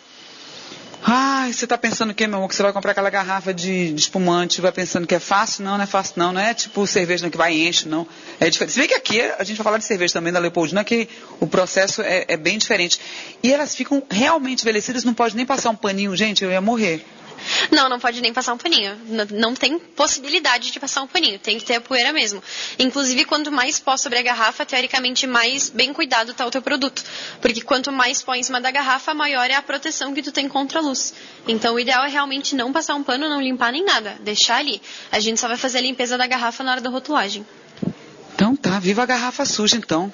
Ai, 1.03 1.53
você 1.53 1.65
está 1.65 1.79
pensando 1.79 2.13
que, 2.13 2.27
meu 2.27 2.39
amor, 2.39 2.49
que 2.49 2.55
você 2.55 2.63
vai 2.63 2.73
comprar 2.73 2.91
aquela 2.91 3.11
garrafa 3.11 3.55
de, 3.55 3.93
de, 3.93 4.01
espumante, 4.01 4.61
vai 4.61 4.73
pensando 4.73 5.07
que 5.07 5.15
é 5.15 5.21
fácil? 5.21 5.65
Não, 5.65 5.77
não 5.77 5.85
é 5.85 5.87
fácil 5.87 6.15
não, 6.17 6.33
não 6.33 6.41
é 6.41 6.53
tipo 6.55 6.87
cerveja 6.87 7.29
que 7.31 7.37
vai 7.37 7.55
e 7.55 7.69
enche, 7.69 7.89
não. 7.89 8.07
É 8.41 8.51
diferente. 8.51 8.73
Se 8.73 8.79
bem 8.81 8.89
que 8.89 8.95
aqui, 8.95 9.21
a 9.21 9.45
gente 9.45 9.57
vai 9.57 9.65
falar 9.65 9.79
de 9.79 9.85
cerveja 9.85 10.15
também 10.15 10.33
da 10.33 10.39
Leopoldina, 10.39 10.83
que 10.83 11.09
o 11.39 11.47
processo 11.47 12.03
é, 12.03 12.25
é 12.29 12.37
bem 12.37 12.59
diferente. 12.59 12.99
E 13.43 13.53
elas 13.53 13.75
ficam 13.75 14.03
realmente 14.11 14.63
envelhecidas, 14.63 15.05
não 15.05 15.15
pode 15.15 15.37
nem 15.37 15.47
passar 15.47 15.71
um 15.71 15.77
paninho, 15.77 16.17
gente, 16.17 16.43
eu 16.43 16.51
ia 16.51 16.61
morrer. 16.61 17.05
Não, 17.71 17.89
não 17.89 17.99
pode 17.99 18.21
nem 18.21 18.33
passar 18.33 18.55
um 18.55 18.59
paninho. 18.59 18.97
Não 19.33 19.55
tem 19.55 19.79
possibilidade 19.79 20.71
de 20.71 20.81
passar 20.81 21.03
um 21.03 21.07
paninho. 21.07 21.39
Tem 21.39 21.59
que 21.59 21.65
ter 21.65 21.77
a 21.77 21.81
poeira 21.81 22.13
mesmo. 22.13 22.43
Inclusive, 22.79 23.25
quanto 23.25 23.51
mais 23.51 23.79
pó 23.79 23.97
sobre 23.97 24.19
a 24.19 24.23
garrafa, 24.23 24.65
teoricamente, 24.65 25.27
mais 25.27 25.69
bem 25.69 25.93
cuidado 25.93 26.33
está 26.33 26.47
o 26.47 26.51
teu 26.51 26.63
produto. 26.63 27.05
Porque 27.41 27.61
quanto 27.61 27.93
mais 27.93 28.23
pó 28.23 28.35
em 28.35 28.43
cima 28.43 28.61
da 28.61 28.71
garrafa, 28.71 29.15
maior 29.15 29.51
é 29.51 29.55
a 29.55 29.63
proteção 29.63 30.15
que 30.15 30.23
tu 30.23 30.33
tem 30.33 30.49
contra 30.49 30.79
a 30.79 30.83
luz. 30.83 31.15
Então, 31.47 31.75
o 31.75 31.81
ideal 31.81 32.05
é 32.05 32.09
realmente 32.09 32.55
não 32.55 32.73
passar 32.73 32.95
um 32.95 33.03
pano, 33.03 33.29
não 33.29 33.41
limpar 33.41 33.73
nem 33.73 33.85
nada. 33.85 34.17
Deixar 34.21 34.57
ali. 34.57 34.81
A 35.11 35.21
gente 35.21 35.41
só 35.41 35.49
vai 35.49 35.57
fazer 35.57 35.79
a 35.79 35.83
limpeza 35.83 36.19
da 36.19 36.27
garrafa 36.27 36.63
na 36.63 36.73
hora 36.73 36.81
da 36.81 36.91
rotulagem. 36.91 37.47
Então 38.37 38.55
tá, 38.55 38.79
viva 38.79 39.03
a 39.03 39.07
garrafa 39.07 39.47
suja 39.47 39.77
então. 39.77 40.13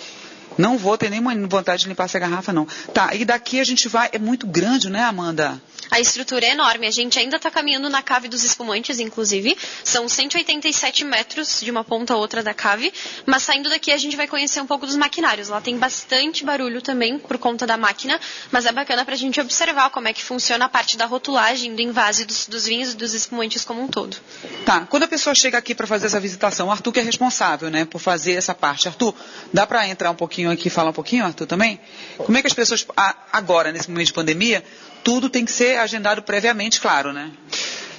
Não 0.57 0.79
vou 0.79 0.97
ter 0.97 1.11
nenhuma 1.11 1.35
vontade 1.49 1.83
de 1.83 1.88
limpar 1.88 2.05
essa 2.05 2.18
garrafa, 2.21 2.53
não. 2.53 2.66
Tá, 2.95 3.14
e 3.14 3.25
daqui 3.25 3.59
a 3.59 3.64
gente 3.64 3.88
vai. 3.88 4.11
É 4.12 4.18
muito 4.18 4.47
grande, 4.47 4.90
né, 4.90 5.03
Amanda? 5.03 5.61
A 5.92 6.00
estrutura 6.00 6.46
é 6.46 6.52
enorme. 6.52 6.87
A 6.87 6.90
gente 6.90 7.18
ainda 7.18 7.37
está 7.37 7.50
caminhando 7.50 7.90
na 7.90 8.02
cave 8.02 8.26
dos 8.26 8.42
espumantes, 8.42 8.98
inclusive. 8.98 9.55
São 9.85 10.09
187 10.09 11.05
metros 11.05 11.61
de 11.61 11.70
uma 11.70 11.85
ponta 11.85 12.14
a 12.14 12.16
outra 12.16 12.42
da 12.42 12.55
cave. 12.55 12.90
Mas 13.26 13.42
saindo 13.42 13.68
daqui 13.68 13.92
a 13.92 13.98
gente 13.98 14.16
vai 14.16 14.26
conhecer 14.26 14.62
um 14.62 14.66
pouco 14.66 14.87
dos 14.87 14.96
maquinários. 14.96 15.50
Lá 15.50 15.61
tem 15.61 15.76
bastante 15.76 16.44
barulho 16.44 16.81
também 16.81 17.18
por 17.18 17.37
conta 17.37 17.66
da 17.66 17.76
máquina. 17.76 18.18
Mas 18.50 18.64
é 18.64 18.72
bacana 18.72 19.05
para 19.05 19.12
a 19.12 19.18
gente 19.18 19.38
observar 19.38 19.90
como 19.90 20.09
é 20.09 20.14
que 20.14 20.24
funciona 20.24 20.64
a 20.64 20.68
parte 20.68 20.96
da 20.96 21.05
rotulagem, 21.05 21.74
do 21.74 21.83
invase 21.83 22.24
dos, 22.24 22.46
dos 22.46 22.64
vinhos 22.64 22.94
e 22.94 22.96
dos 22.96 23.12
espumantes 23.12 23.62
como 23.62 23.83
um 23.83 23.87
todo. 23.87 24.16
Tá. 24.64 24.87
Quando 24.87 25.02
a 25.02 25.09
pessoa 25.09 25.35
chega 25.35 25.59
aqui 25.59 25.74
para 25.74 25.87
fazer 25.87 26.07
essa 26.07 26.18
visitação, 26.18 26.68
o 26.68 26.70
Arthur 26.70 26.90
que 26.90 27.00
é 27.00 27.02
responsável, 27.02 27.68
né, 27.68 27.85
por 27.85 27.98
fazer 27.98 28.33
essa 28.33 28.55
parte. 28.55 28.88
Arthur, 28.88 29.14
dá 29.52 29.66
para 29.66 29.87
entrar 29.87 30.11
um 30.11 30.14
pouquinho 30.14 30.50
aqui 30.50 30.68
e 30.68 30.70
falar 30.70 30.88
um 30.88 30.94
pouquinho, 30.94 31.26
Arthur, 31.26 31.46
também? 31.46 31.78
Como 32.16 32.38
é 32.38 32.40
que 32.40 32.46
as 32.46 32.55
pessoas, 32.55 32.87
agora, 33.31 33.70
nesse 33.70 33.90
momento 33.90 34.07
de 34.07 34.14
pandemia, 34.14 34.64
tudo 35.03 35.29
tem 35.29 35.45
que 35.45 35.53
ser 35.53 35.79
agendado 35.79 36.23
previamente, 36.23 36.81
claro, 36.81 37.12
né? 37.12 37.31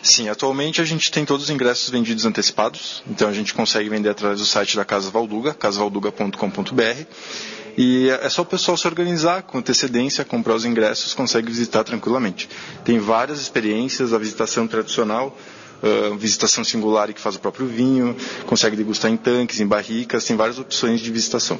Sim, 0.03 0.27
atualmente 0.27 0.81
a 0.81 0.85
gente 0.85 1.09
tem 1.09 1.23
todos 1.23 1.45
os 1.45 1.49
ingressos 1.49 1.89
vendidos 1.89 2.25
antecipados, 2.25 3.01
então 3.07 3.29
a 3.29 3.33
gente 3.33 3.53
consegue 3.53 3.87
vender 3.87 4.09
através 4.09 4.39
do 4.39 4.45
site 4.45 4.75
da 4.75 4.83
Casa 4.83 5.09
Valduga, 5.09 5.53
casavalduga.com.br. 5.53 7.05
E 7.77 8.09
é 8.09 8.29
só 8.29 8.41
o 8.43 8.45
pessoal 8.45 8.77
se 8.77 8.85
organizar 8.85 9.43
com 9.43 9.57
antecedência, 9.57 10.23
comprar 10.25 10.55
os 10.55 10.65
ingressos, 10.65 11.13
consegue 11.13 11.47
visitar 11.47 11.83
tranquilamente. 11.83 12.49
Tem 12.83 12.99
várias 12.99 13.39
experiências, 13.41 14.13
a 14.13 14.17
visitação 14.17 14.67
tradicional, 14.67 15.35
uh, 15.81 16.15
visitação 16.17 16.63
singular 16.63 17.11
que 17.13 17.19
faz 17.21 17.35
o 17.35 17.39
próprio 17.39 17.65
vinho, 17.65 18.15
consegue 18.45 18.75
degustar 18.75 19.09
em 19.09 19.17
tanques, 19.17 19.59
em 19.59 19.65
barricas, 19.65 20.25
tem 20.25 20.35
várias 20.35 20.59
opções 20.59 20.99
de 21.01 21.09
visitação. 21.11 21.57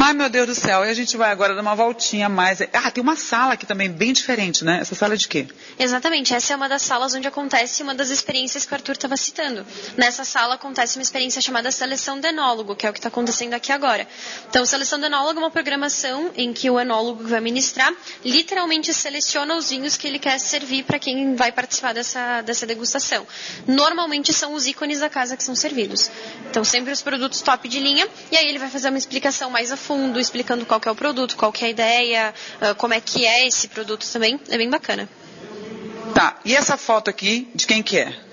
Ai, 0.00 0.14
meu 0.14 0.28
Deus 0.28 0.46
do 0.46 0.54
céu. 0.54 0.84
E 0.84 0.88
a 0.90 0.94
gente 0.94 1.16
vai 1.16 1.32
agora 1.32 1.56
dar 1.56 1.60
uma 1.60 1.74
voltinha 1.74 2.28
mais. 2.28 2.60
Ah, 2.72 2.88
tem 2.88 3.02
uma 3.02 3.16
sala 3.16 3.54
aqui 3.54 3.66
também 3.66 3.90
bem 3.90 4.12
diferente, 4.12 4.64
né? 4.64 4.78
Essa 4.80 4.94
sala 4.94 5.14
é 5.14 5.16
de 5.16 5.26
quê? 5.26 5.48
Exatamente. 5.76 6.32
Essa 6.32 6.52
é 6.52 6.56
uma 6.56 6.68
das 6.68 6.82
salas 6.82 7.16
onde 7.16 7.26
acontece 7.26 7.82
uma 7.82 7.94
das 7.94 8.08
experiências 8.08 8.64
que 8.64 8.72
o 8.72 8.76
Arthur 8.76 8.92
estava 8.92 9.16
citando. 9.16 9.66
Nessa 9.96 10.24
sala 10.24 10.54
acontece 10.54 10.96
uma 10.96 11.02
experiência 11.02 11.42
chamada 11.42 11.72
Seleção 11.72 12.20
do 12.20 12.26
Enólogo, 12.26 12.76
que 12.76 12.86
é 12.86 12.90
o 12.90 12.92
que 12.92 13.00
está 13.00 13.08
acontecendo 13.08 13.54
aqui 13.54 13.72
agora. 13.72 14.06
Então, 14.48 14.64
Seleção 14.64 15.00
do 15.00 15.06
Enólogo 15.06 15.40
é 15.40 15.42
uma 15.42 15.50
programação 15.50 16.30
em 16.36 16.52
que 16.52 16.70
o 16.70 16.78
enólogo 16.78 17.24
que 17.24 17.30
vai 17.30 17.40
ministrar 17.40 17.92
literalmente 18.24 18.94
seleciona 18.94 19.56
os 19.56 19.68
vinhos 19.68 19.96
que 19.96 20.06
ele 20.06 20.20
quer 20.20 20.38
servir 20.38 20.84
para 20.84 21.00
quem 21.00 21.34
vai 21.34 21.50
participar 21.50 21.92
dessa, 21.92 22.40
dessa 22.42 22.64
degustação. 22.64 23.26
Normalmente 23.66 24.32
são 24.32 24.54
os 24.54 24.66
ícones 24.66 25.00
da 25.00 25.10
casa 25.10 25.36
que 25.36 25.42
são 25.42 25.56
servidos. 25.56 26.08
Então, 26.48 26.62
sempre 26.62 26.92
os 26.92 27.02
produtos 27.02 27.42
top 27.42 27.68
de 27.68 27.80
linha. 27.80 28.08
E 28.30 28.36
aí 28.36 28.48
ele 28.48 28.58
vai 28.58 28.70
fazer 28.70 28.88
uma 28.88 28.98
explicação 28.98 29.50
mais 29.50 29.72
a 29.72 29.76
fundo 29.76 29.87
fundo, 29.88 30.20
explicando 30.20 30.66
qual 30.66 30.80
é 30.84 30.90
o 30.90 30.94
produto, 30.94 31.34
qual 31.34 31.50
é 31.62 31.64
a 31.64 31.68
ideia, 31.70 32.34
uh, 32.60 32.74
como 32.74 32.92
é 32.92 33.00
que 33.00 33.24
é 33.24 33.46
esse 33.46 33.68
produto 33.68 34.06
também. 34.12 34.38
É 34.50 34.58
bem 34.58 34.68
bacana. 34.68 35.08
Tá, 36.14 36.38
e 36.44 36.54
essa 36.54 36.76
foto 36.76 37.08
aqui, 37.08 37.48
de 37.54 37.66
quem 37.66 37.82
que 37.82 37.96
é? 37.98 38.27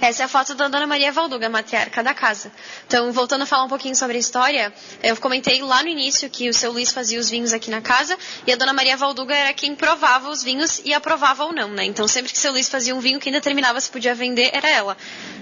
Essa 0.00 0.22
é 0.22 0.24
a 0.26 0.28
foto 0.28 0.54
da 0.54 0.68
Dona 0.68 0.86
Maria 0.86 1.10
Valduga, 1.10 1.48
matriarca 1.48 2.02
da 2.02 2.14
casa. 2.14 2.52
Então, 2.86 3.10
voltando 3.12 3.42
a 3.42 3.46
falar 3.46 3.64
um 3.64 3.68
pouquinho 3.68 3.96
sobre 3.96 4.16
a 4.16 4.20
história, 4.20 4.72
eu 5.02 5.16
comentei 5.16 5.62
lá 5.62 5.82
no 5.82 5.88
início 5.88 6.28
que 6.28 6.48
o 6.48 6.54
seu 6.54 6.72
Luiz 6.72 6.92
fazia 6.92 7.18
os 7.18 7.30
vinhos 7.30 7.52
aqui 7.52 7.70
na 7.70 7.80
casa 7.80 8.16
e 8.46 8.52
a 8.52 8.56
Dona 8.56 8.72
Maria 8.72 8.96
Valduga 8.96 9.34
era 9.34 9.52
quem 9.52 9.74
provava 9.74 10.28
os 10.30 10.42
vinhos 10.42 10.80
e 10.84 10.92
aprovava 10.92 11.44
ou 11.44 11.52
não, 11.52 11.68
né? 11.68 11.84
Então, 11.84 12.06
sempre 12.06 12.32
que 12.32 12.38
o 12.38 12.40
seu 12.40 12.52
Luiz 12.52 12.68
fazia 12.68 12.94
um 12.94 13.00
vinho 13.00 13.18
que 13.18 13.28
ainda 13.28 13.40
terminava 13.40 13.80
se 13.80 13.90
podia 13.90 14.14
vender, 14.14 14.50
era 14.52 14.68
ela. 14.68 14.96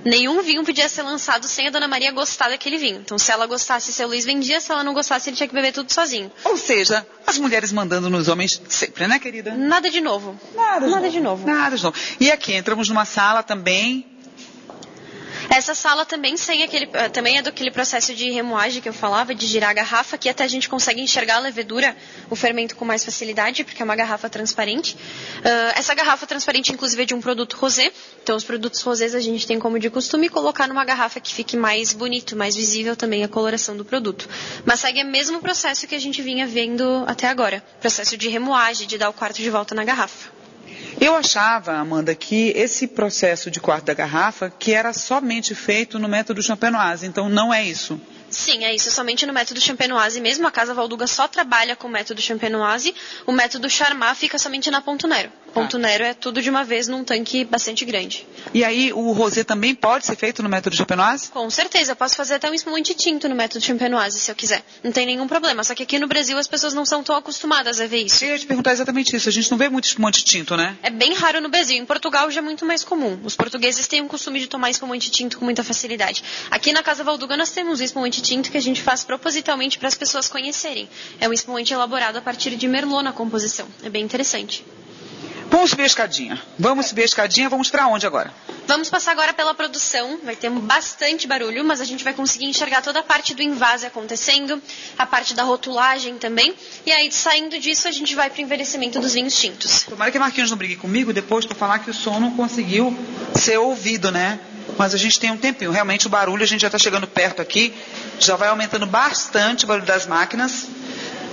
Nenhum 0.04 0.42
vinho 0.42 0.64
podia 0.64 0.88
ser 0.88 1.02
lançado 1.02 1.46
sem 1.46 1.68
a 1.68 1.70
Dona 1.70 1.88
Maria 1.88 2.12
gostar 2.12 2.48
daquele 2.48 2.78
vinho. 2.78 3.00
Então, 3.04 3.18
se 3.18 3.32
ela 3.32 3.46
gostasse, 3.46 3.92
seu 3.92 4.06
Luiz 4.06 4.24
vendia, 4.24 4.60
se 4.60 4.70
ela 4.70 4.84
não 4.84 4.94
gostasse, 4.94 5.30
ele 5.30 5.36
tinha 5.36 5.48
que 5.48 5.54
beber 5.54 5.72
tudo 5.72 5.92
sozinho. 5.92 6.30
Ou 6.44 6.56
seja, 6.56 7.06
as 7.26 7.38
mulheres 7.38 7.72
mandando 7.72 8.08
nos 8.08 8.28
homens 8.28 8.60
sempre, 8.68 9.06
né, 9.06 9.18
querida? 9.18 9.54
Nada 9.54 9.90
de 9.90 10.00
novo. 10.00 10.38
Nada, 10.54 10.86
Nada 10.86 11.10
de 11.10 11.20
novo. 11.20 11.46
Nada 11.46 11.76
de 11.76 11.82
novo. 11.82 11.96
E 12.20 12.30
aqui 12.30 12.52
entramos 12.52 12.88
numa 12.88 13.04
sala 13.04 13.42
também 13.42 14.13
essa 15.56 15.74
sala 15.74 16.04
também 16.04 16.36
sem 16.36 16.62
aquele, 16.62 16.88
eh, 16.92 17.08
também 17.08 17.38
é 17.38 17.42
do 17.42 17.48
aquele 17.48 17.70
processo 17.70 18.12
de 18.14 18.30
remoagem 18.30 18.82
que 18.82 18.88
eu 18.88 18.92
falava, 18.92 19.34
de 19.34 19.46
girar 19.46 19.70
a 19.70 19.72
garrafa, 19.72 20.18
que 20.18 20.28
até 20.28 20.42
a 20.42 20.48
gente 20.48 20.68
consegue 20.68 21.00
enxergar 21.00 21.36
a 21.36 21.38
levedura, 21.38 21.96
o 22.28 22.34
fermento 22.34 22.74
com 22.74 22.84
mais 22.84 23.04
facilidade, 23.04 23.62
porque 23.62 23.80
é 23.80 23.84
uma 23.84 23.94
garrafa 23.94 24.28
transparente. 24.28 24.94
Uh, 24.94 25.78
essa 25.78 25.94
garrafa 25.94 26.26
transparente, 26.26 26.72
inclusive, 26.72 27.02
é 27.02 27.06
de 27.06 27.14
um 27.14 27.20
produto 27.20 27.56
rosé. 27.56 27.92
Então, 28.22 28.34
os 28.36 28.42
produtos 28.42 28.80
rosés 28.82 29.14
a 29.14 29.20
gente 29.20 29.46
tem 29.46 29.58
como 29.58 29.78
de 29.78 29.88
costume 29.88 30.28
colocar 30.28 30.66
numa 30.66 30.84
garrafa 30.84 31.20
que 31.20 31.32
fique 31.32 31.56
mais 31.56 31.92
bonito, 31.92 32.34
mais 32.36 32.56
visível 32.56 32.96
também 32.96 33.22
a 33.22 33.28
coloração 33.28 33.76
do 33.76 33.84
produto. 33.84 34.28
Mas 34.64 34.80
segue 34.80 35.02
o 35.02 35.06
mesmo 35.06 35.40
processo 35.40 35.86
que 35.86 35.94
a 35.94 36.00
gente 36.00 36.20
vinha 36.20 36.46
vendo 36.46 37.04
até 37.06 37.28
agora, 37.28 37.62
processo 37.80 38.16
de 38.16 38.28
remoagem, 38.28 38.88
de 38.88 38.98
dar 38.98 39.08
o 39.08 39.12
quarto 39.12 39.36
de 39.36 39.50
volta 39.50 39.74
na 39.74 39.84
garrafa. 39.84 40.43
Eu 41.00 41.14
achava, 41.14 41.72
Amanda, 41.72 42.14
que 42.14 42.52
esse 42.56 42.86
processo 42.86 43.50
de 43.50 43.60
quarto 43.60 43.86
da 43.86 43.94
garrafa 43.94 44.50
que 44.50 44.72
era 44.72 44.92
somente 44.92 45.54
feito 45.54 45.98
no 45.98 46.08
método 46.08 46.42
champenoise, 46.42 47.06
então 47.06 47.28
não 47.28 47.52
é 47.52 47.64
isso. 47.64 48.00
Sim, 48.30 48.64
é 48.64 48.74
isso. 48.74 48.90
Somente 48.90 49.24
no 49.26 49.32
método 49.32 49.60
Champenoise 49.60 50.20
mesmo. 50.20 50.46
A 50.46 50.50
Casa 50.50 50.74
Valduga 50.74 51.06
só 51.06 51.28
trabalha 51.28 51.76
com 51.76 51.86
o 51.86 51.90
método 51.90 52.20
Champenoise. 52.20 52.92
O 53.26 53.32
método 53.32 53.70
Charmat 53.70 54.16
fica 54.16 54.38
somente 54.38 54.70
na 54.72 54.82
Ponto 54.82 55.06
Nero. 55.06 55.30
Ponto 55.54 55.78
Nero 55.78 56.02
é 56.02 56.12
tudo 56.12 56.42
de 56.42 56.50
uma 56.50 56.64
vez 56.64 56.88
num 56.88 57.04
tanque 57.04 57.44
bastante 57.44 57.84
grande. 57.84 58.26
E 58.52 58.64
aí 58.64 58.92
o 58.92 59.12
rosé 59.12 59.44
também 59.44 59.72
pode 59.72 60.04
ser 60.04 60.16
feito 60.16 60.42
no 60.42 60.48
método 60.48 60.74
Champenoise? 60.74 61.30
Com 61.30 61.48
certeza. 61.48 61.92
Eu 61.92 61.96
posso 61.96 62.16
fazer 62.16 62.34
até 62.34 62.50
um 62.50 62.54
espumante 62.54 62.92
tinto 62.92 63.28
no 63.28 63.36
método 63.36 63.64
Champenoise, 63.64 64.18
se 64.18 64.30
eu 64.30 64.34
quiser. 64.34 64.64
Não 64.82 64.90
tem 64.90 65.06
nenhum 65.06 65.28
problema. 65.28 65.62
Só 65.62 65.72
que 65.72 65.84
aqui 65.84 65.98
no 65.98 66.08
Brasil 66.08 66.36
as 66.36 66.48
pessoas 66.48 66.74
não 66.74 66.84
são 66.84 67.04
tão 67.04 67.14
acostumadas 67.14 67.80
a 67.80 67.86
ver 67.86 68.04
isso. 68.04 68.24
Eu 68.24 68.30
ia 68.30 68.38
te 68.38 68.46
perguntar 68.46 68.72
exatamente 68.72 69.14
isso. 69.14 69.28
A 69.28 69.32
gente 69.32 69.48
não 69.48 69.56
vê 69.56 69.68
muito 69.68 69.84
espumante 69.84 70.24
tinto, 70.24 70.56
né? 70.56 70.76
É 70.82 70.90
bem 70.90 71.14
raro 71.14 71.40
no 71.40 71.48
Brasil. 71.48 71.76
Em 71.76 71.86
Portugal 71.86 72.28
já 72.32 72.40
é 72.40 72.42
muito 72.42 72.66
mais 72.66 72.82
comum. 72.82 73.20
Os 73.22 73.36
portugueses 73.36 73.86
têm 73.86 74.02
o 74.02 74.06
costume 74.06 74.40
de 74.40 74.48
tomar 74.48 74.70
espumante 74.70 75.08
tinto 75.08 75.38
com 75.38 75.44
muita 75.44 75.62
facilidade. 75.62 76.24
Aqui 76.50 76.72
na 76.72 76.82
Casa 76.82 77.04
Valduga 77.04 77.36
nós 77.36 77.50
temos 77.50 77.80
um 77.80 77.84
espumante 77.84 78.20
tinto 78.20 78.50
que 78.50 78.56
a 78.56 78.62
gente 78.62 78.82
faz 78.82 79.04
propositalmente 79.04 79.78
para 79.78 79.86
as 79.86 79.94
pessoas 79.94 80.26
conhecerem. 80.26 80.88
É 81.20 81.28
um 81.28 81.32
espumante 81.32 81.72
elaborado 81.72 82.18
a 82.18 82.22
partir 82.22 82.56
de 82.56 82.66
merlot 82.66 83.04
na 83.04 83.12
composição. 83.12 83.68
É 83.82 83.88
bem 83.88 84.02
interessante. 84.02 84.64
Vamos 85.50 85.70
subir 85.70 85.82
a 85.82 85.86
escadinha. 85.86 86.42
Vamos 86.58 86.86
subir 86.86 87.02
a 87.02 87.04
escadinha. 87.04 87.48
Vamos 87.48 87.70
para 87.70 87.86
onde 87.86 88.06
agora? 88.06 88.32
Vamos 88.66 88.88
passar 88.88 89.12
agora 89.12 89.32
pela 89.32 89.54
produção. 89.54 90.18
Vai 90.24 90.36
ter 90.36 90.50
bastante 90.50 91.26
barulho, 91.26 91.64
mas 91.64 91.80
a 91.80 91.84
gente 91.84 92.02
vai 92.02 92.12
conseguir 92.14 92.46
enxergar 92.46 92.82
toda 92.82 93.00
a 93.00 93.02
parte 93.02 93.34
do 93.34 93.42
invase 93.42 93.86
acontecendo, 93.86 94.60
a 94.98 95.06
parte 95.06 95.34
da 95.34 95.42
rotulagem 95.42 96.18
também. 96.18 96.54
E 96.84 96.92
aí, 96.92 97.10
saindo 97.12 97.58
disso, 97.58 97.86
a 97.88 97.90
gente 97.90 98.14
vai 98.14 98.30
para 98.30 98.38
o 98.38 98.42
envelhecimento 98.42 99.00
dos 99.00 99.14
vinhos 99.14 99.38
tintos. 99.38 99.82
Tomara 99.82 100.10
que 100.10 100.18
Marquinhos 100.18 100.50
não 100.50 100.56
brigue 100.56 100.76
comigo 100.76 101.12
depois 101.12 101.44
para 101.44 101.56
falar 101.56 101.78
que 101.80 101.90
o 101.90 101.94
som 101.94 102.18
não 102.18 102.30
conseguiu 102.32 102.96
ser 103.34 103.58
ouvido, 103.58 104.10
né? 104.10 104.40
Mas 104.78 104.94
a 104.94 104.98
gente 104.98 105.20
tem 105.20 105.30
um 105.30 105.36
tempinho. 105.36 105.70
Realmente 105.70 106.06
o 106.06 106.10
barulho, 106.10 106.42
a 106.42 106.46
gente 106.46 106.62
já 106.62 106.68
está 106.68 106.78
chegando 106.78 107.06
perto 107.06 107.40
aqui. 107.40 107.74
Já 108.18 108.36
vai 108.36 108.48
aumentando 108.48 108.86
bastante 108.86 109.64
o 109.64 109.68
barulho 109.68 109.86
das 109.86 110.06
máquinas. 110.06 110.66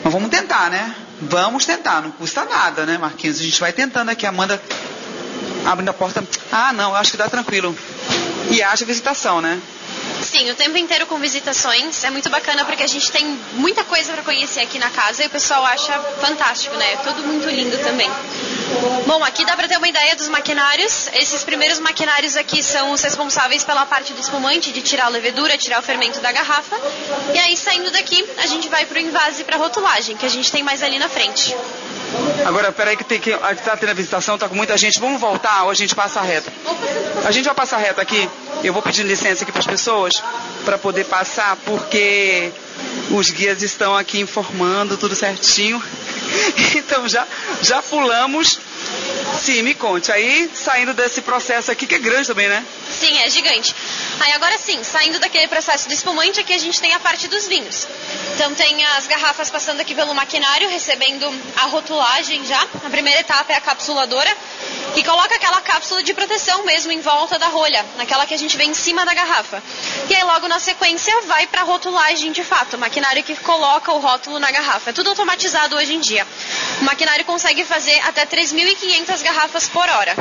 Mas 0.03 0.13
vamos 0.13 0.29
tentar, 0.29 0.69
né? 0.69 0.95
Vamos 1.21 1.65
tentar, 1.65 2.01
não 2.01 2.11
custa 2.11 2.45
nada, 2.45 2.85
né, 2.85 2.97
Marquinhos? 2.97 3.39
A 3.39 3.43
gente 3.43 3.59
vai 3.59 3.71
tentando 3.71 4.09
aqui. 4.09 4.25
Amanda 4.25 4.61
abrindo 5.65 5.89
a 5.89 5.93
porta. 5.93 6.23
Ah, 6.51 6.73
não, 6.73 6.95
acho 6.95 7.11
que 7.11 7.17
dá 7.17 7.29
tranquilo. 7.29 7.75
E 8.49 8.61
haja 8.63 8.85
visitação, 8.85 9.39
né? 9.39 9.61
Sim, 10.31 10.49
o 10.49 10.55
tempo 10.55 10.77
inteiro 10.77 11.05
com 11.07 11.19
visitações. 11.19 12.05
É 12.05 12.09
muito 12.09 12.29
bacana 12.29 12.63
porque 12.63 12.83
a 12.83 12.87
gente 12.87 13.11
tem 13.11 13.37
muita 13.51 13.83
coisa 13.83 14.13
para 14.13 14.23
conhecer 14.23 14.61
aqui 14.61 14.79
na 14.79 14.89
casa 14.89 15.23
e 15.23 15.27
o 15.27 15.29
pessoal 15.29 15.65
acha 15.65 15.99
fantástico, 16.21 16.73
né? 16.77 16.93
É 16.93 16.95
tudo 16.97 17.21
muito 17.23 17.49
lindo 17.49 17.77
também. 17.79 18.09
Bom, 19.05 19.21
aqui 19.25 19.43
dá 19.43 19.57
para 19.57 19.67
ter 19.67 19.75
uma 19.75 19.89
ideia 19.89 20.15
dos 20.15 20.29
maquinários. 20.29 21.09
Esses 21.11 21.43
primeiros 21.43 21.79
maquinários 21.79 22.37
aqui 22.37 22.63
são 22.63 22.93
os 22.93 23.01
responsáveis 23.01 23.65
pela 23.65 23.85
parte 23.85 24.13
do 24.13 24.21
espumante, 24.21 24.71
de 24.71 24.81
tirar 24.81 25.07
a 25.07 25.09
levedura, 25.09 25.57
tirar 25.57 25.79
o 25.79 25.83
fermento 25.83 26.21
da 26.21 26.31
garrafa. 26.31 26.79
E 27.33 27.37
aí, 27.37 27.57
saindo 27.57 27.91
daqui, 27.91 28.25
a 28.37 28.45
gente 28.45 28.69
vai 28.69 28.85
para 28.85 28.99
o 28.99 29.01
invase 29.01 29.43
para 29.43 29.57
rotulagem, 29.57 30.15
que 30.15 30.25
a 30.25 30.29
gente 30.29 30.49
tem 30.49 30.63
mais 30.63 30.81
ali 30.81 30.97
na 30.97 31.09
frente. 31.09 31.53
Agora, 32.45 32.71
peraí 32.71 32.95
que 32.95 33.03
tem 33.03 33.19
que. 33.19 33.31
Tá 33.31 33.75
tendo 33.77 33.89
a 33.89 33.93
visitação, 33.93 34.37
tá 34.37 34.47
com 34.47 34.55
muita 34.55 34.77
gente. 34.77 34.99
Vamos 34.99 35.19
voltar 35.19 35.63
ou 35.63 35.71
a 35.71 35.73
gente 35.73 35.93
passa 35.93 36.21
reto? 36.21 36.49
A 37.25 37.31
gente 37.31 37.45
vai 37.45 37.55
passar 37.55 37.77
reto 37.77 37.99
aqui. 37.99 38.29
Eu 38.63 38.73
vou 38.73 38.81
pedir 38.81 39.03
licença 39.03 39.43
aqui 39.43 39.51
para 39.51 39.59
as 39.59 39.65
pessoas 39.65 40.13
para 40.63 40.77
poder 40.77 41.05
passar, 41.05 41.55
porque 41.65 42.51
os 43.09 43.29
guias 43.31 43.61
estão 43.61 43.95
aqui 43.95 44.19
informando 44.19 44.97
tudo 44.97 45.15
certinho. 45.15 45.81
Então 46.73 47.07
já, 47.09 47.27
já 47.61 47.81
pulamos. 47.81 48.57
Sim, 49.37 49.61
me 49.63 49.73
conte. 49.73 50.11
Aí, 50.11 50.49
saindo 50.53 50.93
desse 50.93 51.21
processo 51.21 51.71
aqui, 51.71 51.85
que 51.85 51.95
é 51.95 51.99
grande 51.99 52.27
também, 52.27 52.47
né? 52.47 52.65
Sim, 52.89 53.17
é 53.19 53.29
gigante. 53.29 53.75
Aí 54.21 54.33
agora 54.33 54.55
sim, 54.59 54.83
saindo 54.83 55.17
daquele 55.17 55.47
processo 55.47 55.87
do 55.87 55.93
espumante, 55.95 56.39
aqui 56.39 56.53
a 56.53 56.57
gente 56.59 56.79
tem 56.79 56.93
a 56.93 56.99
parte 56.99 57.27
dos 57.27 57.47
vinhos. 57.47 57.87
Então 58.35 58.53
tem 58.53 58.85
as 58.85 59.07
garrafas 59.07 59.49
passando 59.49 59.81
aqui 59.81 59.95
pelo 59.95 60.13
maquinário, 60.13 60.69
recebendo 60.69 61.27
a 61.57 61.65
rotulagem 61.65 62.45
já. 62.45 62.61
A 62.85 62.89
primeira 62.91 63.21
etapa 63.21 63.51
é 63.51 63.55
a 63.55 63.61
capsuladora, 63.61 64.31
que 64.93 65.03
coloca 65.03 65.33
aquela 65.33 65.59
cápsula 65.61 66.03
de 66.03 66.13
proteção 66.13 66.63
mesmo 66.63 66.91
em 66.91 67.01
volta 67.01 67.39
da 67.39 67.47
rolha, 67.47 67.83
naquela 67.97 68.27
que 68.27 68.35
a 68.35 68.37
gente 68.37 68.55
vê 68.55 68.65
em 68.65 68.75
cima 68.75 69.03
da 69.07 69.13
garrafa. 69.15 69.61
E 70.07 70.15
aí 70.15 70.23
logo 70.23 70.47
na 70.47 70.59
sequência 70.59 71.19
vai 71.23 71.47
para 71.47 71.61
a 71.61 71.63
rotulagem 71.63 72.31
de 72.31 72.43
fato, 72.43 72.75
o 72.75 72.79
maquinário 72.79 73.23
que 73.23 73.35
coloca 73.37 73.91
o 73.91 73.99
rótulo 73.99 74.37
na 74.37 74.51
garrafa. 74.51 74.91
É 74.91 74.93
tudo 74.93 75.09
automatizado 75.09 75.75
hoje 75.75 75.95
em 75.95 75.99
dia. 75.99 76.27
O 76.79 76.83
maquinário 76.83 77.25
consegue 77.25 77.65
fazer 77.65 77.99
até 78.01 78.23
3.500 78.23 79.23
garrafas 79.23 79.67
por 79.67 79.89
hora. 79.89 80.15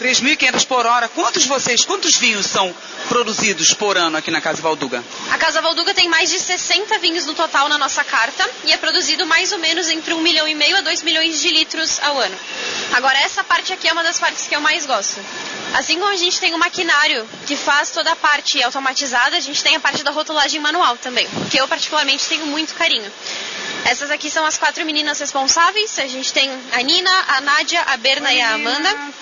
3.500 0.00 0.66
por 0.66 0.86
hora. 0.86 1.08
Quantos 1.10 1.44
vocês, 1.44 1.84
quantos 1.84 2.16
vinhos 2.16 2.46
são 2.46 2.74
produzidos 3.08 3.74
por 3.74 3.98
ano 3.98 4.16
aqui 4.16 4.30
na 4.30 4.40
Casa 4.40 4.62
Valduga? 4.62 5.04
A 5.30 5.36
Casa 5.36 5.60
Valduga 5.60 5.92
tem 5.92 6.08
mais 6.08 6.30
de 6.30 6.38
60 6.38 6.98
vinhos 7.00 7.26
no 7.26 7.34
total 7.34 7.68
na 7.68 7.76
nossa 7.76 8.02
carta 8.02 8.48
e 8.64 8.72
é 8.72 8.78
produzido 8.78 9.26
mais 9.26 9.52
ou 9.52 9.58
menos 9.58 9.90
entre 9.90 10.14
1 10.14 10.20
milhão 10.22 10.48
e 10.48 10.54
meio 10.54 10.74
a 10.78 10.80
2 10.80 11.02
milhões 11.02 11.38
de 11.38 11.50
litros 11.50 12.00
ao 12.00 12.18
ano. 12.18 12.34
Agora, 12.94 13.18
essa 13.18 13.44
parte 13.44 13.74
aqui 13.74 13.88
é 13.88 13.92
uma 13.92 14.02
das 14.02 14.18
partes 14.18 14.46
que 14.46 14.56
eu 14.56 14.60
mais 14.60 14.86
gosto. 14.86 15.20
Assim 15.74 15.98
como 15.98 16.10
a 16.10 16.16
gente 16.16 16.40
tem 16.40 16.54
o 16.54 16.58
maquinário 16.58 17.28
que 17.46 17.54
faz 17.54 17.90
toda 17.90 18.10
a 18.10 18.16
parte 18.16 18.62
automatizada, 18.62 19.36
a 19.36 19.40
gente 19.40 19.62
tem 19.62 19.76
a 19.76 19.80
parte 19.80 20.02
da 20.02 20.10
rotulagem 20.10 20.60
manual 20.60 20.96
também, 20.96 21.28
que 21.50 21.60
eu 21.60 21.68
particularmente 21.68 22.26
tenho 22.26 22.46
muito 22.46 22.74
carinho. 22.74 23.10
Essas 23.84 24.10
aqui 24.10 24.30
são 24.30 24.44
as 24.44 24.58
quatro 24.58 24.84
meninas 24.84 25.18
responsáveis. 25.20 25.98
A 25.98 26.06
gente 26.06 26.32
tem 26.32 26.50
a 26.72 26.82
Nina, 26.82 27.10
a 27.28 27.40
Nádia, 27.40 27.82
a 27.86 27.96
Berna 27.96 28.28
Oi, 28.28 28.36
e 28.36 28.40
a 28.40 28.54
Amanda. 28.54 29.12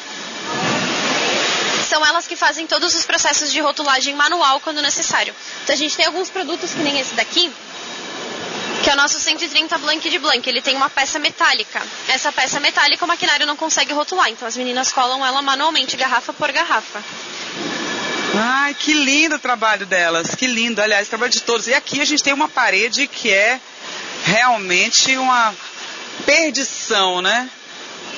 São 1.89 2.05
elas 2.05 2.27
que 2.27 2.37
fazem 2.37 2.67
todos 2.67 2.95
os 2.95 3.07
processos 3.07 3.51
de 3.51 3.61
rotulagem 3.61 4.15
manual 4.15 4.61
quando 4.61 4.83
necessário. 4.83 5.35
Então 5.65 5.75
a 5.75 5.79
gente 5.79 5.97
tem 5.97 6.05
alguns 6.07 6.29
produtos 6.29 6.73
que 6.73 6.81
nem 6.81 7.01
esse 7.01 7.15
daqui, 7.15 7.51
que 8.83 8.91
é 8.91 8.93
o 8.93 8.97
nosso 8.97 9.19
130 9.19 9.79
Blank 9.79 10.11
de 10.11 10.19
Blank. 10.19 10.47
Ele 10.47 10.61
tem 10.61 10.77
uma 10.77 10.91
peça 10.91 11.19
metálica. 11.19 11.81
Essa 12.09 12.31
peça 12.31 12.61
metálica 12.61 13.05
o 13.05 13.09
maquinário 13.09 13.47
não 13.47 13.57
consegue 13.57 13.93
rotular, 13.95 14.29
então 14.29 14.47
as 14.47 14.57
meninas 14.57 14.93
colam 14.93 15.25
ela 15.25 15.41
manualmente, 15.41 15.97
garrafa 15.97 16.33
por 16.33 16.53
garrafa. 16.53 17.03
Ai, 18.35 18.75
que 18.75 18.93
lindo 18.93 19.37
o 19.37 19.39
trabalho 19.39 19.87
delas, 19.87 20.35
que 20.35 20.47
lindo, 20.47 20.83
aliás, 20.83 21.07
o 21.07 21.11
trabalho 21.11 21.33
de 21.33 21.43
todos. 21.43 21.67
E 21.69 21.75
aqui 21.75 22.03
a 22.03 22.05
gente 22.05 22.23
tem 22.23 22.35
uma 22.35 22.49
parede 22.49 23.07
que 23.07 23.33
é 23.33 23.59
realmente 24.25 25.17
uma 25.17 25.55
perdição, 26.27 27.23
né? 27.23 27.49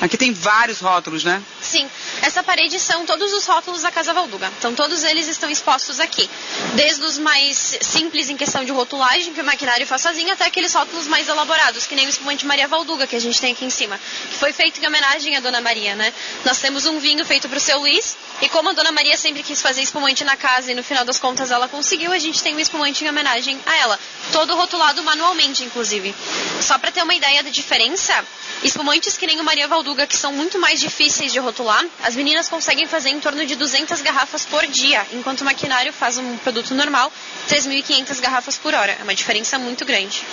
Aqui 0.01 0.17
tem 0.17 0.33
vários 0.33 0.79
rótulos, 0.79 1.23
né? 1.23 1.41
Sim, 1.61 1.87
essa 2.23 2.41
parede 2.41 2.79
são 2.79 3.05
todos 3.05 3.31
os 3.33 3.45
rótulos 3.45 3.83
da 3.83 3.91
Casa 3.91 4.13
Valduga. 4.13 4.51
Então 4.57 4.73
todos 4.73 5.03
eles 5.03 5.27
estão 5.27 5.47
expostos 5.47 5.99
aqui. 5.99 6.27
Desde 6.73 7.05
os 7.05 7.19
mais 7.19 7.77
simples 7.81 8.27
em 8.27 8.35
questão 8.35 8.65
de 8.65 8.71
rotulagem, 8.71 9.31
que 9.31 9.41
o 9.41 9.45
maquinário 9.45 9.85
faz 9.85 10.01
sozinho, 10.01 10.33
até 10.33 10.45
aqueles 10.45 10.73
rótulos 10.73 11.05
mais 11.05 11.27
elaborados, 11.27 11.85
que 11.85 11.93
nem 11.93 12.07
o 12.07 12.09
espumante 12.09 12.47
Maria 12.47 12.67
Valduga, 12.67 13.05
que 13.05 13.15
a 13.15 13.21
gente 13.21 13.39
tem 13.39 13.53
aqui 13.53 13.63
em 13.63 13.69
cima. 13.69 13.99
Que 14.31 14.37
foi 14.37 14.51
feito 14.51 14.81
em 14.81 14.87
homenagem 14.87 15.37
à 15.37 15.39
Dona 15.39 15.61
Maria, 15.61 15.95
né? 15.95 16.11
Nós 16.43 16.57
temos 16.57 16.87
um 16.87 16.99
vinho 16.99 17.23
feito 17.23 17.47
para 17.47 17.59
o 17.59 17.61
seu 17.61 17.77
Luiz, 17.77 18.17
e 18.41 18.49
como 18.49 18.69
a 18.69 18.73
Dona 18.73 18.91
Maria 18.91 19.15
sempre 19.15 19.43
quis 19.43 19.61
fazer 19.61 19.83
espumante 19.83 20.23
na 20.23 20.35
casa 20.35 20.71
e 20.71 20.75
no 20.75 20.83
final 20.83 21.05
das 21.05 21.19
contas 21.19 21.51
ela 21.51 21.67
conseguiu, 21.67 22.11
a 22.11 22.17
gente 22.17 22.41
tem 22.41 22.55
um 22.55 22.59
espumante 22.59 23.03
em 23.05 23.09
homenagem 23.09 23.59
a 23.67 23.75
ela. 23.77 23.99
Todo 24.31 24.55
rotulado 24.55 25.03
manualmente, 25.03 25.63
inclusive. 25.63 26.15
Só 26.59 26.79
para 26.79 26.91
ter 26.91 27.03
uma 27.03 27.13
ideia 27.13 27.43
da 27.43 27.51
diferença, 27.51 28.25
espumantes 28.63 29.15
que 29.15 29.27
nem 29.27 29.39
o 29.39 29.43
Maria 29.43 29.67
Valduga, 29.67 29.90
que 30.07 30.15
são 30.15 30.33
muito 30.33 30.57
mais 30.59 30.79
difíceis 30.79 31.31
de 31.31 31.39
rotular, 31.39 31.85
as 32.03 32.15
meninas 32.15 32.49
conseguem 32.49 32.87
fazer 32.87 33.09
em 33.09 33.19
torno 33.19 33.45
de 33.45 33.55
200 33.55 34.01
garrafas 34.01 34.45
por 34.45 34.65
dia, 34.67 35.05
enquanto 35.13 35.41
o 35.41 35.45
maquinário 35.45 35.91
faz 35.93 36.17
um 36.17 36.37
produto 36.37 36.73
normal, 36.73 37.11
3.500 37.49 38.19
garrafas 38.21 38.57
por 38.57 38.73
hora. 38.73 38.97
É 38.99 39.03
uma 39.03 39.15
diferença 39.15 39.57
muito 39.59 39.85
grande. 39.85 40.23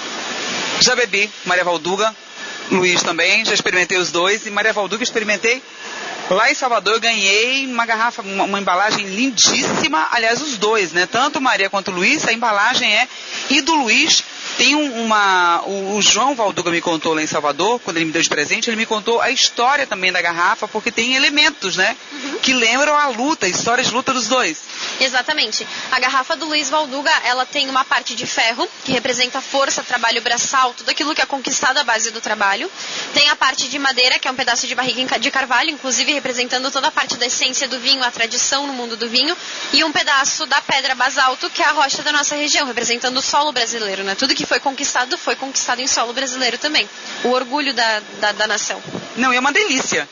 Já 0.80 0.94
bebi 0.94 1.30
Maria 1.44 1.64
Valduga, 1.64 2.14
Luiz 2.70 3.02
também, 3.02 3.44
já 3.44 3.54
experimentei 3.54 3.98
os 3.98 4.10
dois, 4.10 4.46
e 4.46 4.50
Maria 4.50 4.72
Valduga 4.72 5.02
experimentei 5.02 5.62
Lá 6.30 6.50
em 6.50 6.54
Salvador 6.54 7.00
ganhei 7.00 7.66
uma 7.66 7.86
garrafa, 7.86 8.20
uma, 8.20 8.44
uma, 8.44 8.60
embalagem 8.60 9.06
lindíssima, 9.06 10.08
aliás 10.12 10.42
os 10.42 10.58
dois, 10.58 10.92
né? 10.92 11.06
Tanto 11.06 11.40
Maria 11.40 11.70
quanto 11.70 11.90
Luiz, 11.90 12.26
a 12.28 12.32
embalagem 12.32 12.94
é. 12.94 13.08
E 13.48 13.62
do 13.62 13.74
Luiz 13.74 14.22
tem 14.58 14.74
uma. 14.74 15.62
O, 15.64 15.96
o, 15.96 16.02
João 16.02 16.34
Valduga 16.34 16.68
me 16.68 16.80
contou 16.80 17.14
lá 17.14 17.22
em 17.22 17.26
Salvador, 17.28 17.78
quando 17.78 17.96
ele 17.96 18.06
me 18.06 18.12
deu 18.12 18.20
de 18.20 18.28
presente, 18.28 18.68
ele 18.68 18.76
me 18.76 18.84
contou 18.84 19.20
a 19.20 19.30
história 19.30 19.86
também 19.86 20.10
da 20.10 20.20
garrafa, 20.20 20.66
porque 20.66 20.90
tem 20.90 21.14
elementos, 21.14 21.76
né? 21.76 21.96
Uhum. 22.12 22.38
Que 22.40 22.52
lembram 22.52 22.96
a 22.96 23.06
luta, 23.06 23.46
a 23.46 23.48
história 23.48 23.84
de 23.84 23.90
luta 23.92 24.12
dos 24.12 24.26
dois. 24.26 24.58
Exatamente. 25.00 25.64
A 25.92 26.00
garrafa 26.00 26.34
do 26.36 26.44
Luiz 26.46 26.68
Valduga, 26.68 27.12
ela 27.24 27.46
tem 27.46 27.70
uma 27.70 27.84
parte 27.84 28.16
de 28.16 28.26
ferro, 28.26 28.68
que 28.84 28.90
representa 28.90 29.40
força, 29.40 29.82
trabalho 29.84 30.20
braçal, 30.22 30.74
tudo 30.74 30.90
aquilo 30.90 31.14
que 31.14 31.22
é 31.22 31.26
conquistado 31.26 31.78
à 31.78 31.84
base 31.84 32.10
do 32.10 32.20
trabalho. 32.20 32.68
Tem 33.14 33.28
a 33.28 33.36
parte 33.36 33.68
de 33.68 33.78
madeira, 33.78 34.18
que 34.18 34.26
é 34.26 34.30
um 34.30 34.34
pedaço 34.34 34.66
de 34.66 34.74
barriga 34.74 35.20
de 35.20 35.30
carvalho, 35.30 35.70
inclusive 35.70 36.12
representando 36.12 36.68
toda 36.72 36.88
a 36.88 36.90
parte 36.90 37.16
da 37.16 37.26
essência 37.26 37.68
do 37.68 37.78
vinho, 37.78 38.02
a 38.02 38.10
tradição 38.10 38.66
no 38.66 38.72
mundo 38.72 38.96
do 38.96 39.08
vinho. 39.08 39.36
E 39.72 39.84
um 39.84 39.92
pedaço 39.92 40.46
da 40.46 40.60
pedra 40.60 40.96
basalto, 40.96 41.48
que 41.48 41.62
é 41.62 41.66
a 41.66 41.70
rocha 41.70 42.02
da 42.02 42.10
nossa 42.10 42.34
região, 42.34 42.66
representando 42.66 43.18
o 43.18 43.22
solo 43.22 43.52
brasileiro, 43.52 44.02
né? 44.02 44.16
Tudo 44.16 44.34
que 44.34 44.47
foi 44.48 44.58
conquistado 44.58 45.16
foi 45.18 45.36
conquistado 45.36 45.80
em 45.80 45.86
solo 45.86 46.12
brasileiro 46.12 46.58
também. 46.58 46.88
O 47.22 47.28
orgulho 47.28 47.74
da, 47.74 48.00
da, 48.20 48.32
da 48.32 48.46
nação. 48.46 48.82
Não, 49.16 49.32
é 49.32 49.38
uma 49.38 49.52
delícia. 49.52 50.08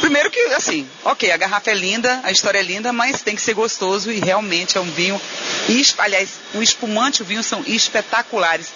Primeiro 0.00 0.30
que, 0.30 0.40
assim, 0.54 0.88
ok, 1.04 1.30
a 1.30 1.36
garrafa 1.36 1.70
é 1.70 1.74
linda, 1.74 2.20
a 2.24 2.32
história 2.32 2.58
é 2.58 2.62
linda, 2.62 2.92
mas 2.92 3.22
tem 3.22 3.36
que 3.36 3.42
ser 3.42 3.54
gostoso 3.54 4.10
e 4.10 4.18
realmente 4.18 4.76
é 4.76 4.80
um 4.80 4.90
vinho. 4.90 5.20
Aliás, 5.98 6.30
o 6.54 6.62
espumante 6.62 7.20
e 7.20 7.22
o 7.22 7.26
vinho 7.26 7.42
são 7.42 7.62
espetaculares. 7.66 8.68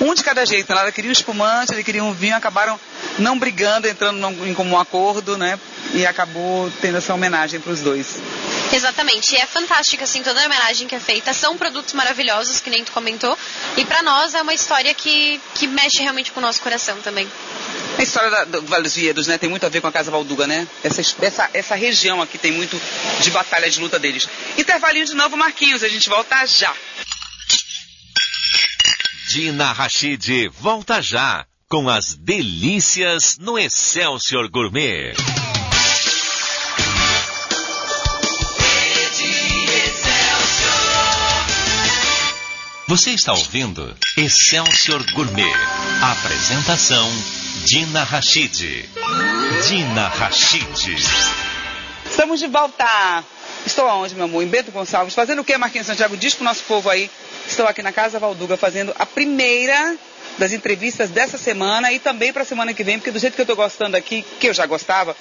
Um 0.00 0.14
de 0.14 0.24
cada 0.24 0.44
jeito, 0.44 0.74
né? 0.74 0.80
ela 0.80 0.90
queria 0.90 1.10
um 1.10 1.12
espumante, 1.12 1.72
ele 1.72 1.84
queria 1.84 2.02
um 2.02 2.12
vinho, 2.12 2.34
acabaram 2.34 2.80
não 3.18 3.38
brigando, 3.38 3.86
entrando 3.86 4.18
em 4.46 4.54
comum 4.54 4.76
acordo, 4.76 5.36
né? 5.36 5.58
E 5.94 6.04
acabou 6.04 6.70
tendo 6.80 6.98
essa 6.98 7.14
homenagem 7.14 7.60
para 7.60 7.72
os 7.72 7.80
dois. 7.80 8.16
Exatamente, 8.72 9.34
e 9.34 9.38
é 9.38 9.46
fantástica 9.46 10.04
assim 10.04 10.22
toda 10.22 10.42
a 10.42 10.46
homenagem 10.46 10.88
que 10.88 10.94
é 10.94 11.00
feita. 11.00 11.34
São 11.34 11.58
produtos 11.58 11.92
maravilhosos, 11.92 12.58
que 12.58 12.70
nem 12.70 12.82
tu 12.82 12.92
comentou, 12.92 13.36
e 13.76 13.84
para 13.84 14.02
nós 14.02 14.34
é 14.34 14.40
uma 14.40 14.54
história 14.54 14.94
que, 14.94 15.40
que 15.54 15.66
mexe 15.66 16.00
realmente 16.00 16.32
com 16.32 16.40
o 16.40 16.42
nosso 16.42 16.60
coração 16.62 16.96
também. 17.02 17.30
A 17.98 18.02
história 18.02 18.30
da, 18.30 18.44
do 18.44 18.62
Vale 18.62 18.84
dos 18.84 18.94
Viedos, 18.94 19.26
né, 19.26 19.36
tem 19.36 19.50
muito 19.50 19.66
a 19.66 19.68
ver 19.68 19.80
com 19.80 19.86
a 19.86 19.92
Casa 19.92 20.10
Valduga, 20.10 20.46
né? 20.46 20.66
Essa, 20.82 21.02
essa, 21.20 21.50
essa 21.52 21.74
região 21.74 22.22
aqui 22.22 22.38
tem 22.38 22.50
muito 22.50 22.80
de 23.20 23.30
batalha, 23.30 23.70
de 23.70 23.78
luta 23.78 23.98
deles. 23.98 24.26
Intervalinho 24.56 25.04
de 25.04 25.14
novo, 25.14 25.36
Marquinhos, 25.36 25.82
a 25.82 25.88
gente 25.88 26.08
volta 26.08 26.46
já. 26.46 26.74
Dina 29.28 29.72
Rachid 29.72 30.48
volta 30.48 31.00
já 31.00 31.46
com 31.68 31.88
as 31.88 32.14
delícias 32.14 33.38
no 33.38 33.58
Excelsior 33.58 34.48
Gourmet. 34.50 35.14
Você 42.92 43.12
está 43.12 43.32
ouvindo 43.32 43.96
Excelsior 44.18 45.02
Gourmet. 45.14 45.50
Apresentação 46.02 47.08
Dina 47.64 48.04
Rachid. 48.04 48.86
Dina 49.66 50.08
Rachid. 50.08 50.94
Estamos 52.04 52.38
de 52.38 52.48
volta. 52.48 53.24
Estou 53.64 53.88
aonde, 53.88 54.14
meu 54.14 54.26
amor? 54.26 54.42
Em 54.42 54.46
Bento 54.46 54.70
Gonçalves. 54.70 55.14
Fazendo 55.14 55.40
o 55.40 55.44
que, 55.44 55.56
Marquinhos 55.56 55.86
Santiago? 55.86 56.18
Diz 56.18 56.34
pro 56.34 56.44
nosso 56.44 56.64
povo 56.64 56.90
aí. 56.90 57.10
Estou 57.48 57.66
aqui 57.66 57.82
na 57.82 57.92
Casa 57.92 58.18
Valduga 58.18 58.58
fazendo 58.58 58.94
a 58.98 59.06
primeira 59.06 59.96
das 60.36 60.52
entrevistas 60.52 61.08
dessa 61.08 61.38
semana 61.38 61.90
e 61.94 61.98
também 61.98 62.30
para 62.30 62.42
a 62.42 62.46
semana 62.46 62.74
que 62.74 62.84
vem, 62.84 62.98
porque 62.98 63.10
do 63.10 63.18
jeito 63.18 63.34
que 63.34 63.40
eu 63.40 63.44
estou 63.44 63.56
gostando 63.56 63.96
aqui, 63.96 64.22
que 64.38 64.48
eu 64.48 64.52
já 64.52 64.66
gostava, 64.66 65.16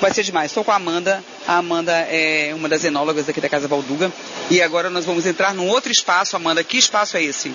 vai 0.00 0.12
ser 0.12 0.22
demais. 0.22 0.50
Estou 0.50 0.64
com 0.64 0.70
a 0.70 0.76
Amanda. 0.76 1.24
A 1.46 1.56
Amanda 1.56 1.92
é 1.92 2.52
uma 2.54 2.68
das 2.68 2.84
enólogas 2.84 3.28
aqui 3.28 3.40
da 3.40 3.48
Casa 3.48 3.68
Valduga. 3.68 4.12
E 4.50 4.62
agora 4.62 4.88
nós 4.90 5.04
vamos 5.04 5.26
entrar 5.26 5.54
num 5.54 5.68
outro 5.68 5.90
espaço. 5.90 6.36
Amanda, 6.36 6.62
que 6.62 6.78
espaço 6.78 7.16
é 7.16 7.22
esse? 7.22 7.52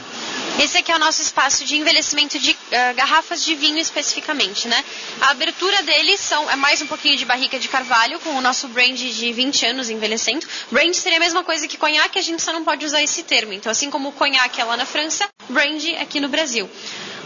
Esse 0.60 0.78
aqui 0.78 0.92
é 0.92 0.96
o 0.96 1.00
nosso 1.00 1.22
espaço 1.22 1.66
de 1.66 1.76
envelhecimento 1.76 2.38
de 2.38 2.52
uh, 2.52 2.96
garrafas 2.96 3.44
de 3.44 3.56
vinho 3.56 3.80
especificamente, 3.80 4.68
né? 4.68 4.86
A 5.22 5.32
abertura 5.32 5.82
dele 5.82 6.16
são, 6.16 6.50
é 6.50 6.56
mais 6.56 6.80
um 6.80 6.86
pouquinho 6.86 7.18
de 7.18 7.26
barrica 7.26 7.58
de 7.58 7.68
carvalho, 7.68 8.20
com 8.20 8.30
o 8.36 8.42
nosso 8.42 8.68
brand 8.68 8.96
de 8.96 9.34
20 9.34 9.66
anos 9.66 9.90
envelhecendo. 9.90 10.46
Brand 10.70 10.94
seria 10.94 11.18
a 11.18 11.22
mesma 11.22 11.44
coisa 11.44 11.68
que 11.68 11.76
conhaque, 11.76 12.20
a 12.20 12.22
gente 12.22 12.42
só 12.42 12.54
não 12.54 12.64
pode 12.64 12.86
usar 12.86 13.02
esse 13.02 13.24
termo. 13.24 13.52
Então, 13.52 13.72
assim 13.72 13.90
como 13.90 14.10
o 14.10 14.12
conhaque 14.12 14.62
é 14.62 14.64
lá 14.64 14.78
na 14.78 14.86
França, 14.86 15.28
brand 15.50 15.84
aqui 16.00 16.20
no 16.20 16.30
Brasil. 16.30 16.70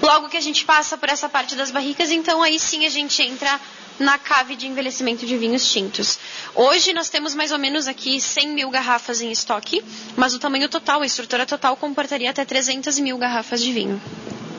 Logo 0.01 0.30
que 0.30 0.38
a 0.38 0.41
gente 0.41 0.63
passa 0.63 0.97
por 0.97 1.09
essa 1.09 1.28
parte 1.28 1.55
das 1.55 1.70
barricas, 1.70 2.11
então 2.11 2.41
aí 2.41 2.57
sim 2.57 2.86
a 2.86 2.89
gente 2.89 3.22
entra 3.22 3.59
na 4.00 4.18
cave 4.18 4.56
de 4.56 4.68
envelhecimento 4.68 5.26
de 5.26 5.38
vinhos 5.38 5.70
tintos. 5.72 6.20
Hoje 6.54 6.93
nós 6.93 7.10
temos 7.10 7.34
mais 7.34 7.52
ou 7.52 7.58
menos 7.58 7.88
aqui 7.88 8.20
100 8.20 8.50
mil 8.50 8.70
garrafas 8.70 9.22
em 9.22 9.32
estoque, 9.32 9.84
mas 10.16 10.34
o 10.34 10.39
tamanho 10.39 10.70
total, 10.70 11.02
a 11.02 11.06
estrutura 11.06 11.45
total, 11.45 11.76
comportaria 11.78 12.30
até 12.30 12.45
300 12.45 13.00
mil 13.00 13.18
garrafas 13.18 13.62
de 13.62 13.72
vinho. 13.72 14.02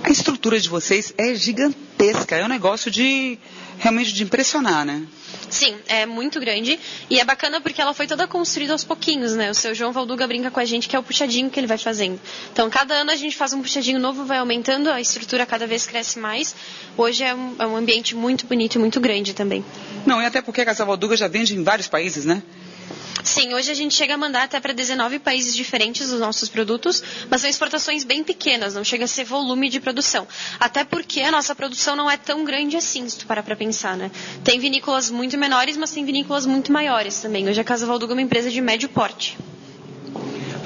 A 0.03 0.11
estrutura 0.11 0.59
de 0.61 0.69
vocês 0.69 1.13
é 1.19 1.35
gigantesca, 1.35 2.37
é 2.37 2.45
um 2.45 2.49
negócio 2.49 2.91
de 2.91 3.39
realmente 3.79 4.13
de 4.13 4.23
impressionar, 4.23 4.85
né? 4.85 5.03
Sim, 5.51 5.77
é 5.89 6.05
muito 6.05 6.39
grande 6.41 6.79
e 7.09 7.19
é 7.19 7.25
bacana 7.25 7.61
porque 7.61 7.81
ela 7.81 7.95
foi 7.95 8.07
toda 8.07 8.27
construída 8.27 8.73
aos 8.73 8.85
pouquinhos, 8.85 9.35
né? 9.35 9.51
O 9.51 9.55
seu 9.55 9.75
João 9.75 9.93
Valduga 9.93 10.27
brinca 10.27 10.51
com 10.51 10.61
a 10.61 10.65
gente 10.65 10.89
que 10.89 10.95
é 10.95 10.99
o 10.99 11.03
puxadinho 11.03 11.49
que 11.49 11.59
ele 11.59 11.67
vai 11.67 11.79
fazendo. 11.79 12.21
Então, 12.53 12.69
cada 12.69 12.95
ano 12.95 13.11
a 13.11 13.17
gente 13.17 13.37
faz 13.37 13.53
um 13.53 13.63
puxadinho 13.63 13.99
novo, 13.99 14.25
vai 14.25 14.39
aumentando, 14.39 14.91
a 14.91 15.01
estrutura 15.01 15.47
cada 15.47 15.67
vez 15.67 15.87
cresce 15.87 16.19
mais. 16.19 16.55
Hoje 16.97 17.25
é 17.25 17.35
um, 17.35 17.57
é 17.59 17.67
um 17.67 17.77
ambiente 17.77 18.15
muito 18.15 18.47
bonito 18.47 18.75
e 18.75 18.79
muito 18.79 19.01
grande 19.01 19.33
também. 19.33 19.65
Não, 20.05 20.21
e 20.21 20.27
até 20.27 20.43
porque 20.43 20.61
a 20.61 20.65
Casa 20.67 20.85
Valduga 20.85 21.17
já 21.17 21.29
vende 21.29 21.55
em 21.55 21.63
vários 21.63 21.89
países, 21.89 22.25
né? 22.25 22.43
Sim, 23.25 23.55
hoje 23.55 23.71
a 23.71 23.75
gente 23.75 23.95
chega 23.95 24.15
a 24.15 24.17
mandar 24.17 24.45
até 24.45 24.61
para 24.61 24.73
19 24.73 25.19
países 25.19 25.55
diferentes 25.55 26.11
os 26.11 26.21
nossos 26.21 26.49
produtos, 26.49 27.03
mas 27.29 27.41
são 27.41 27.51
exportações 27.51 28.05
bem 28.05 28.23
pequenas, 28.25 28.75
não 28.75 28.85
chega 28.85 29.05
a 29.05 29.09
ser 29.09 29.25
volume 29.25 29.69
de 29.69 29.81
produção. 29.81 30.27
Até 30.59 30.85
porque 30.85 31.21
a 31.21 31.31
nossa 31.31 31.55
produção 31.55 31.97
não 31.97 32.11
é 32.11 32.17
tão 32.17 32.45
grande 32.45 32.77
assim, 32.77 33.09
se 33.09 33.19
tu 33.19 33.27
parar 33.27 33.43
para 33.43 33.57
pensar, 33.57 33.97
né? 33.97 34.11
Tem 34.45 34.59
vinícolas 34.59 35.11
muito 35.11 35.37
menores, 35.37 35.77
mas 35.77 35.91
tem 35.91 36.05
vinícolas 36.05 36.47
muito 36.47 36.73
maiores 36.73 37.21
também. 37.21 37.49
Hoje 37.49 37.61
a 37.61 37.65
Casa 37.65 37.87
Valduga 37.87 38.13
é 38.13 38.17
uma 38.17 38.23
empresa 38.23 38.51
de 38.51 38.61
médio 38.61 38.89
porte. 38.89 39.37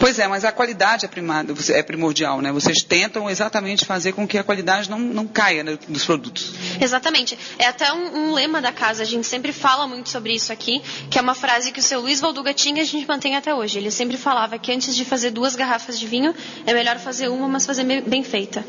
Pois 0.03 0.19
é, 0.19 0.27
mas 0.27 0.45
a 0.45 0.51
qualidade 0.51 1.05
é, 1.05 1.09
primado, 1.09 1.55
é 1.71 1.81
primordial, 1.81 2.41
né? 2.41 2.51
Vocês 2.51 2.83
tentam 2.83 3.31
exatamente 3.31 3.85
fazer 3.85 4.11
com 4.11 4.27
que 4.27 4.37
a 4.37 4.43
qualidade 4.43 4.91
não, 4.91 4.99
não 4.99 5.29
caia 5.29 5.63
né, 5.63 5.79
dos 5.89 6.05
produtos. 6.05 6.55
Exatamente. 6.81 7.39
É 7.57 7.67
até 7.67 7.93
um, 7.93 8.17
um, 8.17 8.33
lema 8.33 8.61
da 8.61 8.73
casa, 8.73 9.05
a 9.05 9.07
gente 9.07 9.29
sempre 9.29 9.53
fala 9.53 9.87
muito 9.87 10.09
sobre 10.09 10.35
isso 10.35 10.53
aqui, 10.53 10.83
que 11.09 11.21
é 11.21 11.23
uma 11.23 11.37
frase 11.37 11.71
que 11.71 11.79
o 11.79 11.83
seu 11.83 12.01
Luiz 12.01 12.21
Valduga 12.21 12.53
tinha 12.53 12.79
e 12.79 12.81
a 12.81 12.85
gente 12.85 13.07
mantém 13.07 13.37
até 13.37 13.55
hoje. 13.55 13.79
Ele 13.79 13.93
sempre 13.93 14.17
falava 14.17 14.59
que 14.59 14.73
antes 14.73 14.97
de 14.97 15.05
fazer 15.05 15.31
duas 15.31 15.55
garrafas 15.55 16.01
de 16.01 16.09
vinho, 16.09 16.35
é 16.67 16.75
melhor 16.75 16.99
fazer 16.99 17.29
uma, 17.29 17.47
mas 17.47 17.65
fazer 17.65 17.85
bem 18.03 18.25
feita. 18.25 18.65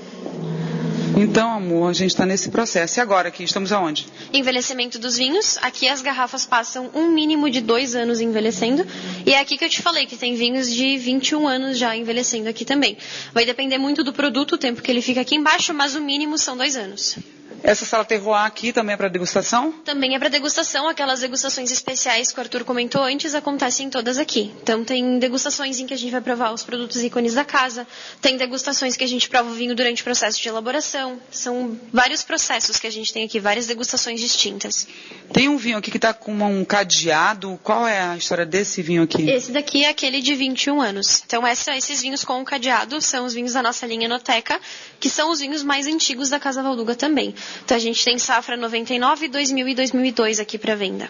Então, 1.16 1.52
amor, 1.52 1.92
a 1.92 1.94
gente 1.94 2.12
está 2.12 2.26
nesse 2.26 2.50
processo. 2.50 3.00
E 3.00 3.02
agora 3.02 3.28
aqui, 3.28 3.44
estamos 3.44 3.72
aonde? 3.72 4.08
Envelhecimento 4.34 4.98
dos 4.98 5.16
vinhos. 5.16 5.58
Aqui 5.62 5.88
as 5.88 6.02
garrafas 6.02 6.46
passam 6.46 6.90
um 6.94 7.12
mínimo 7.12 7.50
de 7.50 7.62
dois 7.62 7.96
anos 7.96 8.20
envelhecendo. 8.20 8.86
E 9.26 9.34
é 9.34 9.40
aqui 9.40 9.58
que 9.58 9.64
eu 9.66 9.70
te 9.70 9.82
falei 9.82 10.06
que 10.08 10.18
tem 10.18 10.36
vinhos 10.36 10.72
de 10.72 10.98
21 10.98 11.48
anos 11.48 11.78
já 11.78 11.96
envelhecendo 11.96 12.50
aqui 12.50 12.66
também. 12.66 12.98
Vai 13.34 13.46
depender 13.46 13.78
muito 13.78 14.04
do 14.04 14.12
produto, 14.12 14.54
o 14.54 14.58
tempo 14.58 14.82
que 14.82 14.90
ele 14.90 15.02
fica 15.02 15.22
aqui 15.22 15.36
embaixo, 15.36 15.74
mas 15.74 15.96
o 15.96 16.02
mínimo 16.02 16.38
são 16.38 16.58
dois 16.58 16.76
anos. 16.76 17.18
Essa 17.64 17.86
sala 17.86 18.04
terroir 18.04 18.42
aqui 18.42 18.74
também 18.74 18.94
é 18.94 18.98
para 18.98 19.08
degustação? 19.08 19.72
Também 19.86 20.16
é 20.16 20.20
para 20.20 20.28
degustação. 20.28 20.90
Aquelas 20.90 21.22
degustações 21.22 21.72
especiais 21.72 22.30
que 22.30 22.38
o 22.38 22.42
Arthur 22.42 22.66
comentou 22.66 23.02
antes 23.02 23.34
acontecem 23.34 23.90
todas 23.90 24.18
aqui. 24.18 24.52
Então 24.62 24.84
tem 24.84 25.18
degustações 25.18 25.80
em 25.80 25.88
que 25.88 25.94
a 25.94 25.98
gente 25.98 26.12
vai 26.12 26.20
provar 26.20 26.54
os 26.54 26.62
produtos 26.62 27.02
ícones 27.02 27.36
da 27.36 27.46
casa. 27.46 27.88
Tem 28.20 28.36
degustações 28.36 28.98
que 28.98 29.04
a 29.06 29.08
gente 29.08 29.30
prova 29.30 29.50
o 29.50 29.54
vinho 29.54 29.74
durante 29.74 30.02
o 30.02 30.04
processo 30.04 30.42
de 30.42 30.50
elaboração. 30.50 31.18
São 31.32 31.80
vários 31.92 32.22
processos 32.22 32.78
que 32.78 32.86
a 32.86 32.92
gente 32.92 33.14
tem 33.14 33.24
aqui, 33.24 33.40
várias 33.40 33.66
degustações 33.66 34.20
distintas. 34.20 34.86
Tem 35.32 35.48
um 35.48 35.56
vinho 35.56 35.78
aqui 35.78 35.90
que 35.90 35.98
está 35.98 36.14
com 36.14 36.34
um 36.34 36.66
cadeado. 36.66 37.58
Qual 37.64 37.88
é 37.88 38.02
a 38.02 38.18
história 38.18 38.46
desse 38.46 38.82
vinho 38.82 39.04
aqui? 39.04 39.30
Esse 39.30 39.54
daqui 39.54 39.86
é 39.86 39.90
aquele 39.90 40.22
de 40.22 40.36
21 40.36 40.82
anos. 40.82 41.24
Então 41.26 41.48
essa, 41.48 41.78
esses 41.78 42.02
vinhos 42.02 42.26
com 42.26 42.42
o 42.42 42.44
cadeado 42.44 43.00
são 43.02 43.26
os 43.26 43.34
vinhos 43.34 43.54
da 43.54 43.64
nossa 43.64 43.88
linha 43.88 44.10
Noteca, 44.10 44.60
que 45.00 45.10
são 45.10 45.32
os 45.32 45.40
vinhos 45.40 45.64
mais 45.64 45.88
antigos 45.88 46.30
da 46.30 46.42
Casa 46.42 46.62
Valduga 46.62 46.94
também. 46.94 47.34
Então 47.64 47.78
a 47.78 47.80
gente 47.80 48.04
tem 48.04 48.18
safra 48.18 48.58
99, 48.58 49.28
2000 49.28 49.68
e 49.68 49.76
2002 49.76 50.40
aqui 50.40 50.58
para 50.58 50.76
venda. 50.76 51.10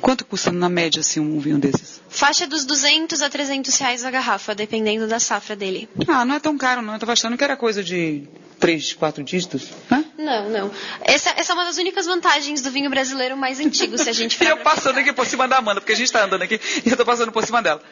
Quanto 0.00 0.24
custa 0.24 0.50
na 0.50 0.68
média 0.68 1.00
assim, 1.00 1.20
um 1.20 1.38
vinho 1.38 1.58
desses? 1.58 2.00
Faixa 2.08 2.46
dos 2.46 2.64
200 2.64 3.20
a 3.22 3.28
300 3.28 3.76
reais 3.78 4.04
a 4.04 4.10
garrafa, 4.10 4.54
dependendo 4.54 5.06
da 5.06 5.20
safra 5.20 5.54
dele. 5.54 5.88
Ah, 6.08 6.24
não 6.24 6.34
é 6.34 6.40
tão 6.40 6.56
caro 6.56 6.80
não. 6.80 6.94
Eu 6.94 6.96
estava 6.96 7.12
achando 7.12 7.36
que 7.36 7.44
era 7.44 7.56
coisa 7.56 7.84
de 7.84 8.26
3, 8.58 8.94
4 8.94 9.22
dígitos. 9.22 9.68
Hã? 9.90 10.04
Não, 10.18 10.48
não. 10.48 10.70
Essa, 11.02 11.30
essa, 11.36 11.52
é 11.52 11.54
uma 11.54 11.64
das 11.64 11.76
únicas 11.76 12.06
vantagens 12.06 12.62
do 12.62 12.70
vinho 12.70 12.90
brasileiro 12.90 13.36
mais 13.36 13.60
antigo, 13.60 13.96
se 13.98 14.08
a 14.08 14.12
gente 14.12 14.36
for. 14.38 14.44
e 14.44 14.48
eu 14.48 14.56
passando 14.58 14.98
aqui 14.98 15.12
por 15.12 15.26
cima 15.26 15.46
da 15.46 15.58
Amanda, 15.58 15.80
porque 15.80 15.92
a 15.92 15.96
gente 15.96 16.06
está 16.06 16.24
andando 16.24 16.42
aqui 16.42 16.60
e 16.84 16.88
eu 16.88 16.92
estou 16.92 17.06
passando 17.06 17.30
por 17.30 17.44
cima 17.44 17.62
dela. 17.62 17.82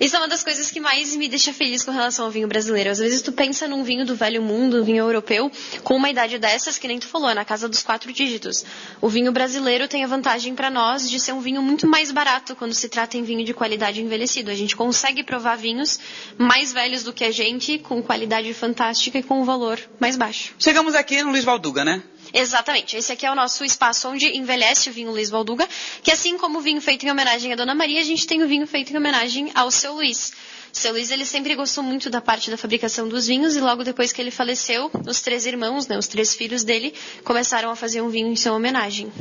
Isso 0.00 0.16
é 0.16 0.18
uma 0.18 0.28
das 0.28 0.42
coisas 0.42 0.70
que 0.70 0.80
mais 0.80 1.14
me 1.16 1.28
deixa 1.28 1.52
feliz 1.52 1.82
com 1.82 1.90
relação 1.90 2.24
ao 2.24 2.30
vinho 2.30 2.48
brasileiro. 2.48 2.90
Às 2.90 2.98
vezes 2.98 3.22
tu 3.22 3.32
pensa 3.32 3.68
num 3.68 3.82
vinho 3.84 4.04
do 4.04 4.14
velho 4.14 4.42
mundo, 4.42 4.80
um 4.80 4.84
vinho 4.84 5.04
europeu, 5.04 5.50
com 5.82 5.96
uma 5.96 6.10
idade 6.10 6.38
dessas, 6.38 6.78
que 6.78 6.88
nem 6.88 6.98
tu 6.98 7.06
falou, 7.06 7.30
é 7.30 7.34
na 7.34 7.44
casa 7.44 7.68
dos 7.68 7.82
quatro 7.82 8.12
dígitos. 8.12 8.64
O 9.00 9.08
vinho 9.08 9.32
brasileiro 9.32 9.88
tem 9.88 10.04
a 10.04 10.06
vantagem 10.06 10.54
para 10.54 10.70
nós 10.70 11.08
de 11.08 11.18
ser 11.20 11.32
um 11.32 11.40
vinho 11.40 11.62
muito 11.62 11.86
mais 11.86 12.10
barato 12.10 12.56
quando 12.56 12.74
se 12.74 12.88
trata 12.88 13.16
em 13.16 13.22
vinho 13.22 13.44
de 13.44 13.54
qualidade 13.54 14.00
envelhecido. 14.00 14.50
A 14.50 14.54
gente 14.54 14.76
consegue 14.76 15.22
provar 15.22 15.56
vinhos 15.56 15.98
mais 16.36 16.72
velhos 16.72 17.02
do 17.02 17.12
que 17.12 17.24
a 17.24 17.30
gente, 17.30 17.78
com 17.78 18.02
qualidade 18.02 18.52
fantástica 18.54 19.18
e 19.18 19.22
com 19.22 19.40
um 19.40 19.44
valor 19.44 19.78
mais 20.00 20.16
baixo. 20.16 20.54
Chegamos 20.58 20.94
aqui 20.94 21.22
no 21.22 21.30
Luiz 21.30 21.44
Valduga, 21.44 21.84
né? 21.84 22.02
Exatamente. 22.34 22.96
Esse 22.96 23.12
aqui 23.12 23.24
é 23.24 23.30
o 23.30 23.34
nosso 23.34 23.64
espaço 23.64 24.08
onde 24.08 24.26
envelhece 24.36 24.90
o 24.90 24.92
vinho 24.92 25.12
Luiz 25.12 25.30
Valduga, 25.30 25.68
que 26.02 26.10
assim 26.10 26.36
como 26.36 26.58
o 26.58 26.60
vinho 26.60 26.80
feito 26.80 27.06
em 27.06 27.10
homenagem 27.10 27.52
à 27.52 27.56
Dona 27.56 27.76
Maria, 27.76 28.00
a 28.00 28.04
gente 28.04 28.26
tem 28.26 28.42
o 28.42 28.48
vinho 28.48 28.66
feito 28.66 28.92
em 28.92 28.96
homenagem 28.96 29.52
ao 29.54 29.70
seu 29.70 29.94
Luiz. 29.94 30.32
Seu 30.72 30.90
Luiz 30.90 31.12
ele 31.12 31.24
sempre 31.24 31.54
gostou 31.54 31.84
muito 31.84 32.10
da 32.10 32.20
parte 32.20 32.50
da 32.50 32.56
fabricação 32.56 33.08
dos 33.08 33.28
vinhos 33.28 33.54
e 33.54 33.60
logo 33.60 33.84
depois 33.84 34.12
que 34.12 34.20
ele 34.20 34.32
faleceu, 34.32 34.90
os 35.06 35.20
três 35.20 35.46
irmãos, 35.46 35.86
né, 35.86 35.96
os 35.96 36.08
três 36.08 36.34
filhos 36.34 36.64
dele, 36.64 36.92
começaram 37.22 37.70
a 37.70 37.76
fazer 37.76 38.02
um 38.02 38.08
vinho 38.08 38.26
em 38.26 38.34
sua 38.34 38.52
homenagem. 38.52 39.12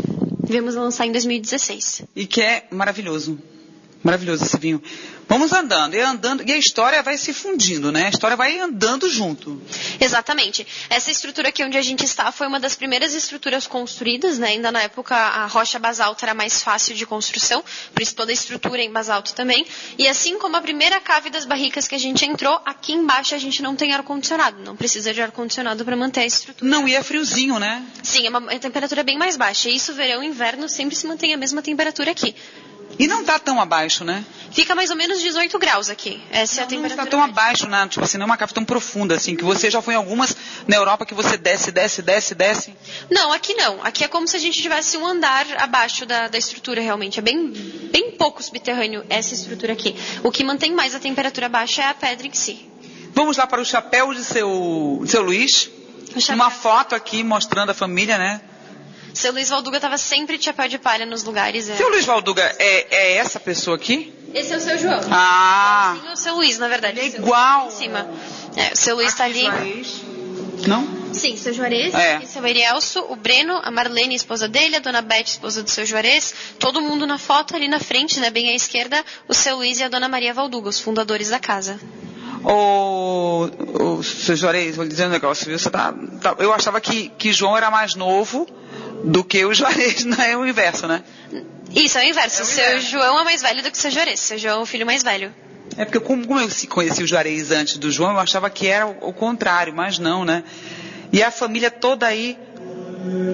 Vimos 0.45 0.73
lançar 0.73 1.05
em 1.05 1.11
2016. 1.11 2.05
E 2.15 2.25
que 2.25 2.41
é 2.41 2.65
maravilhoso. 2.71 3.39
Maravilhoso 4.03 4.43
esse 4.43 4.57
vinho. 4.57 4.81
Vamos 5.27 5.51
andando, 5.51 5.95
e 5.95 5.99
andando, 5.99 6.43
e 6.47 6.53
a 6.53 6.57
história 6.57 7.01
vai 7.01 7.17
se 7.17 7.33
fundindo, 7.33 7.91
né? 7.91 8.07
A 8.07 8.09
história 8.09 8.37
vai 8.37 8.59
andando 8.59 9.09
junto. 9.09 9.61
Exatamente. 9.99 10.65
Essa 10.89 11.11
estrutura 11.11 11.49
aqui 11.49 11.63
onde 11.63 11.77
a 11.77 11.81
gente 11.81 12.03
está 12.05 12.31
foi 12.31 12.47
uma 12.47 12.59
das 12.59 12.75
primeiras 12.75 13.13
estruturas 13.13 13.67
construídas, 13.67 14.37
né? 14.37 14.49
Ainda 14.49 14.71
na 14.71 14.81
época 14.81 15.15
a 15.15 15.45
rocha 15.47 15.79
basalto 15.79 16.23
era 16.23 16.33
mais 16.33 16.61
fácil 16.61 16.95
de 16.95 17.05
construção, 17.05 17.63
por 17.93 18.01
isso 18.01 18.15
toda 18.15 18.31
a 18.31 18.33
estrutura 18.33 18.81
é 18.81 18.85
em 18.85 18.91
basalto 18.91 19.33
também. 19.33 19.65
E 19.97 20.07
assim 20.07 20.37
como 20.37 20.55
a 20.55 20.61
primeira 20.61 20.99
cave 20.99 21.29
das 21.29 21.45
barricas 21.45 21.87
que 21.87 21.95
a 21.95 21.99
gente 21.99 22.25
entrou, 22.25 22.59
aqui 22.65 22.93
embaixo 22.93 23.35
a 23.35 23.37
gente 23.37 23.61
não 23.61 23.75
tem 23.75 23.93
ar-condicionado, 23.93 24.63
não 24.63 24.75
precisa 24.75 25.13
de 25.13 25.21
ar-condicionado 25.21 25.83
para 25.83 25.95
manter 25.95 26.21
a 26.21 26.25
estrutura. 26.25 26.69
Não, 26.69 26.87
e 26.87 26.95
é 26.95 27.03
friozinho, 27.03 27.59
né? 27.59 27.83
Sim, 28.01 28.25
é 28.25 28.29
uma 28.29 28.43
a 28.51 28.59
temperatura 28.59 29.03
bem 29.03 29.17
mais 29.17 29.35
baixa. 29.35 29.69
E 29.69 29.75
isso, 29.75 29.93
verão 29.93 30.23
e 30.23 30.27
inverno, 30.27 30.69
sempre 30.69 30.95
se 30.95 31.07
mantém 31.07 31.33
a 31.33 31.37
mesma 31.37 31.61
temperatura 31.61 32.11
aqui. 32.11 32.35
E 32.99 33.07
não 33.07 33.21
está 33.21 33.39
tão 33.39 33.59
abaixo, 33.59 34.03
né? 34.03 34.23
Fica 34.51 34.75
mais 34.75 34.91
ou 34.91 34.95
menos 34.95 35.19
18 35.19 35.57
graus 35.57 35.89
aqui. 35.89 36.21
Essa 36.29 36.61
é 36.61 36.63
a 36.63 36.65
Não 36.65 36.69
temperatura. 36.69 37.01
está 37.03 37.09
tão 37.09 37.19
média. 37.21 37.31
abaixo, 37.33 37.67
né? 37.67 37.87
Tipo 37.89 38.05
assim, 38.05 38.17
não 38.19 38.25
é 38.25 38.27
uma 38.27 38.37
cave 38.37 38.53
tão 38.53 38.63
profunda, 38.63 39.15
assim, 39.15 39.35
que 39.35 39.43
você 39.43 39.69
já 39.71 39.81
foi 39.81 39.95
em 39.95 39.97
algumas 39.97 40.35
na 40.67 40.75
Europa 40.75 41.05
que 41.05 41.13
você 41.13 41.35
desce, 41.35 41.71
desce, 41.71 42.01
desce, 42.03 42.35
desce. 42.35 42.73
Não, 43.09 43.33
aqui 43.33 43.53
não. 43.55 43.83
Aqui 43.83 44.03
é 44.03 44.07
como 44.07 44.27
se 44.27 44.35
a 44.35 44.39
gente 44.39 44.61
tivesse 44.61 44.95
um 44.97 45.05
andar 45.07 45.45
abaixo 45.57 46.05
da, 46.05 46.27
da 46.27 46.37
estrutura, 46.37 46.81
realmente. 46.81 47.17
É 47.17 47.21
bem, 47.21 47.51
bem 47.91 48.11
pouco 48.11 48.43
subterrâneo 48.43 49.03
essa 49.09 49.33
estrutura 49.33 49.73
aqui. 49.73 49.95
O 50.23 50.31
que 50.31 50.43
mantém 50.43 50.71
mais 50.73 50.93
a 50.93 50.99
temperatura 50.99 51.49
baixa 51.49 51.81
é 51.81 51.87
a 51.87 51.93
pedra 51.95 52.27
em 52.27 52.33
si. 52.33 52.69
Vamos 53.15 53.37
lá 53.37 53.47
para 53.47 53.59
o 53.61 53.65
chapéu 53.65 54.13
de 54.13 54.23
seu, 54.23 54.99
de 55.03 55.09
seu 55.09 55.23
Luiz. 55.23 55.69
Uma 56.29 56.51
foto 56.51 56.93
aqui 56.93 57.23
mostrando 57.23 57.71
a 57.71 57.73
família, 57.73 58.19
né? 58.19 58.41
Seu 59.13 59.31
Luiz 59.31 59.49
Valduga 59.49 59.77
estava 59.77 59.97
sempre 59.97 60.37
de 60.37 60.45
chapéu 60.45 60.67
de 60.67 60.77
palha 60.79 61.05
nos 61.05 61.23
lugares. 61.23 61.69
É. 61.69 61.75
Seu 61.75 61.89
Luiz 61.89 62.05
Valduga 62.05 62.41
é, 62.59 62.87
é 62.89 63.13
essa 63.17 63.39
pessoa 63.39 63.75
aqui? 63.75 64.13
Esse 64.33 64.53
é 64.53 64.57
o 64.57 64.59
seu 64.59 64.77
João. 64.79 64.99
Ah! 65.11 65.95
Sim, 66.01 66.09
o 66.11 66.15
seu 66.17 66.35
Luiz, 66.35 66.57
na 66.57 66.67
verdade. 66.67 66.99
Ele 66.99 67.15
é 67.15 67.19
O 67.19 67.23
igual. 67.23 67.65
Luiz 67.65 67.73
tá 67.75 67.79
Em 67.79 67.83
cima. 67.83 68.09
É, 68.55 68.73
o 68.73 68.75
seu 68.77 68.95
Luiz 68.95 69.09
está 69.09 69.25
ali. 69.25 69.41
Juarez. 69.41 70.01
Não? 70.67 71.03
Sim, 71.13 71.37
seu 71.37 71.53
Juarez, 71.53 71.93
É. 71.93 72.21
e 72.23 72.25
seu 72.25 72.43
Erielso, 72.47 73.05
o 73.09 73.15
Breno, 73.15 73.59
a 73.63 73.69
Marlene, 73.69 74.15
esposa 74.15 74.47
dele, 74.47 74.77
a 74.77 74.79
dona 74.79 75.01
Beth, 75.01 75.25
esposa 75.27 75.61
do 75.61 75.69
seu 75.69 75.85
Juarez, 75.85 76.33
todo 76.57 76.81
mundo 76.81 77.05
na 77.05 77.19
foto 77.19 77.55
ali 77.55 77.67
na 77.67 77.79
frente, 77.79 78.19
né, 78.19 78.31
bem 78.31 78.49
à 78.49 78.55
esquerda, 78.55 79.03
o 79.27 79.33
seu 79.33 79.57
Luiz 79.57 79.79
e 79.79 79.83
a 79.83 79.89
dona 79.89 80.07
Maria 80.09 80.33
Valduga, 80.33 80.69
os 80.69 80.79
fundadores 80.79 81.29
da 81.29 81.37
casa. 81.37 81.79
Ô, 82.43 83.47
ô, 83.79 84.03
seu 84.03 84.35
Juarez, 84.35 84.75
vou 84.75 84.83
lhe 84.83 84.89
dizer 84.89 85.05
um 85.05 85.09
negócio, 85.11 85.45
viu? 85.45 85.57
Você 85.59 85.69
tá, 85.69 85.93
tá- 86.21 86.35
eu 86.39 86.51
achava 86.51 86.81
que, 86.81 87.09
que 87.09 87.31
João 87.31 87.55
era 87.55 87.69
mais 87.69 87.93
novo 87.95 88.47
do 89.03 89.23
que 89.23 89.43
o 89.45 89.53
Juarez, 89.53 90.05
não 90.05 90.21
é 90.21 90.35
o 90.37 90.45
inverso, 90.45 90.87
né? 90.87 91.03
Isso, 91.73 91.97
é 91.97 92.05
o 92.05 92.09
inverso. 92.09 92.41
É 92.41 92.43
o 92.43 92.45
seu 92.45 92.65
inverso. 92.69 92.87
João 92.89 93.19
é 93.19 93.23
mais 93.23 93.41
velho 93.41 93.61
do 93.63 93.71
que 93.71 93.77
o 93.77 93.81
seu 93.81 93.91
Juarez. 93.91 94.19
Seu 94.19 94.37
João 94.37 94.59
é 94.59 94.63
o 94.63 94.65
filho 94.65 94.85
mais 94.85 95.03
velho. 95.03 95.33
É 95.77 95.85
porque 95.85 95.99
como, 95.99 96.27
como 96.27 96.39
eu 96.39 96.47
conheci 96.69 97.01
o 97.03 97.07
Juarez 97.07 97.51
antes 97.51 97.77
do 97.77 97.89
João, 97.91 98.11
eu 98.11 98.19
achava 98.19 98.49
que 98.49 98.67
era 98.67 98.85
o, 98.85 99.09
o 99.09 99.13
contrário, 99.13 99.73
mas 99.73 99.97
não, 99.97 100.23
né? 100.23 100.43
E 101.11 101.23
a 101.23 101.31
família 101.31 101.71
toda 101.71 102.05
aí 102.05 102.37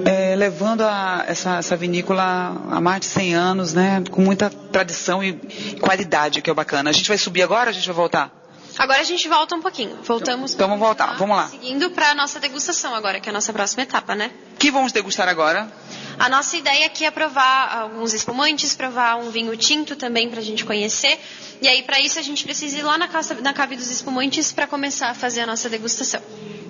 é, 0.05 0.36
levando 0.36 0.82
a- 0.82 1.26
essa, 1.28 1.57
essa 1.57 1.76
vinícola 1.76 2.24
há 2.72 2.80
mais 2.82 3.01
de 3.01 3.05
100 3.07 3.34
anos, 3.36 3.74
né? 3.74 4.01
Com 4.09 4.22
muita 4.22 4.49
tradição 4.49 5.24
e 5.24 5.34
qualidade, 5.82 6.41
que 6.41 6.49
é 6.49 6.53
o 6.53 6.55
bacana. 6.55 6.89
A 6.89 6.93
gente 6.93 7.07
vai 7.09 7.17
subir 7.17 7.41
agora 7.43 7.65
ou 7.65 7.72
a 7.72 7.74
gente 7.74 7.86
vai 7.88 7.95
voltar? 7.95 8.39
Agora 8.80 9.01
a 9.01 9.03
gente 9.03 9.27
volta 9.27 9.53
um 9.55 9.61
pouquinho. 9.61 9.99
Voltamos. 10.03 10.53
Então 10.53 10.69
vamos 10.69 10.80
voltar, 10.82 11.17
vamos 11.17 11.36
lá. 11.36 11.49
Seguindo 11.49 11.89
para 11.89 12.11
a 12.11 12.15
nossa 12.15 12.39
degustação 12.39 12.95
agora, 12.95 13.19
que 13.19 13.27
é 13.27 13.32
a 13.32 13.34
nossa 13.34 13.51
próxima 13.51 13.84
etapa, 13.84 14.15
né? 14.15 14.32
O 14.53 14.57
que 14.57 14.71
vamos 14.71 14.93
degustar 14.93 15.27
agora? 15.27 15.69
A 16.17 16.30
nossa 16.30 16.55
ideia 16.55 16.86
aqui 16.86 17.03
é 17.03 17.11
provar 17.11 17.77
alguns 17.77 18.13
espumantes, 18.13 18.73
provar 18.73 19.17
um 19.17 19.30
vinho 19.32 19.55
tinto 19.57 19.97
também 19.97 20.30
para 20.30 20.39
a 20.39 20.43
gente 20.43 20.63
conhecer. 20.63 21.19
E 21.62 21.68
aí, 21.68 21.84
para 21.84 21.99
isso, 21.99 22.18
a 22.18 22.22
gente 22.22 22.43
precisa 22.45 22.78
ir 22.78 22.84
lá 22.84 22.97
na, 22.97 23.07
casa, 23.07 23.34
na 23.36 23.53
cave 23.53 23.76
dos 23.76 23.89
espumantes 23.89 24.51
para 24.51 24.66
começar 24.66 25.10
a 25.10 25.14
fazer 25.14 25.41
a 25.41 25.45
nossa 25.45 25.70
degustação. 25.70 26.22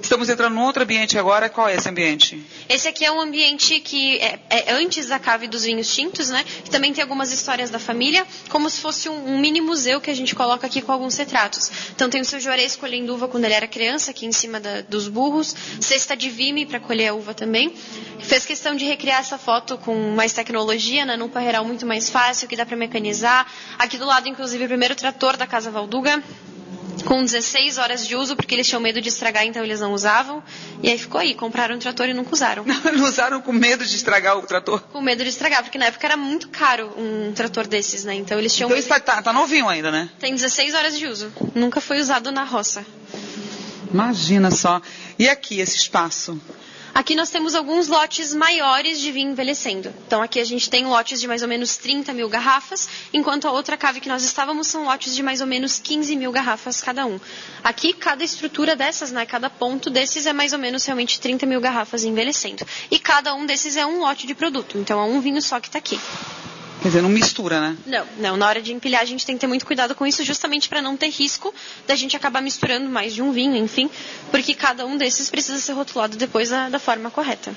Estamos 0.02 0.30
entrando 0.30 0.54
num 0.56 0.64
outro 0.64 0.82
ambiente 0.82 1.18
agora. 1.20 1.50
Qual 1.50 1.68
é 1.68 1.76
esse 1.76 1.88
ambiente? 1.90 2.42
Esse 2.70 2.88
aqui 2.88 3.04
é 3.04 3.12
um 3.12 3.20
ambiente 3.20 3.82
que 3.82 4.18
é, 4.20 4.40
é 4.50 4.72
antes 4.72 5.08
da 5.08 5.20
cave 5.20 5.46
dos 5.46 5.66
vinhos 5.66 5.94
tintos, 5.94 6.30
né? 6.30 6.44
Que 6.64 6.70
também 6.70 6.94
tem 6.94 7.02
algumas 7.02 7.34
histórias 7.34 7.70
da 7.70 7.78
família, 7.80 8.26
como 8.50 8.70
se 8.70 8.80
fosse 8.80 9.10
um, 9.10 9.34
um 9.36 9.38
mini 9.40 9.60
museu 9.60 10.00
que 10.00 10.10
a 10.10 10.14
gente 10.16 10.34
coloca 10.34 10.66
aqui 10.66 10.82
com 10.82 10.94
alguns 10.94 11.18
retratos. 11.18 11.70
Então 11.94 12.10
tem 12.10 12.22
o 12.22 12.26
seu 12.26 12.40
Juarez 12.40 12.78
colhendo 12.78 13.14
uva 13.14 13.28
quando 13.28 13.44
ele 13.44 13.54
era 13.54 13.68
criança, 13.68 14.12
aqui 14.12 14.26
em 14.26 14.32
cima 14.32 14.58
da- 14.60 14.82
dos 14.82 15.10
burros, 15.10 15.54
cesta 15.82 16.16
de 16.16 16.30
vime 16.30 16.66
para 16.66 16.80
colher 16.80 17.10
a 17.10 17.14
uva 17.14 17.34
também. 17.34 17.74
Fez 18.22 18.46
questão 18.46 18.76
de 18.76 18.86
recriar 18.86 19.20
essa 19.20 19.38
foto 19.38 19.78
com 19.78 19.94
mais 20.16 20.32
tecnologia, 20.32 21.06
né? 21.06 21.18
Num 21.18 21.28
parreiral 21.30 21.66
muito 21.66 21.86
mais 21.86 22.10
fácil, 22.10 22.48
que 22.48 22.56
dá 22.56 22.66
para 22.66 22.78
mecanizar. 22.78 23.46
Aqui 23.78 23.98
do 23.98 24.06
lado, 24.06 24.30
inclusive, 24.30 24.64
primeiro 24.80 24.96
trator 24.96 25.36
da 25.36 25.46
Casa 25.46 25.70
Valduga 25.70 26.24
com 27.04 27.22
16 27.22 27.78
horas 27.78 28.08
de 28.08 28.16
uso, 28.16 28.34
porque 28.38 28.56
eles 28.56 28.66
tinham 28.66 28.80
medo 28.80 29.02
de 29.02 29.10
estragar, 29.10 29.44
então 29.46 29.62
eles 29.62 29.82
não 29.82 29.92
usavam. 29.92 30.42
E 30.82 30.90
aí 30.90 30.98
ficou 30.98 31.20
aí, 31.20 31.36
compraram 31.36 31.76
um 31.76 31.80
trator 31.80 32.08
e 32.08 32.14
nunca 32.14 32.34
usaram. 32.34 32.64
Não 32.96 33.04
usaram 33.06 33.42
com 33.42 33.52
medo 33.52 33.86
de 33.86 33.94
estragar 33.96 34.38
o 34.38 34.42
trator? 34.44 34.80
Com 34.84 35.02
medo 35.02 35.22
de 35.24 35.30
estragar, 35.30 35.64
porque 35.64 35.78
na 35.78 35.86
época 35.88 36.08
era 36.08 36.16
muito 36.16 36.48
caro 36.48 36.94
um 36.98 37.34
trator 37.34 37.68
desses, 37.68 38.06
né? 38.06 38.16
Então 38.16 38.40
eles 38.40 38.56
tinham. 38.56 38.68
Então 38.68 38.78
medo 38.78 38.86
isso 38.86 38.88
tá, 39.04 39.16
tá- 39.16 39.22
tá 39.22 39.34
novinho 39.34 39.68
ainda, 39.68 39.92
né? 39.92 40.10
Tem 40.18 40.34
16 40.34 40.74
horas 40.74 40.98
de 40.98 41.08
uso. 41.08 41.30
Nunca 41.54 41.82
foi 41.82 42.00
usado 42.00 42.32
na 42.32 42.46
roça. 42.46 42.86
Imagina 43.94 44.50
só. 44.52 44.82
E 45.18 45.28
aqui, 45.28 45.60
esse 45.60 45.76
espaço? 45.76 46.40
Aqui 47.00 47.16
nós 47.16 47.30
temos 47.30 47.56
alguns 47.56 47.88
lotes 47.88 48.34
maiores 48.34 49.00
de 49.00 49.10
vinho 49.10 49.32
envelhecendo. 49.32 49.93
Então 50.06 50.22
aqui 50.22 50.38
a 50.38 50.43
gente 50.43 50.70
tem 50.70 50.86
lotes 50.86 51.22
de 51.22 51.30
mais 51.30 51.41
ou 51.41 51.47
menos 51.47 51.78
30 51.78 52.12
mil 52.12 52.28
garrafas, 52.28 52.89
enquanto 53.14 53.47
a 53.47 53.54
outra 53.54 53.78
cave 53.78 54.02
que 54.02 54.10
nós 54.10 54.22
estávamos 54.22 54.68
são 54.68 54.84
lotes 54.84 55.16
de 55.16 55.24
mais 55.24 55.39
ou 55.39 55.47
menos 55.47 55.80
15 55.80 56.14
mil 56.18 56.30
garrafas 56.30 56.82
cada 56.82 57.06
um. 57.06 57.18
Aqui 57.64 57.93
cada 57.93 58.22
estrutura 58.22 58.76
dessas, 58.76 59.14
né, 59.14 59.26
cada 59.26 59.50
ponto 59.50 59.89
desses 59.89 60.26
é 60.26 60.34
mais 60.34 60.52
ou 60.52 60.60
menos 60.60 60.84
realmente 60.84 61.22
30 61.22 61.45
mil 61.45 61.62
garrafas 61.62 62.04
envelhecendo. 62.04 62.66
E 62.91 63.00
cada 63.00 63.34
um 63.34 63.45
desses 63.45 63.78
é 63.78 63.86
um 63.86 64.02
lote 64.02 64.28
de 64.28 64.36
produto. 64.36 64.78
Então 64.78 65.00
é 65.00 65.06
um 65.06 65.22
vinho 65.22 65.41
só 65.41 65.58
que 65.62 65.70
está 65.70 65.80
aqui. 65.80 65.97
Quer 66.82 66.88
dizer, 66.88 67.02
não 67.02 67.10
mistura, 67.10 67.60
né? 67.60 67.78
Não, 67.86 68.06
não. 68.18 68.38
Na 68.38 68.48
hora 68.48 68.62
de 68.62 68.74
empilhar, 68.74 69.02
a 69.02 69.06
gente 69.06 69.26
tem 69.26 69.36
que 69.36 69.42
ter 69.42 69.48
muito 69.48 69.66
cuidado 69.66 69.94
com 69.94 70.08
isso, 70.08 70.24
justamente 70.24 70.70
para 70.70 70.82
não 70.82 70.96
ter 70.96 71.10
risco 71.10 71.54
da 71.86 71.96
gente 71.96 72.16
acabar 72.16 72.42
misturando 72.42 72.90
mais 72.90 73.14
de 73.14 73.22
um 73.22 73.32
vinho, 73.32 73.56
enfim, 73.58 73.90
porque 74.32 74.54
cada 74.54 74.86
um 74.86 74.98
desses 74.98 75.30
precisa 75.30 75.60
ser 75.60 75.74
rotulado 75.74 76.16
depois 76.16 76.50
da, 76.50 76.70
da 76.70 76.80
forma 76.80 77.12
correta. 77.12 77.54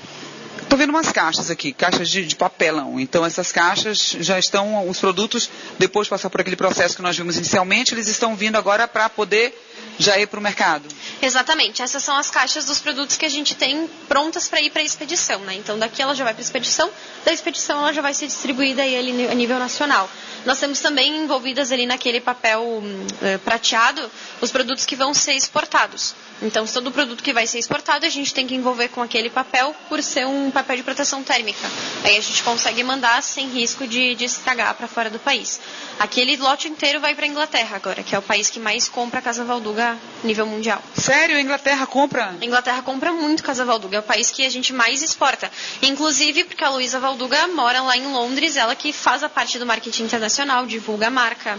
Tô 0.69 0.77
vendo 0.77 0.89
umas 0.89 1.11
caixas 1.11 1.51
aqui, 1.51 1.71
caixas 1.71 2.09
de, 2.09 2.25
de 2.25 2.35
papelão. 2.35 2.99
Então 2.99 3.25
essas 3.25 3.51
caixas 3.51 4.17
já 4.19 4.39
estão, 4.39 4.89
os 4.89 4.99
produtos, 4.99 5.49
depois 5.77 6.07
de 6.07 6.09
passar 6.09 6.29
por 6.29 6.41
aquele 6.41 6.55
processo 6.55 6.95
que 6.95 7.01
nós 7.01 7.15
vimos 7.15 7.37
inicialmente, 7.37 7.93
eles 7.93 8.07
estão 8.07 8.35
vindo 8.35 8.57
agora 8.57 8.87
para 8.87 9.07
poder 9.07 9.53
já 9.97 10.17
ir 10.17 10.27
para 10.27 10.39
o 10.39 10.43
mercado. 10.43 10.87
Exatamente. 11.21 11.81
Essas 11.81 12.03
são 12.03 12.15
as 12.15 12.29
caixas 12.29 12.65
dos 12.65 12.79
produtos 12.79 13.17
que 13.17 13.25
a 13.25 13.29
gente 13.29 13.55
tem 13.55 13.87
prontas 14.07 14.47
para 14.47 14.61
ir 14.61 14.69
para 14.71 14.81
a 14.81 14.85
expedição, 14.85 15.39
né? 15.41 15.55
Então 15.55 15.77
daqui 15.77 16.01
ela 16.01 16.15
já 16.15 16.23
vai 16.23 16.33
para 16.33 16.41
a 16.41 16.45
expedição, 16.45 16.89
da 17.25 17.31
expedição 17.31 17.79
ela 17.79 17.93
já 17.93 18.01
vai 18.01 18.13
ser 18.13 18.27
distribuída 18.27 18.81
aí 18.81 18.97
a 19.29 19.33
nível 19.33 19.59
nacional. 19.59 20.09
Nós 20.45 20.59
temos 20.59 20.79
também 20.79 21.23
envolvidas 21.23 21.71
ali 21.71 21.85
naquele 21.85 22.19
papel 22.19 22.83
eh, 23.21 23.37
prateado 23.37 24.09
os 24.41 24.51
produtos 24.51 24.85
que 24.85 24.95
vão 24.95 25.13
ser 25.13 25.33
exportados. 25.33 26.15
Então, 26.41 26.65
todo 26.67 26.91
produto 26.91 27.23
que 27.23 27.31
vai 27.31 27.47
ser 27.47 27.59
exportado, 27.59 28.05
a 28.05 28.09
gente 28.09 28.33
tem 28.33 28.45
que 28.45 28.53
envolver 28.53 28.89
com 28.89 29.01
aquele 29.01 29.29
papel 29.29 29.73
por 29.87 30.03
ser 30.03 30.27
um 30.27 30.51
papel 30.51 30.75
de 30.75 30.83
proteção 30.83 31.23
térmica. 31.23 31.65
Aí 32.03 32.17
a 32.17 32.21
gente 32.21 32.43
consegue 32.43 32.83
mandar 32.83 33.23
sem 33.23 33.47
risco 33.47 33.87
de, 33.87 34.13
de 34.15 34.25
estragar 34.25 34.73
para 34.75 34.87
fora 34.87 35.09
do 35.09 35.19
país. 35.19 35.61
Aquele 35.99 36.35
lote 36.35 36.67
inteiro 36.67 36.99
vai 36.99 37.15
para 37.15 37.25
a 37.25 37.29
Inglaterra 37.29 37.77
agora, 37.77 38.03
que 38.03 38.13
é 38.13 38.19
o 38.19 38.21
país 38.21 38.49
que 38.49 38.59
mais 38.59 38.89
compra 38.89 39.21
Casa 39.21 39.45
Valduga 39.45 39.91
a 39.91 40.27
nível 40.27 40.45
mundial. 40.45 40.81
Sério, 40.95 41.37
a 41.37 41.41
Inglaterra 41.41 41.85
compra? 41.87 42.35
A 42.41 42.45
Inglaterra 42.45 42.81
compra 42.81 43.13
muito 43.13 43.41
Casa 43.41 43.63
Valduga, 43.63 43.97
é 43.97 43.99
o 44.01 44.03
país 44.03 44.29
que 44.29 44.45
a 44.45 44.49
gente 44.49 44.73
mais 44.73 45.01
exporta. 45.01 45.49
Inclusive 45.81 46.43
porque 46.43 46.63
a 46.63 46.69
Luísa 46.69 46.99
Valduga 46.99 47.47
mora 47.47 47.81
lá 47.81 47.95
em 47.95 48.07
Londres, 48.11 48.57
ela 48.57 48.75
que 48.75 48.91
faz 48.91 49.23
a 49.23 49.29
parte 49.29 49.57
do 49.57 49.65
marketing 49.65 50.03
internacional, 50.03 50.32
divulga 50.67 51.07
a 51.07 51.09
marca. 51.09 51.57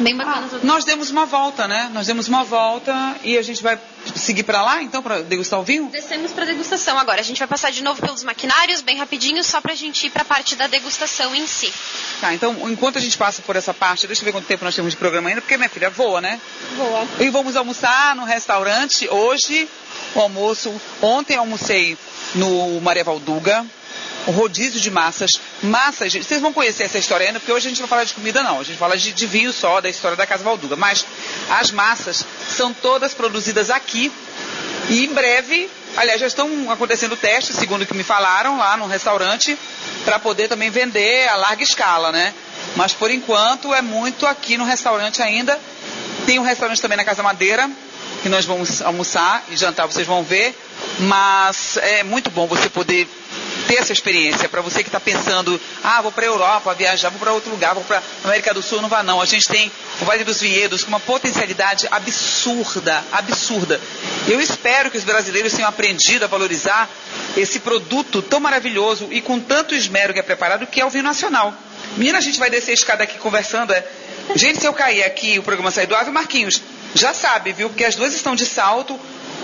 Bem 0.00 0.16
bacana 0.16 0.48
tudo. 0.48 0.66
Nós 0.66 0.84
demos 0.84 1.10
uma 1.10 1.24
volta, 1.24 1.68
né? 1.68 1.88
Nós 1.92 2.06
demos 2.06 2.26
uma 2.26 2.42
volta 2.42 2.92
e 3.22 3.38
a 3.38 3.42
gente 3.42 3.62
vai 3.62 3.78
seguir 4.16 4.42
para 4.42 4.60
lá, 4.60 4.82
então, 4.82 5.02
para 5.02 5.22
degustar 5.22 5.60
o 5.60 5.62
vinho? 5.62 5.88
Descemos 5.88 6.32
para 6.32 6.44
degustação 6.44 6.98
agora. 6.98 7.20
A 7.20 7.24
gente 7.24 7.38
vai 7.38 7.46
passar 7.46 7.70
de 7.70 7.82
novo 7.82 8.00
pelos 8.00 8.24
maquinários, 8.24 8.80
bem 8.80 8.98
rapidinho, 8.98 9.44
só 9.44 9.60
para 9.60 9.72
a 9.72 9.76
gente 9.76 10.06
ir 10.06 10.10
para 10.10 10.22
a 10.22 10.24
parte 10.24 10.56
da 10.56 10.66
degustação 10.66 11.34
em 11.34 11.46
si. 11.46 11.72
Tá, 12.20 12.34
então, 12.34 12.56
enquanto 12.70 12.98
a 12.98 13.00
gente 13.00 13.16
passa 13.16 13.40
por 13.42 13.54
essa 13.54 13.72
parte, 13.72 14.06
deixa 14.06 14.22
eu 14.22 14.26
ver 14.26 14.32
quanto 14.32 14.46
tempo 14.46 14.64
nós 14.64 14.74
temos 14.74 14.92
de 14.92 14.96
programa 14.96 15.28
ainda, 15.28 15.40
porque 15.40 15.56
minha 15.56 15.68
filha 15.68 15.90
voa, 15.90 16.20
né? 16.20 16.40
Boa. 16.76 17.06
E 17.20 17.30
vamos 17.30 17.56
almoçar 17.56 18.16
no 18.16 18.24
restaurante 18.24 19.08
hoje, 19.08 19.68
o 20.14 20.20
almoço. 20.20 20.74
Ontem 21.00 21.36
almocei 21.36 21.96
no 22.34 22.80
Maria 22.80 23.04
Valduga, 23.04 23.64
o 24.26 24.30
rodízio 24.30 24.80
de 24.80 24.90
massas. 24.90 25.40
Massas, 25.62 26.12
gente, 26.12 26.26
vocês 26.26 26.40
vão 26.40 26.52
conhecer 26.52 26.84
essa 26.84 26.98
história 26.98 27.26
ainda, 27.26 27.40
porque 27.40 27.52
hoje 27.52 27.66
a 27.66 27.70
gente 27.70 27.80
não 27.80 27.88
fala 27.88 28.04
de 28.04 28.14
comida, 28.14 28.42
não. 28.42 28.60
A 28.60 28.64
gente 28.64 28.78
fala 28.78 28.96
de, 28.96 29.12
de 29.12 29.26
vinho 29.26 29.52
só, 29.52 29.80
da 29.80 29.88
história 29.88 30.16
da 30.16 30.26
Casa 30.26 30.44
Valduga. 30.44 30.76
Mas 30.76 31.04
as 31.50 31.70
massas 31.70 32.24
são 32.48 32.72
todas 32.72 33.14
produzidas 33.14 33.70
aqui 33.70 34.10
e 34.88 35.04
em 35.04 35.12
breve, 35.12 35.70
aliás, 35.96 36.20
já 36.20 36.26
estão 36.26 36.70
acontecendo 36.70 37.16
testes, 37.16 37.56
segundo 37.56 37.82
o 37.82 37.86
que 37.86 37.94
me 37.94 38.02
falaram, 38.02 38.58
lá 38.58 38.76
no 38.76 38.86
restaurante, 38.86 39.58
para 40.04 40.18
poder 40.18 40.48
também 40.48 40.70
vender 40.70 41.28
a 41.28 41.36
larga 41.36 41.62
escala, 41.62 42.12
né? 42.12 42.34
Mas 42.76 42.92
por 42.92 43.10
enquanto 43.10 43.72
é 43.72 43.80
muito 43.80 44.26
aqui 44.26 44.56
no 44.58 44.64
restaurante 44.64 45.22
ainda. 45.22 45.58
Tem 46.26 46.38
um 46.38 46.42
restaurante 46.42 46.80
também 46.80 46.96
na 46.96 47.04
Casa 47.04 47.22
Madeira, 47.22 47.70
que 48.22 48.28
nós 48.28 48.44
vamos 48.44 48.82
almoçar 48.82 49.44
e 49.50 49.56
jantar, 49.56 49.86
vocês 49.86 50.06
vão 50.06 50.22
ver. 50.22 50.54
Mas 51.00 51.76
é 51.78 52.02
muito 52.02 52.30
bom 52.30 52.46
você 52.46 52.68
poder 52.68 53.08
ter 53.66 53.76
essa 53.76 53.92
experiência. 53.92 54.48
Para 54.48 54.60
você 54.60 54.82
que 54.82 54.88
está 54.88 55.00
pensando, 55.00 55.60
ah, 55.82 56.02
vou 56.02 56.12
para 56.12 56.24
a 56.24 56.28
Europa, 56.28 56.74
viajar, 56.74 57.10
vou 57.10 57.18
para 57.18 57.32
outro 57.32 57.50
lugar, 57.50 57.74
vou 57.74 57.84
para 57.84 57.98
a 57.98 58.28
América 58.28 58.54
do 58.54 58.62
Sul, 58.62 58.80
não 58.80 58.88
vá 58.88 59.02
não. 59.02 59.20
A 59.20 59.26
gente 59.26 59.48
tem 59.48 59.70
o 60.00 60.04
Vale 60.04 60.24
dos 60.24 60.40
Vinhedos 60.40 60.82
com 60.82 60.88
uma 60.88 61.00
potencialidade 61.00 61.86
absurda, 61.90 63.04
absurda. 63.12 63.80
Eu 64.28 64.40
espero 64.40 64.90
que 64.90 64.98
os 64.98 65.04
brasileiros 65.04 65.52
tenham 65.52 65.68
aprendido 65.68 66.24
a 66.24 66.28
valorizar 66.28 66.88
esse 67.36 67.60
produto 67.60 68.22
tão 68.22 68.40
maravilhoso 68.40 69.08
e 69.10 69.20
com 69.20 69.40
tanto 69.40 69.74
esmero 69.74 70.12
que 70.12 70.20
é 70.20 70.22
preparado, 70.22 70.66
que 70.66 70.80
é 70.80 70.86
o 70.86 70.90
vinho 70.90 71.04
nacional. 71.04 71.52
Menina, 71.96 72.18
a 72.18 72.20
gente 72.20 72.38
vai 72.38 72.50
descer 72.50 72.72
a 72.72 72.74
escada 72.74 73.04
aqui 73.04 73.18
conversando. 73.18 73.72
É... 73.72 73.84
Gente, 74.34 74.60
se 74.60 74.66
eu 74.66 74.72
cair 74.72 75.04
aqui 75.04 75.38
o 75.38 75.42
programa 75.42 75.70
sair 75.70 75.86
do 75.86 75.94
ar, 75.94 76.04
Marquinhos, 76.10 76.60
já 76.94 77.12
sabe, 77.12 77.52
viu? 77.52 77.68
Porque 77.68 77.84
as 77.84 77.94
duas 77.94 78.14
estão 78.14 78.34
de 78.34 78.46
salto. 78.46 78.98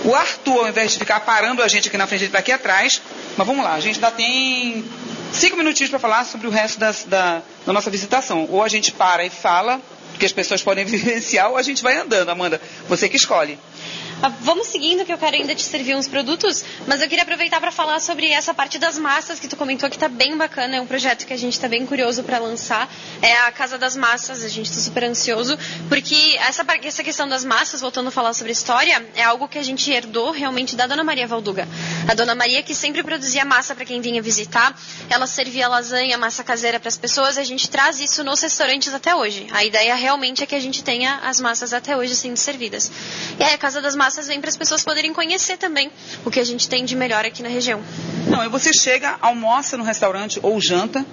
O 0.04 0.14
Arthur, 0.14 0.60
ao 0.60 0.68
invés 0.68 0.92
de 0.92 0.98
ficar 0.98 1.20
parando 1.20 1.62
a 1.62 1.68
gente 1.68 1.88
aqui 1.88 1.96
na 1.96 2.06
frente, 2.06 2.22
ele 2.22 2.28
está 2.28 2.38
aqui 2.38 2.52
atrás. 2.52 3.00
Mas 3.36 3.46
vamos 3.46 3.64
lá, 3.64 3.74
a 3.74 3.80
gente 3.80 3.96
ainda 3.96 4.10
tem 4.10 4.84
cinco 5.32 5.56
minutinhos 5.56 5.90
para 5.90 5.98
falar 5.98 6.24
sobre 6.24 6.46
o 6.46 6.50
resto 6.50 6.78
das, 6.78 7.04
da, 7.04 7.42
da 7.66 7.72
nossa 7.72 7.90
visitação. 7.90 8.46
Ou 8.50 8.62
a 8.62 8.68
gente 8.68 8.92
para 8.92 9.24
e 9.24 9.30
fala, 9.30 9.80
porque 10.10 10.26
as 10.26 10.32
pessoas 10.32 10.62
podem 10.62 10.84
vivenciar, 10.86 11.50
ou 11.50 11.56
a 11.56 11.62
gente 11.62 11.82
vai 11.82 11.96
andando, 11.96 12.28
Amanda. 12.30 12.60
Você 12.88 13.08
que 13.08 13.16
escolhe. 13.16 13.58
Ah, 14.22 14.28
vamos 14.28 14.66
seguindo 14.66 15.02
que 15.06 15.10
eu 15.10 15.16
quero 15.16 15.34
ainda 15.34 15.54
te 15.54 15.62
servir 15.62 15.96
uns 15.96 16.06
produtos, 16.06 16.62
mas 16.86 17.00
eu 17.00 17.08
queria 17.08 17.22
aproveitar 17.22 17.58
para 17.58 17.72
falar 17.72 18.00
sobre 18.00 18.30
essa 18.30 18.52
parte 18.52 18.78
das 18.78 18.98
massas 18.98 19.40
que 19.40 19.48
tu 19.48 19.56
comentou 19.56 19.88
que 19.88 19.96
está 19.96 20.08
bem 20.08 20.36
bacana, 20.36 20.76
é 20.76 20.80
um 20.80 20.86
projeto 20.86 21.24
que 21.26 21.32
a 21.32 21.38
gente 21.38 21.54
está 21.54 21.66
bem 21.66 21.86
curioso 21.86 22.22
para 22.22 22.38
lançar. 22.38 22.86
É 23.22 23.38
a 23.38 23.50
Casa 23.50 23.78
das 23.78 23.96
Massas, 23.96 24.44
a 24.44 24.48
gente 24.48 24.66
está 24.66 24.78
super 24.78 25.04
ansioso, 25.04 25.58
porque 25.88 26.36
essa, 26.46 26.66
essa 26.82 27.02
questão 27.02 27.26
das 27.26 27.46
massas, 27.46 27.80
voltando 27.80 28.08
a 28.08 28.10
falar 28.10 28.34
sobre 28.34 28.52
história, 28.52 29.02
é 29.14 29.22
algo 29.22 29.48
que 29.48 29.56
a 29.56 29.62
gente 29.62 29.90
herdou 29.90 30.32
realmente 30.32 30.76
da 30.76 30.86
Dona 30.86 31.02
Maria 31.02 31.26
Valduga. 31.26 31.66
A 32.06 32.12
Dona 32.12 32.34
Maria 32.34 32.62
que 32.62 32.74
sempre 32.74 33.02
produzia 33.02 33.46
massa 33.46 33.74
para 33.74 33.86
quem 33.86 34.02
vinha 34.02 34.20
visitar, 34.20 34.78
ela 35.08 35.26
servia 35.26 35.66
lasanha, 35.66 36.18
massa 36.18 36.44
caseira 36.44 36.78
para 36.78 36.88
as 36.88 36.98
pessoas, 36.98 37.38
a 37.38 37.44
gente 37.44 37.70
traz 37.70 37.98
isso 37.98 38.22
nos 38.22 38.42
restaurantes 38.42 38.92
até 38.92 39.14
hoje. 39.14 39.46
A 39.50 39.64
ideia 39.64 39.94
realmente 39.94 40.44
é 40.44 40.46
que 40.46 40.54
a 40.54 40.60
gente 40.60 40.84
tenha 40.84 41.20
as 41.24 41.40
massas 41.40 41.72
até 41.72 41.96
hoje 41.96 42.14
sendo 42.14 42.36
servidas. 42.36 42.92
E 43.38 43.42
aí 43.42 43.54
a 43.54 43.58
Casa 43.58 43.80
das 43.80 43.96
Massas 43.96 44.09
vem 44.26 44.40
para 44.40 44.50
as 44.50 44.56
pessoas 44.56 44.82
poderem 44.82 45.12
conhecer 45.12 45.56
também 45.56 45.90
o 46.24 46.30
que 46.30 46.40
a 46.40 46.44
gente 46.44 46.68
tem 46.68 46.84
de 46.84 46.96
melhor 46.96 47.24
aqui 47.24 47.42
na 47.42 47.48
região. 47.48 47.80
Não, 48.26 48.44
e 48.44 48.48
você 48.48 48.72
chega, 48.72 49.16
almoça 49.20 49.76
no 49.76 49.84
restaurante 49.84 50.38
ou 50.42 50.60
janta. 50.60 51.04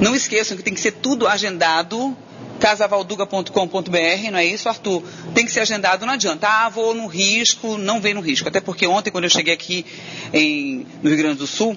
Não 0.00 0.14
esqueçam 0.14 0.56
que 0.56 0.62
tem 0.62 0.74
que 0.74 0.80
ser 0.80 0.92
tudo 0.92 1.26
agendado 1.26 2.16
casavalduga.com.br, 2.60 4.30
não 4.30 4.38
é 4.38 4.46
isso, 4.46 4.68
Arthur? 4.68 5.02
Tem 5.34 5.44
que 5.44 5.52
ser 5.52 5.60
agendado, 5.60 6.06
não 6.06 6.14
adianta. 6.14 6.48
Ah, 6.48 6.68
vou 6.68 6.94
no 6.94 7.06
risco, 7.06 7.76
não 7.76 8.00
vem 8.00 8.14
no 8.14 8.20
risco. 8.20 8.48
Até 8.48 8.60
porque 8.60 8.86
ontem, 8.86 9.10
quando 9.10 9.24
eu 9.24 9.30
cheguei 9.30 9.52
aqui 9.52 9.84
em, 10.32 10.86
no 11.02 11.10
Rio 11.10 11.18
Grande 11.18 11.38
do 11.38 11.46
Sul, 11.46 11.76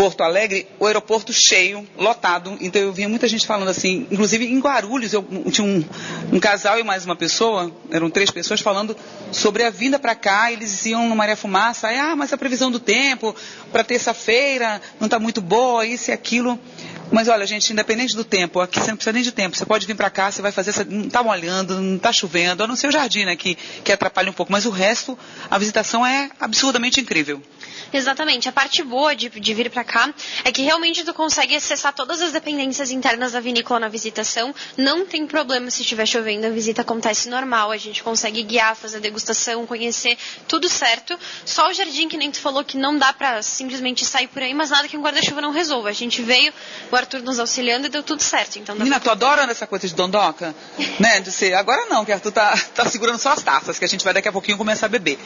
Porto 0.00 0.22
Alegre, 0.22 0.66
o 0.78 0.86
aeroporto 0.86 1.30
cheio, 1.30 1.86
lotado. 1.98 2.56
Então 2.58 2.80
eu 2.80 2.90
via 2.90 3.06
muita 3.06 3.28
gente 3.28 3.46
falando 3.46 3.68
assim, 3.68 4.06
inclusive 4.10 4.46
em 4.46 4.58
Guarulhos, 4.58 5.12
eu 5.12 5.22
tinha 5.52 5.66
um, 5.66 5.84
um 6.32 6.40
casal 6.40 6.78
e 6.78 6.82
mais 6.82 7.04
uma 7.04 7.14
pessoa, 7.14 7.70
eram 7.90 8.08
três 8.08 8.30
pessoas 8.30 8.62
falando 8.62 8.96
sobre 9.30 9.62
a 9.62 9.68
vinda 9.68 9.98
para 9.98 10.14
cá, 10.14 10.50
eles 10.50 10.86
iam 10.86 11.06
no 11.06 11.14
Maria 11.14 11.36
Fumaça, 11.36 11.88
ah, 11.88 12.16
mas 12.16 12.32
a 12.32 12.38
previsão 12.38 12.70
do 12.70 12.80
tempo 12.80 13.36
para 13.70 13.84
terça-feira 13.84 14.80
não 14.98 15.04
está 15.04 15.18
muito 15.18 15.42
boa, 15.42 15.84
isso 15.84 16.10
e 16.10 16.14
aquilo. 16.14 16.58
Mas 17.12 17.28
olha, 17.28 17.46
gente, 17.46 17.72
independente 17.72 18.14
do 18.14 18.24
tempo, 18.24 18.60
aqui 18.60 18.78
você 18.78 18.88
não 18.90 18.96
precisa 18.96 19.12
nem 19.12 19.22
de 19.22 19.32
tempo. 19.32 19.56
Você 19.56 19.66
pode 19.66 19.86
vir 19.86 19.96
para 19.96 20.10
cá, 20.10 20.30
você 20.30 20.40
vai 20.40 20.52
fazer 20.52 20.70
essa. 20.70 20.84
Não 20.84 21.06
está 21.06 21.22
molhando, 21.22 21.80
não 21.80 21.96
está 21.96 22.12
chovendo, 22.12 22.62
a 22.62 22.66
não 22.66 22.76
ser 22.76 22.88
o 22.88 22.92
jardim, 22.92 23.24
né, 23.24 23.36
que, 23.36 23.56
que 23.84 23.92
atrapalha 23.92 24.30
um 24.30 24.32
pouco. 24.32 24.52
Mas 24.52 24.64
o 24.64 24.70
resto, 24.70 25.18
a 25.50 25.58
visitação 25.58 26.06
é 26.06 26.30
absurdamente 26.38 27.00
incrível. 27.00 27.42
Exatamente. 27.92 28.48
A 28.48 28.52
parte 28.52 28.82
boa 28.82 29.16
de, 29.16 29.28
de 29.28 29.54
vir 29.54 29.70
para 29.70 29.82
cá 29.82 30.12
é 30.44 30.52
que 30.52 30.62
realmente 30.62 31.04
tu 31.04 31.12
consegue 31.12 31.56
acessar 31.56 31.92
todas 31.92 32.22
as 32.22 32.32
dependências 32.32 32.90
internas 32.90 33.32
da 33.32 33.40
vinícola 33.40 33.80
na 33.80 33.88
visitação. 33.88 34.54
Não 34.76 35.04
tem 35.04 35.26
problema 35.26 35.70
se 35.70 35.82
estiver 35.82 36.06
chovendo, 36.06 36.46
a 36.46 36.50
visita 36.50 36.82
acontece 36.82 37.28
normal. 37.28 37.72
A 37.72 37.76
gente 37.76 38.02
consegue 38.02 38.42
guiar, 38.42 38.76
fazer 38.76 39.00
degustação, 39.00 39.66
conhecer 39.66 40.16
tudo 40.46 40.68
certo. 40.68 41.18
Só 41.44 41.68
o 41.68 41.72
jardim, 41.72 42.08
que 42.08 42.16
nem 42.16 42.30
tu 42.30 42.38
falou, 42.38 42.62
que 42.64 42.76
não 42.76 42.96
dá 42.96 43.12
para 43.12 43.42
simplesmente 43.42 44.04
sair 44.04 44.28
por 44.28 44.42
aí, 44.42 44.54
mas 44.54 44.70
nada 44.70 44.86
que 44.86 44.96
um 44.96 45.02
guarda-chuva 45.02 45.40
não 45.40 45.50
resolva. 45.50 45.88
A 45.88 45.92
gente 45.92 46.22
veio, 46.22 46.52
o 46.92 46.96
Arthur 47.00 47.22
nos 47.22 47.38
auxiliando 47.38 47.86
e 47.86 47.90
deu 47.90 48.02
tudo 48.02 48.22
certo. 48.22 48.58
Então, 48.58 48.74
Menina, 48.74 49.00
tu 49.00 49.10
adora 49.10 49.42
essa 49.50 49.66
coisa 49.66 49.86
de 49.86 49.94
dondoca? 49.94 50.54
né? 50.98 51.20
De 51.20 51.32
ser. 51.32 51.54
Agora 51.54 51.86
não, 51.86 52.04
que 52.04 52.12
Arthur 52.12 52.32
tá, 52.32 52.56
tá 52.74 52.84
segurando 52.86 53.18
só 53.18 53.32
as 53.32 53.42
taças, 53.42 53.78
que 53.78 53.84
a 53.84 53.88
gente 53.88 54.04
vai 54.04 54.14
daqui 54.14 54.28
a 54.28 54.32
pouquinho 54.32 54.56
começar 54.56 54.86
a 54.86 54.88
beber. 54.88 55.18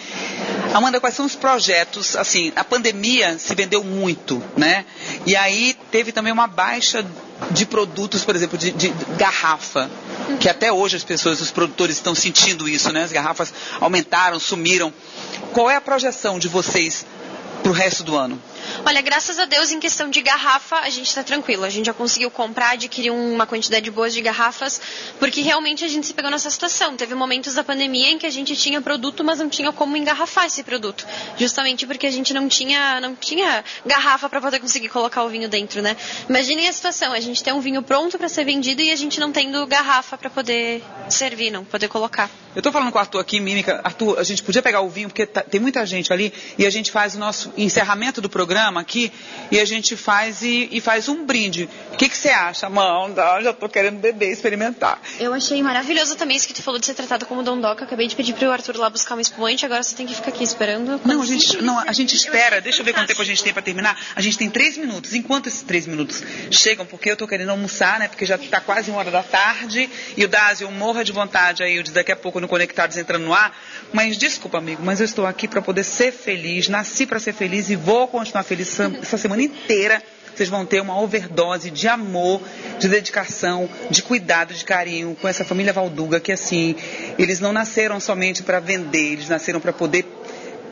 Amanda, 0.73 1.01
quais 1.01 1.15
são 1.15 1.25
os 1.25 1.37
projetos, 1.37 2.17
assim, 2.17 2.53
a 2.57 2.65
pandemia 2.65 3.39
se 3.39 3.55
vendeu 3.55 3.85
muito, 3.85 4.43
né? 4.57 4.85
E 5.25 5.37
aí 5.37 5.77
teve 5.91 6.11
também 6.11 6.33
uma 6.33 6.47
baixa 6.47 7.05
de 7.51 7.67
produtos, 7.67 8.25
por 8.25 8.35
exemplo, 8.35 8.57
de, 8.57 8.71
de, 8.71 8.89
garrafa, 9.17 9.91
que 10.41 10.49
até 10.49 10.73
hoje 10.73 10.97
as 10.97 11.05
pessoas, 11.05 11.41
os 11.41 11.51
produtores 11.51 11.97
estão 11.97 12.15
sentindo 12.15 12.69
isso, 12.69 12.93
né? 12.93 13.05
As 13.05 13.13
garrafas 13.13 13.53
aumentaram, 13.81 14.39
sumiram. 14.41 14.93
Qual 15.53 15.71
é 15.71 15.77
a 15.77 15.81
projeção 15.81 16.39
de 16.39 16.49
vocês 16.49 17.07
para 17.65 17.71
o 17.71 17.75
resto 17.75 18.05
do 18.05 18.15
ano? 18.15 18.39
Olha, 18.85 19.01
graças 19.01 19.39
a 19.39 19.47
Deus, 19.47 19.73
em 19.73 19.81
questão 19.81 20.11
de 20.11 20.21
garrafa, 20.21 20.77
a 20.81 20.91
gente 20.91 21.07
está 21.07 21.25
tranquilo. 21.25 21.65
A 21.65 21.71
gente 21.71 21.87
já 21.87 21.95
conseguiu 21.95 22.31
comprar, 22.31 22.73
adquirir 22.73 23.11
uma 23.11 23.47
quantidade 23.47 23.91
boa 23.91 24.11
de 24.11 24.21
garrafas, 24.21 24.81
porque 25.19 25.41
realmente 25.41 25.83
a 25.83 25.89
gente 25.89 26.07
se 26.07 26.13
pegou 26.13 26.31
nessa 26.31 26.51
situação. 26.51 26.95
Teve 26.95 27.15
momentos 27.15 27.55
da 27.55 27.65
pandemia 27.65 28.11
em 28.11 28.19
que 28.19 28.27
a 28.27 28.31
gente 28.31 28.55
tinha 28.55 28.83
produto, 28.83 29.25
mas 29.25 29.39
não 29.39 29.49
tinha 29.49 29.73
como 29.73 29.97
engarrafar 29.97 30.45
esse 30.45 30.63
produto. 30.63 31.07
Justamente 31.39 31.87
porque 31.87 32.07
a 32.07 32.11
gente 32.11 32.35
não 32.35 32.49
tinha, 32.49 33.01
não 33.01 33.17
tinha 33.17 33.65
garrafa 33.87 34.29
para 34.29 34.43
poder 34.43 34.61
conseguir 34.61 34.91
colocar 34.91 35.25
o 35.25 35.31
vinho 35.31 35.49
dentro, 35.49 35.81
né? 35.81 35.97
Imaginem 36.29 36.69
a 36.69 36.73
situação, 36.73 37.15
a 37.15 37.21
gente 37.21 37.43
tem 37.43 37.55
um 37.55 37.61
vinho 37.61 37.83
pronto 37.83 38.19
para 38.19 38.29
ser 38.29 38.45
vendido 38.45 38.83
e 38.83 38.91
a 38.91 38.97
gente 38.97 39.19
não 39.19 39.33
tendo 39.33 39.67
garrafa 39.67 40.19
para 40.19 40.29
poder 40.29 40.83
servir, 41.09 41.51
não 41.51 41.65
poder 41.65 41.89
colocar. 41.89 42.29
Eu 42.55 42.61
estou 42.61 42.73
falando 42.73 42.93
com 42.93 42.99
o 42.99 43.01
Arthur 43.01 43.19
aqui, 43.19 43.41
Mímica. 43.41 43.81
Arthur, 43.83 44.19
a 44.19 44.23
gente 44.23 44.43
podia 44.43 44.63
pegar 44.63 44.81
o 44.81 44.89
vinho, 44.89 45.09
porque 45.09 45.27
tá, 45.27 45.43
tem 45.43 45.61
muita 45.61 45.85
gente 45.85 46.13
ali, 46.13 46.33
e 46.57 46.65
a 46.65 46.71
gente 46.71 46.93
faz 46.93 47.17
o 47.17 47.19
nosso 47.19 47.53
encerramento 47.57 48.21
do 48.21 48.29
programa 48.29 48.81
aqui 48.81 49.13
e 49.51 49.61
a 49.61 49.65
gente 49.65 49.97
faz 49.97 50.43
e, 50.43 50.69
e 50.73 50.81
faz 50.81 51.09
um 51.09 51.25
brinde. 51.25 51.69
O 51.93 51.97
que, 51.97 52.09
que 52.09 52.17
você 52.17 52.31
acha, 52.31 52.67
Amanda? 52.67 53.41
Já 53.43 53.51
estou 53.51 53.69
querendo 53.69 53.99
beber, 53.99 54.31
experimentar. 54.31 55.01
Eu 55.19 55.33
achei 55.33 55.63
maravilhoso 55.63 56.17
também 56.17 56.37
isso 56.37 56.47
que 56.47 56.55
tu 56.55 56.63
falou 56.63 56.81
de 56.81 56.87
ser 56.87 56.95
tratado 56.95 57.27
como 57.27 57.43
dondoca. 57.43 57.85
Acabei 57.85 58.07
de 58.07 58.17
pedir 58.17 58.35
para 58.35 58.49
o 58.49 58.53
Arthur 58.53 58.77
lá 58.77 58.91
buscar 58.91 59.15
um 59.15 59.21
espumante, 59.21 59.65
agora 59.65 59.83
você 59.83 59.95
tem 59.95 60.07
que 60.07 60.15
ficar 60.15 60.31
aqui 60.31 60.43
esperando. 60.43 61.01
Não, 61.05 61.23
a 61.23 61.27
gente, 61.27 61.63
não, 61.63 61.79
a 61.79 61.93
gente 61.93 62.15
espera. 62.15 62.61
Deixa 62.61 62.81
eu 62.81 62.85
ver 62.85 62.93
quanto 62.93 63.09
tempo 63.09 63.23
a 63.23 63.25
gente 63.25 63.43
tem 63.43 63.53
para 63.53 63.63
terminar. 63.63 63.99
A 64.15 64.21
gente 64.21 64.37
tem 64.37 64.51
três 64.51 64.77
minutos. 64.77 65.15
Enquanto 65.15 65.49
esses 65.49 65.63
três 65.63 65.87
minutos 65.87 66.23
chegam, 66.51 66.85
porque 66.85 67.09
eu 67.09 67.15
estou 67.15 67.29
querendo 67.29 67.51
almoçar, 67.51 67.99
né? 67.99 68.09
Porque 68.09 68.27
já 68.27 68.37
está 68.37 68.61
quase 68.61 68.91
uma 68.91 68.99
hora 68.99 69.11
da 69.11 69.23
tarde 69.23 69.89
e 70.17 70.25
o 70.25 70.29
Dásio 70.29 70.71
morra 70.71 71.05
de 71.05 71.13
vontade 71.13 71.63
aí, 71.63 71.83
de 71.83 71.93
daqui 71.93 72.13
a 72.13 72.17
pouco 72.17 72.41
no 72.41 72.49
Conectados 72.49 72.97
entrando 72.97 73.25
no 73.25 73.35
ar. 73.35 73.57
Mas 73.95 74.17
desculpa, 74.17 74.59
amigo, 74.59 74.83
mas 74.85 74.99
eu 74.99 75.05
estou 75.05 75.25
aqui 75.25 75.47
para 75.47 75.63
poder 75.63 75.85
ser 75.85 76.11
feliz. 76.11 76.67
Nasci 76.67 77.07
para 77.07 77.21
ser 77.21 77.33
feliz 77.33 77.71
e 77.71 77.77
vou 77.77 78.09
continuar 78.09 78.43
feliz 78.43 78.77
essa 78.81 79.17
semana 79.17 79.41
inteira. 79.41 80.03
Vocês 80.35 80.49
vão 80.49 80.67
ter 80.67 80.83
uma 80.83 81.01
overdose 81.01 81.71
de 81.71 81.87
amor, 81.87 82.43
de 82.81 82.89
dedicação, 82.89 83.71
de 83.89 84.03
cuidado, 84.03 84.53
de 84.53 84.65
carinho 84.65 85.17
com 85.21 85.29
essa 85.29 85.45
família 85.45 85.73
Valduga, 85.73 86.19
que 86.19 86.33
assim, 86.33 86.75
eles 87.17 87.39
não 87.39 87.53
nasceram 87.53 88.01
somente 88.01 88.43
para 88.43 88.59
vender, 88.59 89.13
eles 89.13 89.29
nasceram 89.29 89.61
para 89.61 89.73
poder 89.73 90.05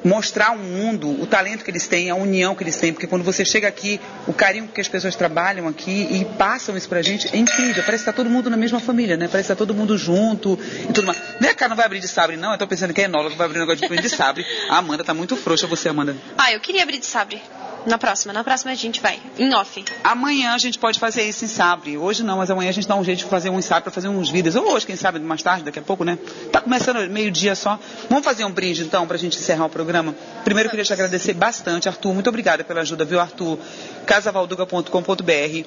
mostrar 0.05 0.48
ao 0.48 0.59
mundo 0.59 1.09
o 1.20 1.26
talento 1.26 1.64
que 1.64 1.70
eles 1.70 1.86
têm, 1.86 2.11
a 2.11 2.14
união 2.14 2.55
que 2.55 2.62
eles 2.62 2.76
têm, 2.76 2.92
porque 2.92 3.07
quando 3.07 3.22
você 3.22 3.44
chega 3.44 3.68
aqui, 3.68 4.00
o 4.26 4.32
carinho 4.32 4.68
que 4.68 4.80
as 4.80 4.88
pessoas 4.88 5.14
trabalham 5.16 5.68
aqui 5.68 6.09
e 6.11 6.24
passam 6.36 6.76
isso 6.76 6.88
pra 6.88 7.03
gente 7.03 7.28
é 7.32 7.38
incrível. 7.38 7.82
Parece 7.84 8.05
que 8.05 8.11
tá 8.11 8.12
todo 8.12 8.28
mundo 8.28 8.50
na 8.50 8.57
mesma 8.57 8.80
família, 8.80 9.16
né? 9.16 9.28
Parece 9.28 9.48
que 9.48 9.55
tá 9.55 9.57
todo 9.57 9.74
mundo 9.74 9.96
junto 9.96 10.59
e 10.88 10.92
tudo 10.92 11.07
mais. 11.07 11.18
Não 11.40 11.48
é 11.48 11.55
cara, 11.55 11.70
não 11.70 11.76
vai 11.76 11.86
abrir 11.86 12.00
de 12.00 12.09
sabre, 12.09 12.36
não. 12.36 12.53
Eu 12.53 12.59
tô 12.59 12.66
pensando 12.66 12.92
que 12.92 13.00
é 13.00 13.05
enólogo, 13.05 13.36
vai 13.36 13.46
abrir 13.46 13.59
um 13.61 13.66
negócio 13.66 13.88
de 13.88 14.09
sabre. 14.09 14.44
A 14.70 14.78
Amanda 14.78 15.05
tá 15.05 15.14
muito 15.14 15.36
frouxa, 15.36 15.66
você, 15.66 15.88
Amanda. 15.88 16.16
Ah, 16.36 16.53
eu 16.53 16.61
queria 16.61 16.82
abrir 16.82 16.98
de 16.98 17.07
sabre. 17.07 17.40
Na 17.86 17.98
próxima, 17.98 18.32
na 18.32 18.44
próxima 18.44 18.70
a 18.70 18.74
gente 18.74 19.00
vai. 19.00 19.20
Em 19.38 19.52
off. 19.54 19.84
Amanhã 20.04 20.52
a 20.52 20.58
gente 20.58 20.78
pode 20.78 20.98
fazer 20.98 21.22
isso 21.22 21.44
em 21.44 21.48
Sabre. 21.48 21.98
Hoje 21.98 22.22
não, 22.22 22.38
mas 22.38 22.50
amanhã 22.50 22.70
a 22.70 22.72
gente 22.72 22.86
dá 22.86 22.94
um 22.94 23.04
jeito 23.04 23.18
de 23.18 23.24
fazer 23.24 23.50
um 23.50 23.58
ensaio 23.58 23.82
para 23.82 23.90
fazer 23.90 24.08
uns 24.08 24.30
vídeos. 24.30 24.54
Ou 24.54 24.72
hoje, 24.72 24.86
quem 24.86 24.96
sabe, 24.96 25.18
mais 25.18 25.42
tarde, 25.42 25.64
daqui 25.64 25.78
a 25.78 25.82
pouco, 25.82 26.04
né? 26.04 26.18
Tá 26.50 26.60
começando 26.60 27.08
meio-dia 27.10 27.54
só. 27.54 27.78
Vamos 28.08 28.24
fazer 28.24 28.44
um 28.44 28.50
brinde 28.50 28.82
então 28.82 29.06
para 29.06 29.16
a 29.16 29.18
gente 29.18 29.38
encerrar 29.38 29.66
o 29.66 29.68
programa? 29.68 30.14
Primeiro 30.44 30.68
eu 30.68 30.70
queria 30.70 30.84
te 30.84 30.92
agradecer 30.92 31.34
bastante, 31.34 31.88
Arthur. 31.88 32.14
Muito 32.14 32.28
obrigada 32.28 32.62
pela 32.62 32.80
ajuda, 32.82 33.04
viu, 33.04 33.20
Arthur? 33.20 33.58
casavalduga.com.br. 34.06 35.66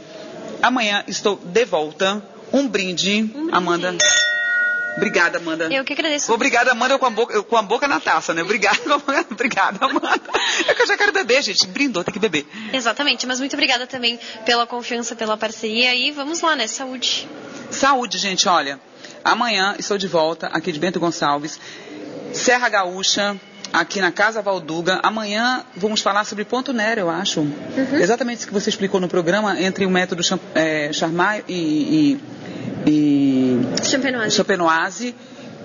Amanhã 0.62 1.04
estou 1.08 1.40
de 1.44 1.66
volta. 1.66 2.22
Um 2.54 2.68
brinde, 2.68 3.24
um 3.24 3.28
brinde. 3.28 3.50
Amanda. 3.52 3.98
Obrigada, 4.96 5.38
Amanda. 5.38 5.68
Eu 5.72 5.84
que 5.84 5.94
agradeço. 5.94 6.32
Obrigada, 6.32 6.72
Amanda, 6.72 6.98
com 6.98 7.06
a 7.06 7.10
boca, 7.10 7.44
com 7.44 7.58
a 7.58 7.62
boca 7.62 7.88
na 7.88 8.00
taça, 8.00 8.34
né? 8.34 8.42
Obrigada, 8.42 8.80
obrigada, 9.30 9.86
Amanda. 9.86 10.22
É 10.68 10.74
que 10.74 10.82
eu 10.82 10.88
já 10.88 10.98
quero 10.98 11.12
beber, 11.12 11.42
gente. 11.42 11.68
Brindou, 11.68 12.04
tem 12.04 12.14
que 12.14 12.20
beber. 12.20 12.48
Exatamente, 12.72 13.28
mas 13.28 13.40
muito 13.40 13.54
obrigada 13.54 13.86
também 13.86 14.20
pela 14.46 14.66
confiança, 14.66 15.16
pela 15.16 15.36
parceria 15.38 15.94
e 15.94 16.12
vamos 16.12 16.42
lá, 16.42 16.56
né? 16.56 16.68
Saúde. 16.68 17.28
Saúde, 17.70 18.18
gente, 18.18 18.48
olha. 18.48 18.80
Amanhã 19.24 19.76
estou 19.78 19.98
de 19.98 20.08
volta 20.08 20.48
aqui 20.48 20.72
de 20.72 20.80
Bento 20.80 21.00
Gonçalves, 21.00 21.60
Serra 22.32 22.70
Gaúcha, 22.70 23.36
aqui 23.74 24.00
na 24.00 24.12
Casa 24.12 24.42
Valduga. 24.42 25.00
Amanhã 25.04 25.64
vamos 25.76 26.02
falar 26.02 26.24
sobre 26.26 26.46
ponto 26.46 26.72
Nero, 26.72 27.02
eu 27.02 27.10
acho. 27.10 27.42
Uhum. 27.42 27.96
Exatamente 27.96 28.40
isso 28.40 28.48
que 28.48 28.54
você 28.54 28.70
explicou 28.70 29.00
no 29.00 29.08
programa, 29.08 29.60
entre 29.60 29.86
o 29.86 29.90
método 29.90 30.22
é, 30.54 30.92
Charmat 30.94 31.44
e, 31.48 31.54
e, 31.54 32.20
e 32.86 33.60
Champenoise. 33.84 34.36
Champenoise. 34.36 35.16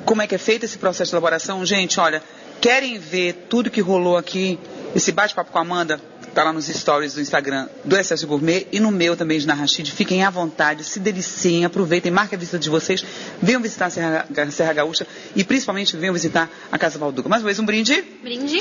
Como 0.05 0.23
é 0.23 0.27
que 0.27 0.35
é 0.35 0.39
feito 0.39 0.65
esse 0.65 0.79
processo 0.79 1.11
de 1.11 1.15
elaboração? 1.15 1.65
Gente, 1.65 2.01
olha, 2.01 2.23
querem 2.61 2.99
ver 2.99 3.47
tudo 3.49 3.71
que 3.71 3.81
rolou 3.81 4.17
aqui, 4.17 4.59
esse 4.95 5.13
bate-papo 5.13 5.53
com 5.53 5.59
a 5.59 5.61
Amanda? 5.61 6.01
Tá 6.35 6.45
lá 6.45 6.53
nos 6.53 6.67
stories 6.67 7.15
do 7.15 7.21
Instagram 7.21 7.69
do 7.85 7.97
Excesso 7.97 8.27
Gourmet 8.27 8.67
e 8.71 8.79
no 8.79 8.91
meu 8.91 9.17
também 9.17 9.39
de 9.39 9.47
Narrachid. 9.47 9.91
Fiquem 9.91 10.23
à 10.23 10.31
vontade, 10.31 10.85
se 10.85 11.01
deliciem, 11.01 11.65
aproveitem, 11.65 12.13
marquem 12.13 12.37
a 12.37 12.39
visita 12.39 12.59
de 12.59 12.71
vocês, 12.71 13.05
venham 13.43 13.61
visitar 13.61 13.87
a 13.87 13.91
Serra, 13.91 14.27
Serra 14.51 14.73
Gaúcha 14.73 15.07
e 15.35 15.43
principalmente 15.43 15.97
venham 15.97 16.15
visitar 16.15 16.49
a 16.71 16.79
Casa 16.79 16.99
Valduga. 16.99 17.29
Mais 17.29 17.43
uma 17.43 17.47
vez, 17.47 17.59
um 17.59 17.65
brinde. 17.65 18.01
Brinde. 18.23 18.59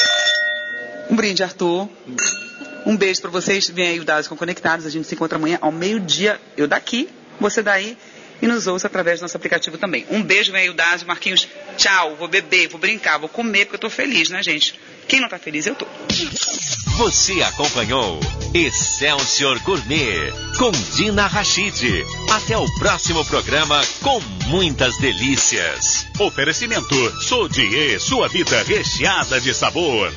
Um 1.12 1.16
brinde, 1.16 1.44
Arthur. 1.44 1.88
Um 2.86 2.98
beijo 2.98 3.22
para 3.22 3.30
vocês. 3.30 3.70
Vem 3.70 3.88
aí 3.88 4.00
o 4.00 4.04
Dados 4.04 4.28
com 4.28 4.36
Conectados. 4.36 4.86
A 4.86 4.90
gente 4.90 5.08
se 5.08 5.14
encontra 5.14 5.38
amanhã 5.38 5.60
ao 5.62 5.72
meio-dia. 5.72 6.40
Eu 6.58 6.68
daqui, 6.68 7.08
você 7.40 7.62
daí 7.62 7.98
e 8.42 8.48
nos 8.48 8.68
ouça 8.68 8.88
através 8.88 9.20
do 9.20 9.24
nosso 9.24 9.38
aplicativo 9.38 9.78
também. 9.78 10.06
Um 10.10 10.22
beijo, 10.22 10.52
vem 10.52 10.62
aí 10.62 10.70
o 10.70 10.74
Dados, 10.74 11.04
Marquinhos. 11.04 11.48
Tchau, 11.78 12.16
vou 12.16 12.28
beber, 12.28 12.68
vou 12.68 12.80
brincar, 12.80 13.18
vou 13.18 13.30
comer 13.30 13.66
porque 13.66 13.76
eu 13.76 13.80
tô 13.80 13.90
feliz, 13.90 14.30
né, 14.30 14.42
gente? 14.42 14.80
Quem 15.08 15.20
não 15.20 15.28
tá 15.28 15.40
feliz, 15.40 15.66
eu 15.66 15.76
tô. 15.76 15.88
Você 16.98 17.42
acompanhou 17.42 18.20
Excelsior 18.54 19.60
Gourmet 19.64 20.32
com 20.58 20.72
Dina 20.96 21.28
Rachid. 21.28 22.06
Até 22.30 22.58
o 22.58 22.66
próximo 22.78 23.26
programa 23.26 23.82
com 24.02 24.20
muitas 24.48 24.98
delícias. 24.98 26.06
Oferecimento 26.20 26.96
Sodier, 27.22 28.00
sua 28.00 28.28
vida 28.28 28.62
recheada 28.64 29.40
de 29.40 29.54
sabor. 29.54 30.14